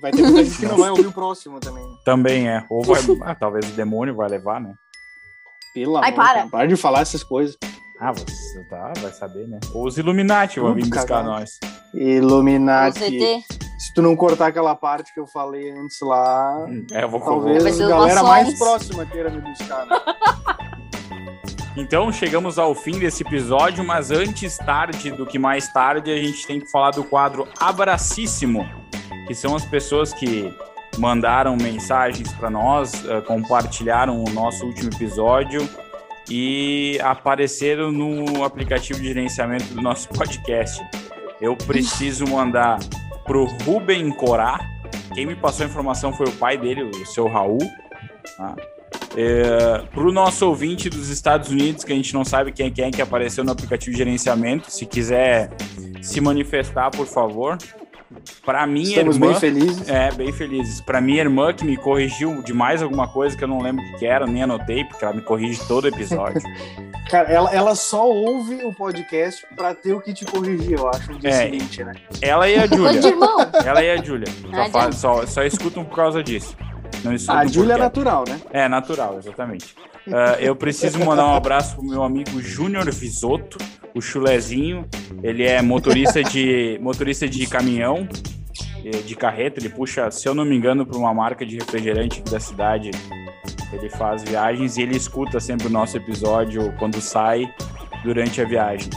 [0.00, 1.84] Vai ter muita gente que não vai ouvir o próximo também.
[2.04, 2.64] Também é.
[2.70, 3.00] Ou vai.
[3.24, 4.74] ah, talvez o demônio vai levar, né?
[5.74, 6.46] Pelo Ai, amor, para.
[6.48, 7.56] para de falar essas coisas.
[8.00, 9.58] Ah, você tá, vai saber, né?
[9.74, 11.28] Ou os Illuminati vão vir buscar cagado.
[11.28, 11.58] nós.
[11.92, 13.44] Illuminati.
[13.76, 17.80] Se tu não cortar aquela parte que eu falei antes lá, É, eu vou talvez
[17.80, 19.86] a galera mais próxima queira me buscar.
[19.86, 19.96] Né?
[21.76, 26.44] Então chegamos ao fim desse episódio, mas antes tarde do que mais tarde, a gente
[26.44, 28.68] tem que falar do quadro Abracíssimo,
[29.28, 30.52] que são as pessoas que
[30.98, 35.68] mandaram mensagens para nós, eh, compartilharam o nosso último episódio
[36.30, 40.84] e apareceram no aplicativo de gerenciamento do nosso podcast.
[41.40, 42.78] Eu preciso mandar
[43.24, 44.58] pro Ruben Corá.
[45.14, 47.58] Quem me passou a informação foi o pai dele, o seu Raul.
[48.36, 48.56] Tá?
[49.16, 52.84] É, pro nosso ouvinte dos Estados Unidos, que a gente não sabe quem é quem
[52.84, 55.50] é que apareceu no aplicativo de gerenciamento, se quiser
[56.02, 57.56] se manifestar, por favor.
[58.44, 59.88] Para minha Estamos irmã, bem felizes.
[59.88, 60.80] é, bem felizes.
[60.80, 63.98] Para minha irmã, que me corrigiu de mais alguma coisa que eu não lembro o
[63.98, 66.40] que era, nem anotei, porque ela me corrige todo episódio.
[67.10, 71.10] Cara, ela, ela só ouve o podcast pra ter o que te corrigir, eu acho,
[71.12, 71.32] no dia É.
[71.44, 71.94] seguinte, né?
[72.20, 73.00] ela e a Júlia.
[73.64, 74.26] Ela e a Júlia.
[74.28, 76.54] Só, Ah, fa- só, só escutam por causa disso.
[77.04, 78.40] Não escutam A Júlia é natural, né?
[78.50, 79.74] É, natural, exatamente.
[80.10, 83.58] Ah, eu preciso mandar um abraço pro meu amigo Júnior Visotto,
[83.98, 84.86] o chulezinho.
[85.22, 88.08] Ele é motorista de, motorista de caminhão,
[88.84, 89.60] eh, de carreta.
[89.60, 92.90] Ele puxa, se eu não me engano, para uma marca de refrigerante da cidade.
[93.72, 97.52] Ele faz viagens e ele escuta sempre o nosso episódio quando sai
[98.02, 98.88] durante a viagem.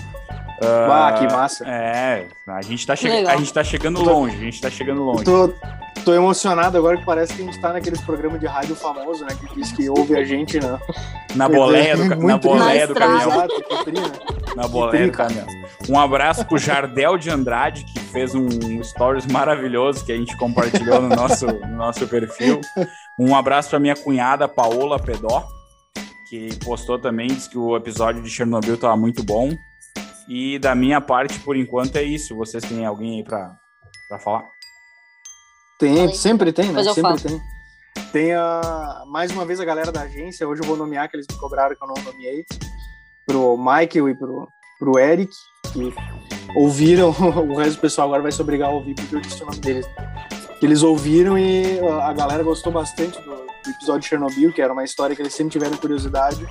[0.63, 1.65] Ah, que massa.
[1.67, 3.33] É, a gente tá, legal.
[3.33, 5.23] a gente tá chegando longe, a gente tá chegando longe.
[5.23, 5.51] Tô,
[6.05, 9.35] tô emocionado agora que parece que a gente tá naqueles programas de rádio famoso, né?
[9.39, 10.79] Que diz que ouve a gente na,
[11.35, 13.31] Na boleia do, na boleia do caminhão.
[14.55, 14.61] Né?
[14.61, 15.47] na boleia do caminhão.
[15.89, 21.01] Um abraço pro Jardel de Andrade, que fez um stories maravilhoso que a gente compartilhou
[21.01, 22.61] no nosso, no nosso perfil.
[23.19, 25.45] Um abraço pra minha cunhada Paola Pedó,
[26.29, 29.51] que postou também, disse que o episódio de Chernobyl tava muito bom.
[30.27, 32.35] E da minha parte, por enquanto, é isso.
[32.35, 33.53] Vocês têm alguém aí pra,
[34.07, 34.43] pra falar?
[35.77, 36.83] Tem, sempre tem, né?
[36.83, 37.19] Sempre falo.
[37.19, 37.41] tem.
[38.13, 41.25] Tem a, mais uma vez a galera da agência, hoje eu vou nomear que eles
[41.29, 42.45] me cobraram que eu não nomeei,
[43.31, 44.47] pro Michael e pro,
[44.77, 45.31] pro Eric,
[45.71, 45.93] que
[46.55, 47.09] ouviram,
[47.49, 49.59] o resto do pessoal agora vai se obrigar a ouvir porque eu disse o nome
[49.59, 49.87] deles.
[50.61, 54.73] Eles ouviram e a a galera gostou bastante do, do episódio de Chernobyl, que era
[54.73, 56.45] uma história que eles sempre tiveram curiosidade,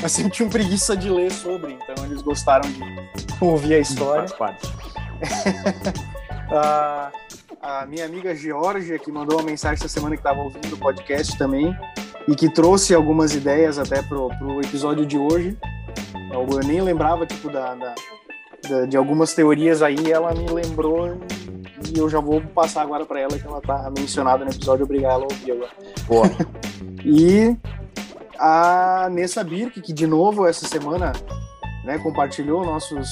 [0.00, 2.80] mas sempre tinham preguiça de ler sobre, então eles gostaram de
[3.40, 4.28] ouvir a história.
[4.28, 4.72] Faz parte.
[6.52, 7.10] a,
[7.60, 11.36] a minha amiga Georgia, que mandou uma mensagem essa semana que estava ouvindo o podcast
[11.36, 11.76] também,
[12.28, 15.58] e que trouxe algumas ideias até pro, pro episódio de hoje.
[16.32, 17.94] Eu, eu nem lembrava, tipo, da, da,
[18.68, 21.18] da, de algumas teorias aí, ela me lembrou
[21.94, 25.12] e eu já vou passar agora para ela, que ela tá mencionada no episódio, obrigado
[25.12, 25.70] ela a ouvir agora.
[26.06, 26.26] Boa.
[27.04, 27.56] e
[28.38, 31.12] a Nessa Birk, que de novo essa semana
[31.84, 33.10] né, compartilhou nossos,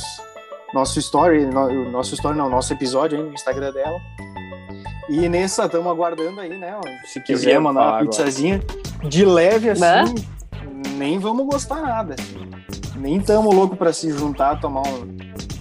[0.73, 3.99] nosso story, no, nosso story não, nosso episódio aí no Instagram dela.
[5.09, 6.79] E nessa, estamos aguardando aí, né?
[7.07, 8.61] Se quiser mandar uma pizzazinha
[9.05, 10.05] de leve assim, né?
[10.97, 12.15] nem vamos gostar nada.
[12.19, 12.58] Assim.
[12.99, 15.17] Nem estamos loucos para se juntar, tomar um,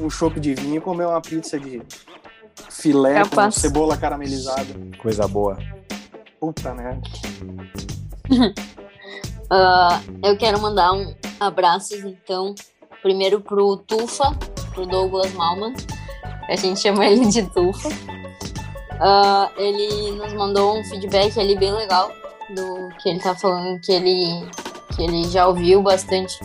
[0.05, 1.81] um chopp de vinho e comer uma pizza de
[2.69, 3.55] filé Capaz.
[3.55, 4.73] com cebola caramelizada.
[4.97, 5.57] Coisa boa.
[6.39, 6.99] Puta, né?
[9.51, 12.55] uh, eu quero mandar um abraços, então,
[13.03, 14.31] primeiro pro Tufa,
[14.73, 15.73] pro Douglas Malman.
[16.49, 17.89] A gente chama ele de Tufa.
[17.89, 22.11] Uh, ele nos mandou um feedback ali bem legal
[22.55, 24.49] do que ele tá falando que ele
[24.95, 26.39] que ele já ouviu bastante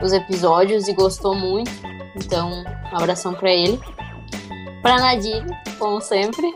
[0.00, 1.70] os episódios e gostou muito.
[2.14, 3.80] Então, um abração para ele.
[4.82, 5.44] Pra Nadir,
[5.78, 6.54] como sempre.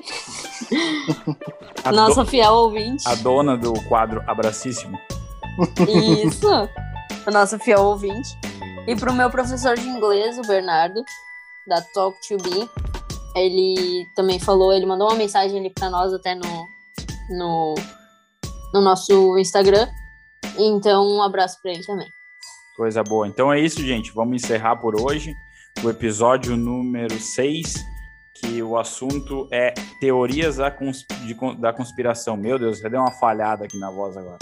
[1.93, 2.31] Nossa do...
[2.31, 3.09] fiel ouvinte.
[3.09, 4.99] A dona do quadro Abracíssimo.
[6.25, 6.49] Isso.
[7.27, 8.39] A nossa fiel ouvinte.
[8.87, 11.03] E pro meu professor de inglês, o Bernardo,
[11.67, 12.69] da Talk to Be.
[13.37, 16.67] Ele também falou, ele mandou uma mensagem ali pra nós até no,
[17.31, 17.75] no,
[18.73, 19.89] no nosso Instagram.
[20.59, 22.09] Então, um abraço pra ele também.
[22.81, 23.29] Coisa boa.
[23.29, 24.11] Então é isso, gente.
[24.11, 25.37] Vamos encerrar por hoje
[25.85, 27.75] o episódio número 6,
[28.33, 32.39] que o assunto é teorias da, cons de, da conspiração.
[32.39, 34.39] Meu Deus, já deu uma falhada aqui na voz agora.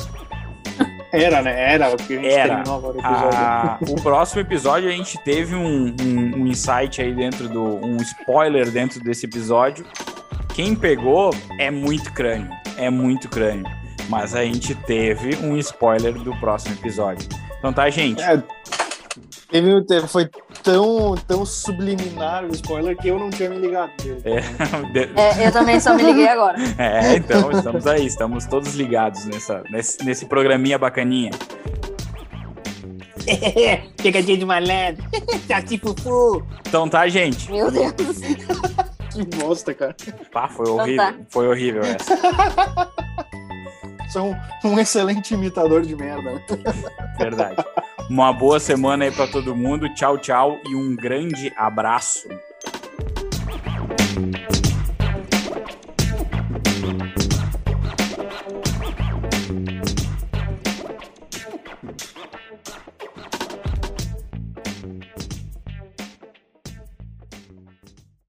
[1.12, 1.74] Era, né?
[1.74, 2.54] Era o que a gente Era.
[2.54, 3.38] terminou agora o episódio.
[3.40, 7.84] Ah, o próximo episódio a gente teve um, um, um insight aí dentro do.
[7.84, 9.84] um spoiler dentro desse episódio.
[10.54, 12.52] Quem pegou é muito crânio.
[12.76, 13.66] É muito crânio.
[14.08, 17.28] Mas a gente teve um spoiler do próximo episódio.
[17.58, 18.22] Então tá, gente.
[18.22, 18.42] É,
[19.50, 20.28] teve, foi
[20.62, 23.92] tão, tão subliminar o spoiler que eu não tinha me ligado.
[24.24, 26.56] É, é, eu também só me liguei agora.
[26.78, 31.30] É, então estamos aí, estamos todos ligados nessa, nesse, nesse programinha bacaninha.
[34.02, 35.04] Pegadinha de malandro.
[35.46, 36.46] Saci fufu.
[36.66, 37.50] Então tá, gente.
[37.50, 37.92] Meu Deus.
[39.12, 39.94] que bosta, cara.
[40.32, 41.04] Pá, foi horrível.
[41.04, 41.26] Então tá.
[41.28, 42.18] Foi horrível essa.
[44.16, 46.42] Um, um excelente imitador de merda.
[47.18, 47.64] Verdade.
[48.08, 49.92] Uma boa semana aí para todo mundo.
[49.94, 52.28] Tchau, tchau e um grande abraço.